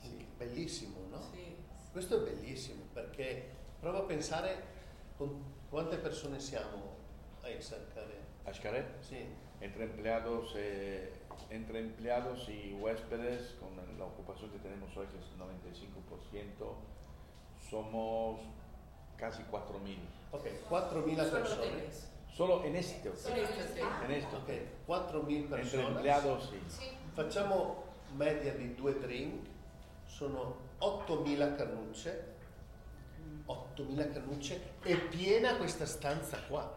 sì. 0.00 0.26
Bellissimo, 0.38 0.96
no? 1.10 1.20
Sí. 1.32 1.56
Questo 1.92 2.16
è 2.24 2.30
bellissimo 2.30 2.84
perché 2.92 3.50
prova 3.80 3.98
a 4.00 4.02
pensare 4.02 4.62
con 5.16 5.42
quante 5.68 5.96
persone 5.98 6.40
siamo 6.40 6.96
a 7.42 7.48
Xancaré. 7.48 8.20
Ashkaret, 8.44 9.00
Sì, 9.02 9.24
entre 9.60 9.84
empleados, 9.84 10.54
eh, 10.56 11.12
entre 11.50 11.78
empleados 11.78 12.48
y 12.48 12.72
huéspedes, 12.72 13.54
con 13.60 13.76
la 13.98 14.04
ocupación 14.04 14.50
que 14.50 14.58
tenemos 14.58 14.96
hoy, 14.96 15.06
que 15.06 15.18
es 15.18 15.24
el 15.30 15.38
95%, 15.38 16.74
somos 17.70 18.40
casi 19.16 19.42
4.000. 19.44 19.98
ok, 20.32 20.46
4.000 20.68 21.16
Solo 21.16 21.30
persone. 21.30 22.12
Solo 22.34 22.64
en 22.64 22.76
este 22.76 23.08
hotel. 23.08 23.20
Solo 23.20 23.36
este 23.42 23.62
hotel. 23.62 23.84
En 24.04 24.10
este 24.10 24.36
Ok, 24.36 24.42
hotel. 24.42 24.68
4.000 24.86 25.36
Entre 25.36 25.56
persone. 25.56 25.86
empleados 25.86 26.52
y... 26.52 26.70
Sí. 26.70 26.90
Facciamo 27.14 27.84
media 28.16 28.54
di 28.54 28.74
due 28.74 28.94
drink, 28.94 29.44
sono 30.06 30.56
8.000 30.80 31.56
cannucce. 31.56 32.30
8.000 33.46 34.12
cannucce 34.12 34.60
e 34.84 34.96
piena 34.96 35.56
questa 35.56 35.84
stanza 35.84 36.38
qua. 36.48 36.74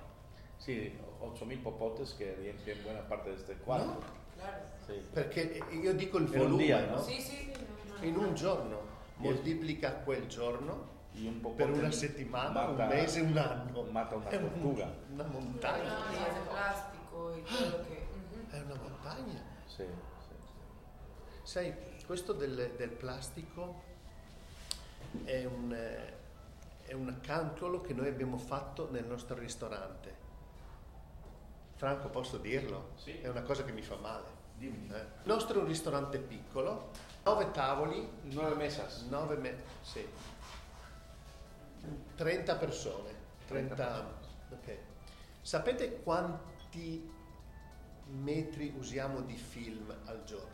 Sí, 0.58 0.92
8.000 1.22 1.62
popotes 1.62 2.14
que 2.14 2.34
riempien 2.36 2.82
buena 2.84 3.02
parte 3.08 3.30
de 3.30 3.36
este 3.36 3.56
cuarto. 3.56 3.86
No? 3.86 4.00
Claro. 4.36 4.64
Sí. 4.86 4.94
Perché 5.14 5.62
io 5.72 5.94
dico 5.94 6.18
il 6.18 6.26
volume, 6.28 6.64
dia, 6.64 6.86
no? 6.86 6.96
No, 6.96 7.02
no. 7.02 8.04
In 8.06 8.18
un 8.18 8.34
giorno 8.36 8.80
moltiplica 9.18 9.94
quel 10.04 10.28
giorno 10.28 10.94
un 11.24 11.40
popote 11.42 11.64
per 11.66 11.74
una 11.74 11.92
settimana, 11.92 12.66
un 12.66 12.76
mata- 12.76 12.86
mese, 12.94 13.22
un 13.22 13.38
anno. 13.38 13.84
mata 13.92 14.16
una 14.16 14.30
È 14.30 14.36
un- 14.38 14.50
tortuga. 14.50 14.94
una 15.12 15.24
Las 15.24 15.32
montagna. 15.32 15.96
botellas 15.96 16.34
de 16.34 16.42
plástico 16.50 17.36
y 17.38 17.42
todo 17.42 17.70
lo 17.78 17.84
que. 17.86 18.08
Ujú. 18.16 18.50
È 18.56 18.60
una 18.62 18.76
montagna. 18.76 19.42
Sí, 19.66 19.84
sí, 19.84 20.36
sí. 20.38 21.42
Sai, 21.44 21.74
questo 22.06 22.34
del, 22.34 22.74
del 22.78 22.90
plastico 22.90 23.82
è 25.24 25.46
un, 25.46 25.74
eh, 25.74 26.14
è 26.86 26.94
un 26.94 27.18
calcolo 27.22 27.82
che 27.82 27.94
noi 27.94 28.08
abbiamo 28.08 28.38
fatto 28.38 28.90
nel 28.92 29.06
nostro 29.06 29.36
ristorante. 29.38 30.24
Franco, 31.76 32.10
posso 32.10 32.38
dirlo? 32.38 32.92
Sì. 32.96 33.20
È 33.20 33.28
una 33.28 33.42
cosa 33.44 33.64
che 33.64 33.72
mi 33.72 33.82
fa 33.82 33.96
male. 33.98 34.34
Dimmi. 34.58 34.90
eh. 34.94 35.00
Il 35.00 35.06
nostro 35.26 35.60
è 35.60 35.62
un 35.62 35.68
ristorante 35.68 36.18
piccolo, 36.20 36.92
nove 37.26 37.52
tavoli, 37.52 38.08
Nueve 38.24 38.56
mesas. 38.56 39.02
nove 39.10 39.36
me- 39.36 39.62
sì. 39.82 40.08
30 42.16 42.56
persone. 42.56 43.14
30, 43.48 44.06
ok. 44.52 44.78
Sapete 45.42 46.02
quanti 46.02 47.08
metri 48.08 48.74
usiamo 48.78 49.22
di 49.22 49.36
film 49.36 49.94
al 50.06 50.24
giorno? 50.24 50.54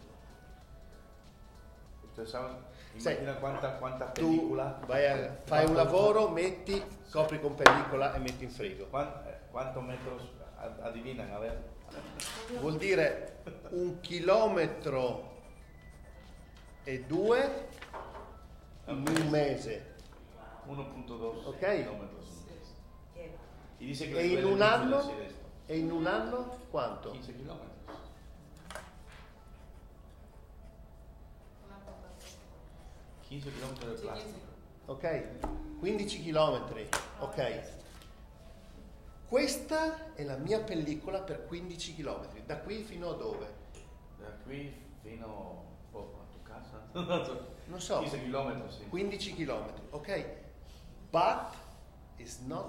Saben, 2.23 2.57
Sí. 2.97 3.09
imagina 3.09 3.35
cuánta, 3.35 3.77
cuánta 3.77 4.11
Tu 4.11 4.21
película. 4.21 4.79
vai 4.85 5.05
a- 5.07 5.37
fai 5.45 5.65
un 5.65 5.75
lavoro, 5.75 6.29
metti, 6.29 6.83
copri 7.09 7.39
con 7.39 7.55
pellicola 7.55 8.13
e 8.13 8.19
metti 8.19 8.43
in 8.43 8.51
frigo. 8.51 8.85
cuán- 8.89 9.23
eh, 9.25 9.39
¿Cuántos 9.49 9.83
metros 9.83 10.21
a- 10.57 10.85
adivinan? 10.87 11.31
A 11.31 11.39
ver. 11.39 11.57
Vuol 12.59 12.77
dire 12.77 13.39
un 13.71 13.99
chilometro 14.01 15.29
e 16.85 17.03
due 17.05 17.67
in 18.87 19.03
un 19.07 19.29
mese. 19.29 19.90
1.2 20.67 21.45
Ok. 21.47 21.59
kilómetros. 21.59 22.45
Eh, 23.15 23.31
Y 23.79 23.85
dice 23.87 24.09
que 24.09 24.19
E 24.19 24.27
in 24.39 24.45
un 24.45 24.61
anno? 24.61 25.01
E 25.67 25.77
in 25.77 25.91
un 25.91 26.05
anno 26.07 26.57
quanto? 26.71 27.11
15 27.11 27.33
kilómetros. 27.35 27.71
Una 31.65 31.75
poca. 31.77 32.09
15 33.29 33.49
kilómetros 33.51 33.91
de 33.91 33.97
Sí, 33.97 34.03
plástico. 34.03 34.29
sí. 34.37 34.41
Ok? 34.87 35.05
15 35.79 36.21
chilometri. 36.21 36.87
Ok. 37.21 37.61
Questa 39.27 40.13
è 40.15 40.23
la 40.23 40.35
mia 40.37 40.59
pellicola 40.61 41.21
per 41.21 41.45
15 41.47 41.95
chilometri. 41.95 42.43
Da 42.45 42.57
qui 42.59 42.83
fino 42.83 43.09
a 43.11 43.13
dove? 43.13 43.47
De 44.19 44.25
aquí 44.25 44.73
fino 45.01 45.65
oh, 45.93 46.19
a 46.21 46.25
tu 46.31 46.41
casa. 46.43 46.89
Non 47.67 47.79
so. 47.79 47.99
15 47.99 48.19
kilómetros, 48.23 48.75
sí. 48.75 48.83
15 48.89 49.33
chilometri. 49.33 49.81
Ok? 49.91 50.40
But 51.11 51.53
it's 52.19 52.39
not 52.47 52.65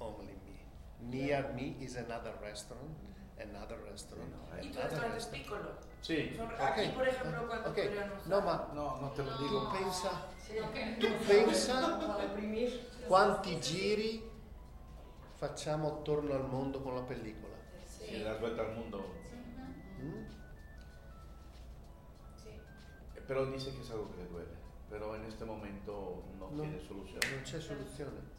only 0.00 0.34
me. 0.46 0.56
Near 1.02 1.52
me 1.54 1.76
is 1.80 1.96
another 1.96 2.32
restaurant, 2.42 2.96
another 3.38 3.78
restaurant. 3.90 4.30
Sí, 4.60 4.68
Y 4.68 4.72
tu 4.72 4.78
another 4.78 4.90
restaurante 4.90 5.18
es 5.18 5.24
restaurant. 5.24 5.32
piccolo. 5.32 5.90
Sí. 6.02 6.36
Aquí, 6.58 6.88
por 6.94 7.06
ejemplo, 7.08 7.46
cuando 7.46 7.70
Ok. 7.70 7.76
podríamos- 7.76 8.26
No, 8.26 8.40
ma 8.40 8.68
No, 8.74 9.00
no 9.02 9.10
te 9.10 9.22
lo 9.22 9.36
tu 9.36 9.42
digo. 9.44 9.72
pensa, 9.72 10.10
sí. 10.38 10.54
tu 10.98 11.08
pensa 11.28 11.98
quanti 13.06 13.60
giri 13.60 14.24
facciamo 15.38 15.88
attorno 15.88 16.34
al 16.34 16.44
mondo 16.44 16.82
con 16.82 16.94
la 16.96 17.06
pellicola? 17.06 17.56
Sí, 17.86 18.22
das 18.22 18.40
vuelta 18.40 18.62
al 18.62 18.74
mundo. 18.76 18.98
Mm? 19.98 20.24
Sí. 22.42 22.50
Pero 23.26 23.46
dice 23.46 23.70
que 23.74 23.82
es 23.82 23.90
algo 23.90 24.10
que 24.10 24.16
le 24.18 24.24
duele. 24.26 24.59
Pero 24.90 25.14
en 25.14 25.24
este 25.24 25.44
momento 25.44 26.24
no, 26.38 26.50
No. 26.50 26.60
tiene 26.62 26.78
solución. 26.80 27.20
Non 27.32 27.42
c'è 27.42 27.60
soluzione. 27.60 28.38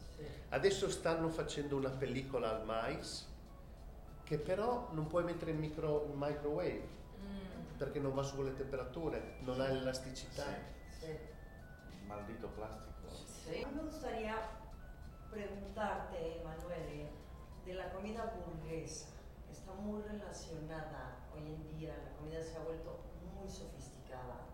Adesso 0.50 0.88
stanno 0.90 1.28
facendo 1.30 1.76
una 1.76 1.88
pellicola 1.90 2.50
al 2.60 2.64
mais 2.66 3.26
che 4.24 4.38
però 4.38 4.90
non 4.92 5.06
puoi 5.08 5.24
mettere 5.24 5.50
in, 5.52 5.58
micro, 5.58 6.04
in 6.12 6.16
microwave 6.18 7.00
Mm. 7.18 7.76
perché 7.78 7.98
non 8.00 8.14
va 8.14 8.22
su 8.22 8.42
le 8.42 8.54
temperature, 8.54 9.36
non 9.40 9.60
ha 9.60 9.68
elasticità. 9.68 10.44
Sí. 11.00 11.16
Maldito 12.06 12.48
plástico. 12.48 13.08
Sí. 13.24 13.64
Me 13.72 13.82
gustaría 13.82 14.36
preguntarte, 15.30 16.40
Emanuele, 16.40 17.10
de 17.64 17.74
la 17.74 17.90
comida 17.92 18.24
burguesa. 18.36 19.06
Está 19.50 19.72
muy 19.72 20.02
relacionada 20.02 21.16
hoy 21.34 21.46
en 21.46 21.62
día, 21.78 21.96
la 21.96 22.16
comida 22.18 22.42
se 22.42 22.56
ha 22.56 22.60
vuelto 22.62 23.00
muy 23.34 23.48
sofisticada. 23.48 24.46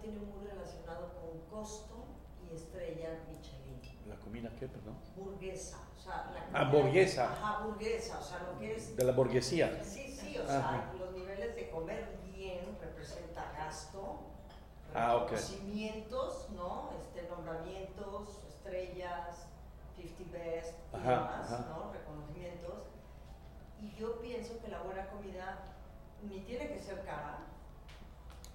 Tiene 0.00 0.18
muy 0.18 0.46
relacionado 0.46 1.12
con 1.14 1.40
costo 1.50 2.04
y 2.50 2.54
estrella 2.54 3.20
Michelin. 3.28 3.80
¿La 4.08 4.16
comida 4.16 4.50
qué, 4.58 4.66
perdón? 4.68 4.96
Burguesa, 5.16 5.78
o 5.96 6.00
sea, 6.00 6.30
la 6.34 6.40
Ah, 6.52 6.68
comida- 6.70 6.82
burguesa. 6.82 7.32
Ajá, 7.32 7.64
burguesa, 7.64 8.18
o 8.18 8.22
sea, 8.22 8.38
lo 8.40 8.58
que 8.58 8.74
es... 8.76 8.96
De 8.96 9.04
la 9.04 9.12
burguesía. 9.12 9.82
Sí, 9.84 10.08
sí, 10.10 10.36
o 10.38 10.42
Ajá. 10.42 10.48
sea, 10.50 10.92
los 10.98 11.12
niveles 11.12 11.54
de 11.54 11.70
comer 11.70 12.18
bien 12.34 12.76
representa 12.80 13.52
gasto, 13.56 14.20
Ah, 14.92 15.18
reconocimientos, 15.20 16.50
¿no? 16.50 16.90
Este, 16.98 17.28
nombramientos, 17.28 18.40
estrellas, 18.48 19.46
50 19.96 20.36
best, 20.36 20.74
y 20.92 20.96
Ajá, 20.96 21.10
demás, 21.10 21.52
ajá. 21.52 21.66
¿no? 21.68 21.92
Reconocimientos. 21.92 22.74
Y 23.80 23.94
yo 23.94 24.18
pienso 24.20 24.60
que 24.60 24.66
la 24.68 24.82
buena 24.82 25.08
comida 25.10 25.58
ni 26.28 26.40
tiene 26.40 26.68
que 26.68 26.80
ser 26.80 27.04
cara, 27.04 27.38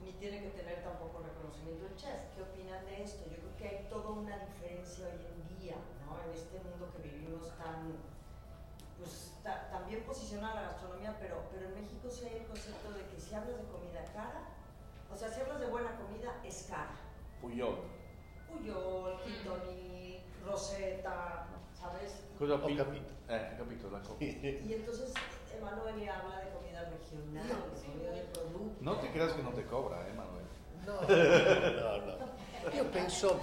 ni 0.05 0.11
tiene 0.13 0.39
que 0.41 0.49
tener 0.51 0.83
tampoco 0.83 1.23
reconocimiento 1.23 1.83
del 1.85 1.95
chef. 1.95 2.21
¿Qué 2.35 2.43
opinan 2.43 2.85
de 2.85 3.03
esto? 3.03 3.25
Yo 3.29 3.37
creo 3.37 3.57
que 3.57 3.67
hay 3.67 3.87
toda 3.89 4.09
una 4.11 4.37
diferencia 4.45 5.07
hoy 5.07 5.19
en 5.25 5.57
día, 5.59 5.75
¿no? 6.05 6.21
En 6.23 6.31
este 6.37 6.59
mundo 6.59 6.91
que 6.95 7.01
vivimos 7.09 7.49
tan, 7.57 7.93
pues, 8.99 9.33
ta- 9.43 9.67
tan 9.71 9.87
bien 9.87 10.03
posicionada 10.03 10.55
la 10.61 10.67
gastronomía, 10.69 11.17
pero, 11.19 11.41
pero 11.51 11.65
en 11.67 11.75
México 11.81 12.09
sí 12.09 12.25
hay 12.25 12.37
el 12.41 12.45
concepto 12.45 12.91
de 12.93 13.01
que 13.09 13.19
si 13.19 13.33
hablas 13.33 13.57
de 13.57 13.65
comida 13.65 14.05
cara, 14.13 14.45
o 15.11 15.17
sea, 15.17 15.29
si 15.29 15.41
hablas 15.41 15.59
de 15.59 15.67
buena 15.67 15.95
comida, 15.97 16.39
es 16.45 16.67
cara. 16.69 16.95
Puyol. 17.41 17.77
Puyol, 18.47 19.17
Quintoni, 19.23 20.21
Rosetta, 20.45 21.47
¿sabes? 21.73 22.21
Pi- 22.37 22.77
capito. 22.77 23.11
Eh, 23.27 23.55
capito 23.57 23.89
la. 23.89 24.01
Y 24.19 24.73
entonces 24.73 25.13
Emanuele 25.57 25.97
le 25.99 26.09
habla 26.09 26.39
de 26.39 26.49
comida 26.51 26.83
regional, 26.89 27.47
de 27.47 27.81
comida 27.81 28.11
de 28.11 28.21
producto. 28.33 28.77
No 28.83 28.95
te 28.99 29.11
creas 29.11 29.33
que 29.33 29.41
no 29.43 29.51
te 29.51 29.65
cobra, 29.65 30.07
eh, 30.07 30.13
Manuel. 30.13 30.43
No, 30.85 31.01
no, 31.01 32.05
no. 32.05 32.73
Io 32.73 32.85
penso, 32.91 33.39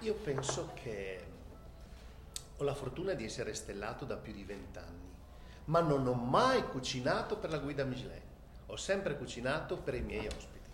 io 0.00 0.14
penso 0.14 0.70
che 0.74 1.22
ho 2.56 2.64
la 2.64 2.74
fortuna 2.74 3.12
di 3.12 3.24
essere 3.26 3.52
stellato 3.54 4.04
da 4.06 4.16
più 4.16 4.32
di 4.32 4.42
vent'anni, 4.44 5.12
ma 5.66 5.80
non 5.80 6.06
ho 6.06 6.14
mai 6.14 6.62
cucinato 6.68 7.36
per 7.36 7.50
la 7.50 7.58
guida 7.58 7.84
Michelin. 7.84 8.22
Ho 8.68 8.76
sempre 8.76 9.16
cucinato 9.18 9.76
per 9.76 9.94
i 9.96 10.00
miei 10.00 10.26
ospiti. 10.26 10.70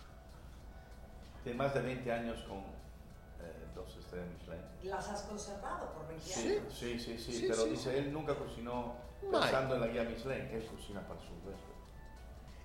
Tienes 1.43 1.59
más 1.61 1.73
de 1.75 1.81
20 1.81 2.12
años 2.12 2.43
con 2.47 2.59
eh, 2.59 3.53
dos 3.75 3.97
estrellas 3.97 4.29
Michelin. 4.39 4.62
Las 4.83 5.09
has 5.09 5.23
conservado 5.23 5.93
por 5.95 6.07
20 6.07 6.25
Sí, 6.25 6.49
años. 6.59 6.75
sí, 6.75 6.99
sí, 6.99 7.18
sí, 7.18 7.33
Sí, 7.33 7.45
pero 7.49 7.62
sí. 7.64 7.71
dice, 7.71 7.99
él 7.99 8.12
nunca 8.12 8.35
cocinó 8.37 8.95
Mai. 9.23 9.41
pensando 9.41 9.75
en 9.75 9.81
la 9.81 9.87
guía 9.89 10.03
Michelin, 10.05 10.49
él 10.53 10.66
cocina 10.66 11.01
para 11.07 11.21
sus 11.21 11.31
huéspedes. 11.45 11.77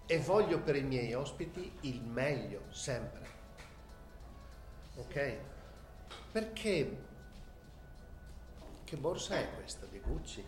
E 0.08 0.20
voglio 0.20 0.60
per 0.60 0.76
i 0.76 0.84
miei 0.84 1.14
ospiti 1.14 1.72
il 1.82 2.01
meglio, 2.01 2.62
sempre. 2.72 3.28
Ok? 4.97 5.38
Perché... 6.32 6.97
Che 8.84 8.97
borsa 8.97 9.39
è 9.39 9.49
questa 9.56 9.88
di 9.88 9.99
Gucci? 9.99 10.45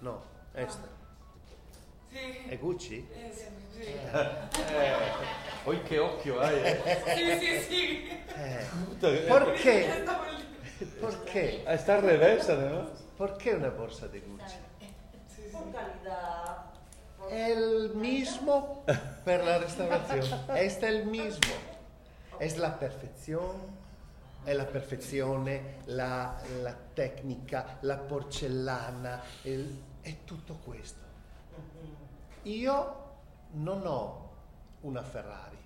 No, 0.00 0.24
questa. 0.52 0.88
Sí. 2.10 2.46
È 2.48 2.58
Gucci? 2.58 3.08
Eh, 3.12 3.30
sí, 3.32 3.44
sí. 3.70 3.82
Eh, 3.82 4.94
hoy 5.64 5.80
qué 5.82 5.98
occhio 5.98 6.40
hay. 6.40 6.54
eh. 6.62 7.02
Sí, 7.14 7.38
sí, 7.38 7.60
sí. 7.68 8.08
Eh, 8.34 8.64
Puta, 8.86 9.08
eh. 9.08 9.26
perché? 9.26 10.04
Perché? 10.84 11.64
Está 11.66 11.96
al 11.96 12.02
revés, 12.02 12.48
además. 12.48 12.88
Perché 13.16 13.52
una 13.54 13.68
borsa 13.70 14.06
di 14.08 14.20
Gucci? 14.20 14.56
Por 15.52 15.70
calidad. 15.72 16.64
por- 17.18 17.28
È 17.30 17.50
il 17.50 17.92
mismo 17.94 18.84
per 19.22 19.44
la 19.44 19.58
restaurazione. 19.58 20.46
È 20.46 20.86
il 20.88 21.06
mismo. 21.06 21.52
È 22.38 22.56
la 22.56 22.70
perfezione. 22.70 23.80
È 24.44 24.52
la 24.54 24.64
perfezione, 24.64 25.76
la, 25.84 26.34
la 26.62 26.74
tecnica, 26.94 27.76
la 27.80 27.96
porcellana, 27.96 29.20
il- 29.42 29.80
è 30.00 30.16
tutto 30.24 30.54
questo. 30.64 30.98
Io 32.42 32.96
non 33.52 33.86
ho 33.86 34.30
una 34.80 35.02
Ferrari, 35.04 35.58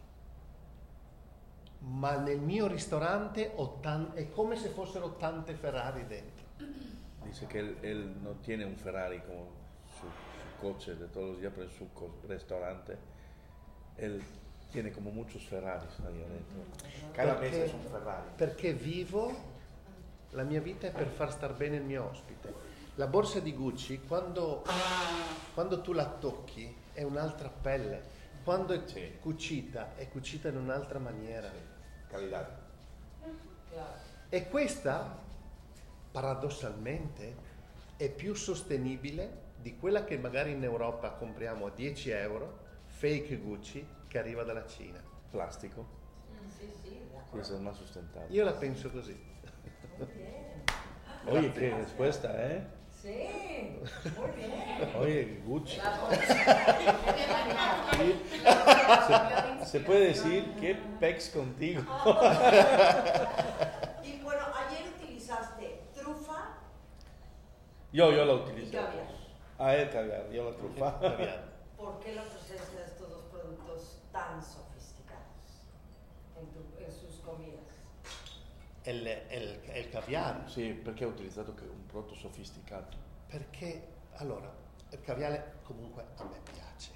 ma 1.89 2.17
nel 2.17 2.41
mio 2.41 2.67
ristorante 2.67 3.53
ho 3.55 3.79
tan- 3.81 4.11
è 4.15 4.29
come 4.31 4.57
se 4.57 4.69
fossero 4.71 5.15
tante 5.17 5.55
Ferrari 5.55 6.05
dentro. 6.07 6.45
Dice 7.23 7.47
que 7.47 7.59
él, 7.61 7.77
él 7.83 8.15
no 8.23 8.33
tiene 8.43 8.65
un 8.65 8.77
Ferrari 8.77 9.21
como 9.25 9.49
su, 9.99 10.07
su 10.07 10.61
coche 10.61 10.95
de 10.97 11.07
todos 11.07 11.31
los 11.31 11.41
días, 11.41 11.53
pero 11.55 11.67
en 11.69 11.73
su 11.77 11.93
co- 11.93 12.19
restaurante 12.27 12.97
él 13.97 14.23
tiene 14.71 14.91
como 14.91 15.11
muchos 15.11 15.45
Ferraris 15.47 15.99
ahí 16.01 16.23
adentro. 16.23 16.59
Cada 17.13 17.35
Perché- 17.39 17.51
mesa 17.51 17.65
es 17.65 17.73
un 17.75 17.83
Ferrari. 17.91 18.29
Perché 18.37 18.73
vivo, 18.73 19.33
la 20.33 20.43
mia 20.43 20.61
vita 20.61 20.89
è 20.89 20.91
per 20.93 21.07
far 21.09 21.31
star 21.33 21.55
bene 21.55 21.77
il 21.77 21.83
mio 21.85 22.09
ospite. 22.11 22.53
La 22.97 23.07
borsa 23.07 23.41
di 23.41 23.53
Gucci, 23.53 24.01
quando, 24.09 24.65
quando 25.55 25.81
tu 25.83 25.93
la 25.93 26.07
tocchi, 26.07 26.75
è 26.93 27.03
un'altra 27.03 27.49
pelle. 27.49 28.15
Quando 28.43 28.73
è 28.73 28.81
Sì. 28.87 29.19
cucita, 29.21 29.95
è 29.97 30.09
cucita 30.09 30.49
in 30.49 30.57
un'altra 30.57 30.99
maniera. 30.99 31.49
Calidad. 31.49 31.75
Claro. 32.09 32.65
E 34.29 34.49
questa, 34.49 35.19
paradossalmente, 36.11 37.35
è 37.97 38.09
più 38.11 38.35
sostenibile 38.35 39.45
di 39.57 39.77
quella 39.77 40.05
che 40.05 40.17
magari 40.19 40.53
in 40.53 40.63
Europa 40.63 41.11
compriamo 41.13 41.67
a 41.67 41.71
10 41.71 42.11
euro, 42.11 42.59
fake 42.87 43.37
Gucci, 43.39 43.87
che 44.09 44.19
arriva 44.19 44.43
dalla 44.45 44.67
Cina. 44.67 45.03
De 45.33 45.39
Sí, 46.59 46.71
acuerdo. 47.15 47.41
eso 47.41 47.55
es 47.55 47.61
más 47.61 47.77
sustentable. 47.77 48.35
Io 48.35 48.45
la 48.45 48.53
penso 48.59 48.91
così. 48.91 49.15
Bien. 50.15 50.63
Oye, 51.27 51.53
qué 51.53 51.75
respuesta, 51.75 52.33
¿eh? 52.51 52.65
Sí, 52.91 53.29
muy 54.17 54.31
bien. 54.37 54.91
Oye, 54.97 55.41
Gucci. 55.45 55.77
La. 55.79 55.93
Se, 59.67 59.81
puede 59.81 60.07
decir 60.09 60.55
que 60.61 60.75
pex 61.01 61.31
contigo. 61.31 61.83
Y 64.03 64.21
bueno, 64.23 64.43
ayer 64.55 64.89
utilizaste 64.97 65.83
trufa 65.95 66.59
Yo, 67.93 68.13
yo 68.13 68.25
la 68.25 68.33
y 68.33 68.37
utilizo. 68.37 68.73
caviar. 68.73 69.07
Ah, 69.59 69.75
el 69.75 69.91
caviar, 69.91 70.31
yo 70.31 70.51
la 70.51 70.57
trufa. 70.57 70.99
¿Por 71.77 72.01
qué 72.01 72.15
la 72.15 72.23
presencia 72.23 72.79
de 72.81 72.85
estos 72.87 73.09
dos 73.11 73.23
productos 73.31 73.99
tan 74.13 74.43
sofisticados 74.43 75.63
en, 76.39 76.47
tu- 76.49 76.85
en 76.85 76.93
sus 76.93 77.21
comidas? 77.25 77.61
Il, 78.87 79.07
il- 79.33 79.61
il 79.77 79.91
caviale 79.91 80.49
Sí, 80.49 80.73
perché 80.85 81.05
ha 81.05 81.09
utilizzato 81.09 81.51
un 81.61 81.87
prodotto 81.87 82.15
sofisticato. 82.15 82.97
Perché 83.29 83.89
allora 84.17 84.51
il 84.91 85.01
caviale 85.03 85.55
comunque 85.65 86.05
a 86.17 86.25
me 86.25 86.39
piace. 86.53 86.93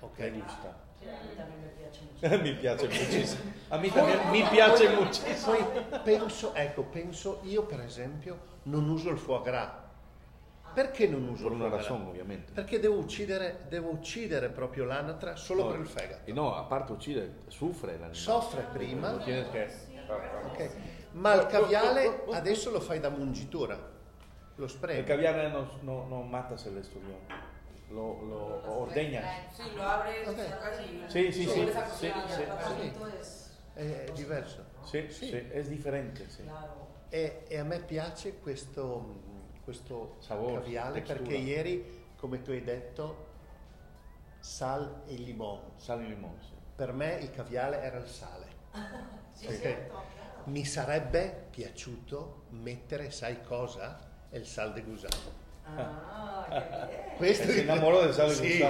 Ok? 0.00 0.30
Gusta. 0.42 0.86
Sí, 1.00 1.06
a 1.40 1.44
me 1.46 1.68
piace 1.76 2.38
mi 2.42 2.52
piace 2.54 2.86
muchísimo. 2.88 3.42
A 3.70 3.78
mí 3.78 3.90
también 3.90 4.18
mi 4.30 4.42
piace 4.44 4.88
muchísimo. 4.88 5.52
Poi 5.52 5.64
penso, 6.04 6.52
ecco, 6.54 6.82
penso 6.84 7.40
io 7.44 7.62
per 7.64 7.80
esempio 7.80 8.38
non 8.64 8.88
uso 8.88 9.10
il 9.10 9.18
foie 9.18 9.42
gras. 9.42 9.86
Perché 10.74 11.08
non 11.08 11.26
uso 11.28 11.44
Por 11.44 11.52
il 11.52 11.58
foie 11.58 11.70
gras? 11.70 11.82
razón, 11.82 12.06
ovviamente. 12.06 12.52
Perché 12.52 12.78
devo 12.80 12.96
uccidere, 12.98 13.64
devo 13.68 13.90
uccidere 13.90 14.48
proprio 14.50 14.84
l'anatra 14.84 15.34
solo 15.36 15.64
No, 15.64 15.70
per 15.70 15.80
il 15.80 15.86
fegato. 15.86 16.30
Y 16.30 16.32
no, 16.32 16.54
aparte 16.54 16.92
uccide, 16.92 17.30
sufre 17.48 17.92
el 17.92 18.02
animal. 18.02 18.14
Soffre 18.16 18.62
prima, 18.72 19.12
Lo 19.12 19.18
tienes 19.18 19.48
que... 19.48 19.68
ok? 20.44 20.70
Ma 21.12 21.34
il 21.34 21.46
caviale 21.46 22.24
adesso 22.32 22.70
lo 22.70 22.80
fai 22.80 23.00
da 23.00 23.08
mungitura. 23.10 23.96
Lo 24.56 24.64
El 24.64 24.70
spremi. 24.70 25.04
caviar 25.04 25.50
no, 25.52 25.78
no, 25.82 26.06
no 26.08 26.22
matas 26.22 26.66
el 26.66 26.76
esturión, 26.78 27.20
lo, 27.90 28.22
lo 28.22 28.80
ordeñas. 28.80 29.52
Sí, 29.56 29.62
lo 29.74 29.82
abres, 29.82 30.28
Ok. 30.28 30.36
sacas 30.48 30.80
y. 30.80 31.04
Sí, 31.10 31.32
sí, 31.32 31.44
lo 31.46 31.52
sí, 31.52 31.66
sí, 31.98 32.12
sí. 33.22 33.50
È 33.74 34.10
diverso. 34.14 34.64
Sí, 34.84 35.06
Sí. 35.10 35.28
sí, 35.30 35.48
es 35.52 35.68
diferente, 35.68 36.28
sí. 36.28 36.42
claro. 36.42 36.86
E, 37.10 37.44
e 37.48 37.58
a 37.58 37.64
me 37.64 37.78
piace 37.80 38.38
questo, 38.38 39.20
questo 39.64 40.16
Sapore, 40.18 40.54
caviale 40.60 40.94
textura. 41.02 41.18
perché 41.20 41.36
ieri, 41.36 42.06
come 42.16 42.42
tu 42.42 42.50
hai 42.50 42.62
detto, 42.62 43.26
sal 44.40 45.02
e 45.06 45.14
limone. 45.14 45.72
Sal 45.76 46.02
y 46.02 46.08
limón, 46.08 46.36
sí. 46.40 46.54
Per 46.76 46.92
me 46.92 47.14
il 47.20 47.30
caviale 47.30 47.80
era 47.80 47.98
il 47.98 48.06
sale. 48.08 48.46
Cierto, 49.36 49.88
claro. 49.88 50.02
Mi 50.44 50.64
sarebbe 50.64 51.46
piaciuto 51.50 52.44
mettere, 52.50 53.10
sai 53.10 53.42
cosa? 53.42 53.98
Il 54.30 54.44
sal 54.46 54.72
de 54.72 54.82
gusano. 54.82 55.46
Ah, 55.76 56.46
bien. 56.50 57.16
Questo 57.16 57.50
Si 57.50 57.60
innamorò 57.60 58.02
del 58.02 58.12
sale 58.14 58.34
Sì. 58.34 58.62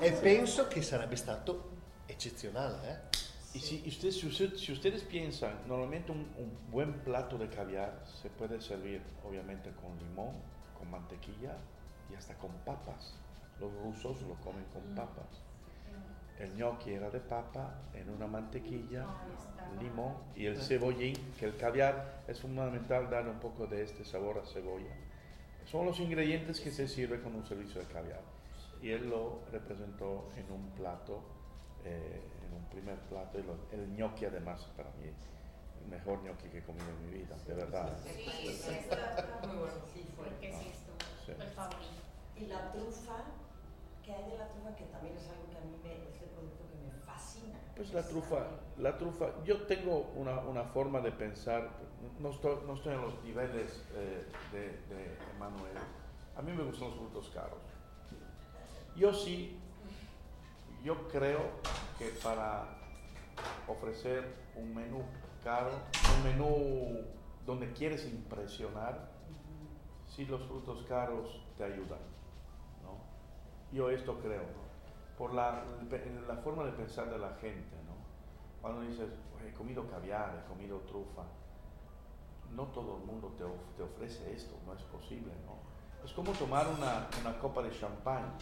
E 0.00 0.12
penso 0.12 0.68
che 0.68 0.82
sarebbe 0.82 1.16
stato 1.16 1.70
eccezionale, 2.06 2.88
eh? 2.88 3.16
Y 3.52 3.60
si 3.60 3.82
ustedes, 3.86 4.18
si, 4.18 4.26
usted- 4.26 4.54
si 4.56 4.72
ustedes 4.72 5.02
piensan, 5.02 5.62
normalmente 5.66 6.10
un, 6.10 6.26
un 6.36 6.50
buen 6.70 7.02
plato 7.02 7.36
de 7.38 7.48
caviar 7.48 8.02
se 8.06 8.28
puede 8.28 8.60
servir 8.60 9.02
obviamente 9.24 9.72
con 9.74 9.96
limón, 9.98 10.34
con 10.74 10.88
mantequilla 10.90 11.56
y 12.10 12.14
hasta 12.14 12.34
con 12.36 12.50
papas. 12.64 13.14
Los 13.58 13.72
rusos 13.72 14.20
lo 14.22 14.34
comen 14.36 14.64
con 14.72 14.82
papas. 14.94 15.42
el 16.38 16.54
gnocchi 16.54 16.92
era 16.92 17.10
de 17.10 17.18
papa 17.18 17.90
en 17.94 18.08
una 18.10 18.26
mantequilla, 18.28 19.06
limón 19.80 20.14
y 20.36 20.46
el 20.46 20.56
cebollín, 20.56 21.14
que 21.36 21.46
el 21.46 21.56
caviar 21.56 22.22
es 22.28 22.40
fundamental 22.40 23.10
dar 23.10 23.26
un 23.28 23.40
poco 23.40 23.66
de 23.66 23.82
este 23.82 24.04
sabor 24.04 24.38
a 24.38 24.46
cebolla. 24.46 24.94
Son 25.70 25.84
los 25.84 25.98
ingredientes 26.00 26.60
que 26.60 26.70
se 26.70 26.88
sirve 26.88 27.20
con 27.20 27.34
un 27.34 27.44
servicio 27.46 27.80
de 27.80 27.86
caviar. 27.88 28.22
Y 28.80 28.90
él 28.90 29.10
lo 29.10 29.40
representó 29.50 30.30
en 30.36 30.50
un 30.50 30.70
plato, 30.70 31.20
eh, 31.84 32.22
en 32.46 32.54
un 32.54 32.64
primer 32.70 32.98
plato, 33.10 33.38
y 33.38 33.42
lo- 33.42 33.58
el 33.72 33.88
gnocchi 33.96 34.24
además 34.24 34.64
para 34.76 34.90
mí, 34.92 35.08
el 35.82 35.88
mejor 35.88 36.22
gnocchi 36.22 36.48
que 36.48 36.58
he 36.58 36.62
comido 36.62 36.86
en 36.88 37.06
mi 37.06 37.18
vida, 37.18 37.36
de 37.46 37.54
verdad. 37.54 37.96
Sí, 38.04 38.24
sí, 38.30 38.70
está, 38.70 39.14
está 39.18 39.46
muy 39.46 39.56
bueno. 39.56 39.74
Sí, 39.92 40.06
fue. 40.16 40.26
Porque 40.28 40.52
sí, 40.52 40.68
estuvo 40.72 40.96
Sí. 41.26 41.32
el 41.32 41.48
favorito. 41.50 42.02
Y 42.36 42.46
la 42.46 42.72
trufa, 42.72 43.24
¿qué 44.04 44.12
hay 44.14 44.30
de 44.30 44.38
la 44.38 44.48
trufa? 44.48 44.74
Que 44.76 44.84
también 44.84 45.16
es 45.16 45.28
algo 45.28 45.44
que 45.50 45.58
a 45.58 45.60
mí 45.60 45.76
me, 45.82 45.92
es 46.08 46.22
el 46.22 46.28
producto 46.30 46.64
que 46.64 46.67
me 46.67 46.67
Pues 47.76 47.92
la 47.92 48.02
trufa, 48.02 48.46
la 48.78 48.98
trufa, 48.98 49.26
yo 49.44 49.62
tengo 49.62 50.10
una, 50.16 50.40
una 50.40 50.64
forma 50.64 51.00
de 51.00 51.12
pensar, 51.12 51.70
no 52.18 52.30
estoy, 52.30 52.56
no 52.66 52.74
estoy 52.74 52.94
en 52.94 53.02
los 53.02 53.22
niveles 53.22 53.84
eh, 53.94 54.26
de, 54.52 54.60
de 54.94 55.18
Emanuel, 55.36 55.76
a 56.36 56.42
mí 56.42 56.52
me 56.52 56.64
gustan 56.64 56.88
los 56.88 56.98
frutos 56.98 57.30
caros. 57.32 57.58
Yo 58.96 59.12
sí, 59.12 59.56
yo 60.82 61.08
creo 61.08 61.40
que 61.98 62.08
para 62.22 62.64
ofrecer 63.68 64.24
un 64.56 64.74
menú 64.74 65.02
caro, 65.44 65.70
un 66.16 66.24
menú 66.24 67.04
donde 67.46 67.72
quieres 67.72 68.04
impresionar, 68.06 69.08
sí 70.08 70.26
los 70.26 70.42
frutos 70.46 70.84
caros 70.88 71.44
te 71.56 71.64
ayudan, 71.64 72.00
¿no? 72.82 72.98
Yo 73.72 73.90
esto 73.90 74.18
creo. 74.20 74.67
Por 75.18 75.34
la, 75.34 75.64
la 76.28 76.36
forma 76.36 76.64
de 76.64 76.72
pensar 76.72 77.10
de 77.10 77.18
la 77.18 77.30
gente, 77.34 77.76
¿no? 77.86 77.98
Cuando 78.62 78.82
dices, 78.82 79.08
"Oye, 79.36 79.48
he 79.50 79.52
comido 79.52 79.84
caviar, 79.90 80.42
he 80.44 80.48
comido 80.48 80.78
trufa, 80.82 81.24
no 82.50 82.64
todo 82.68 82.98
el 82.98 83.04
mundo 83.04 83.34
te, 83.36 83.44
of- 83.44 83.76
te 83.76 83.82
ofrece 83.82 84.32
esto, 84.32 84.54
no 84.64 84.74
es 84.74 84.82
posible, 84.84 85.32
¿no? 85.44 85.58
Es 86.04 86.12
como 86.12 86.30
tomar 86.32 86.66
una, 86.68 87.08
una 87.20 87.38
copa 87.40 87.62
de 87.62 87.70
champán 87.78 88.32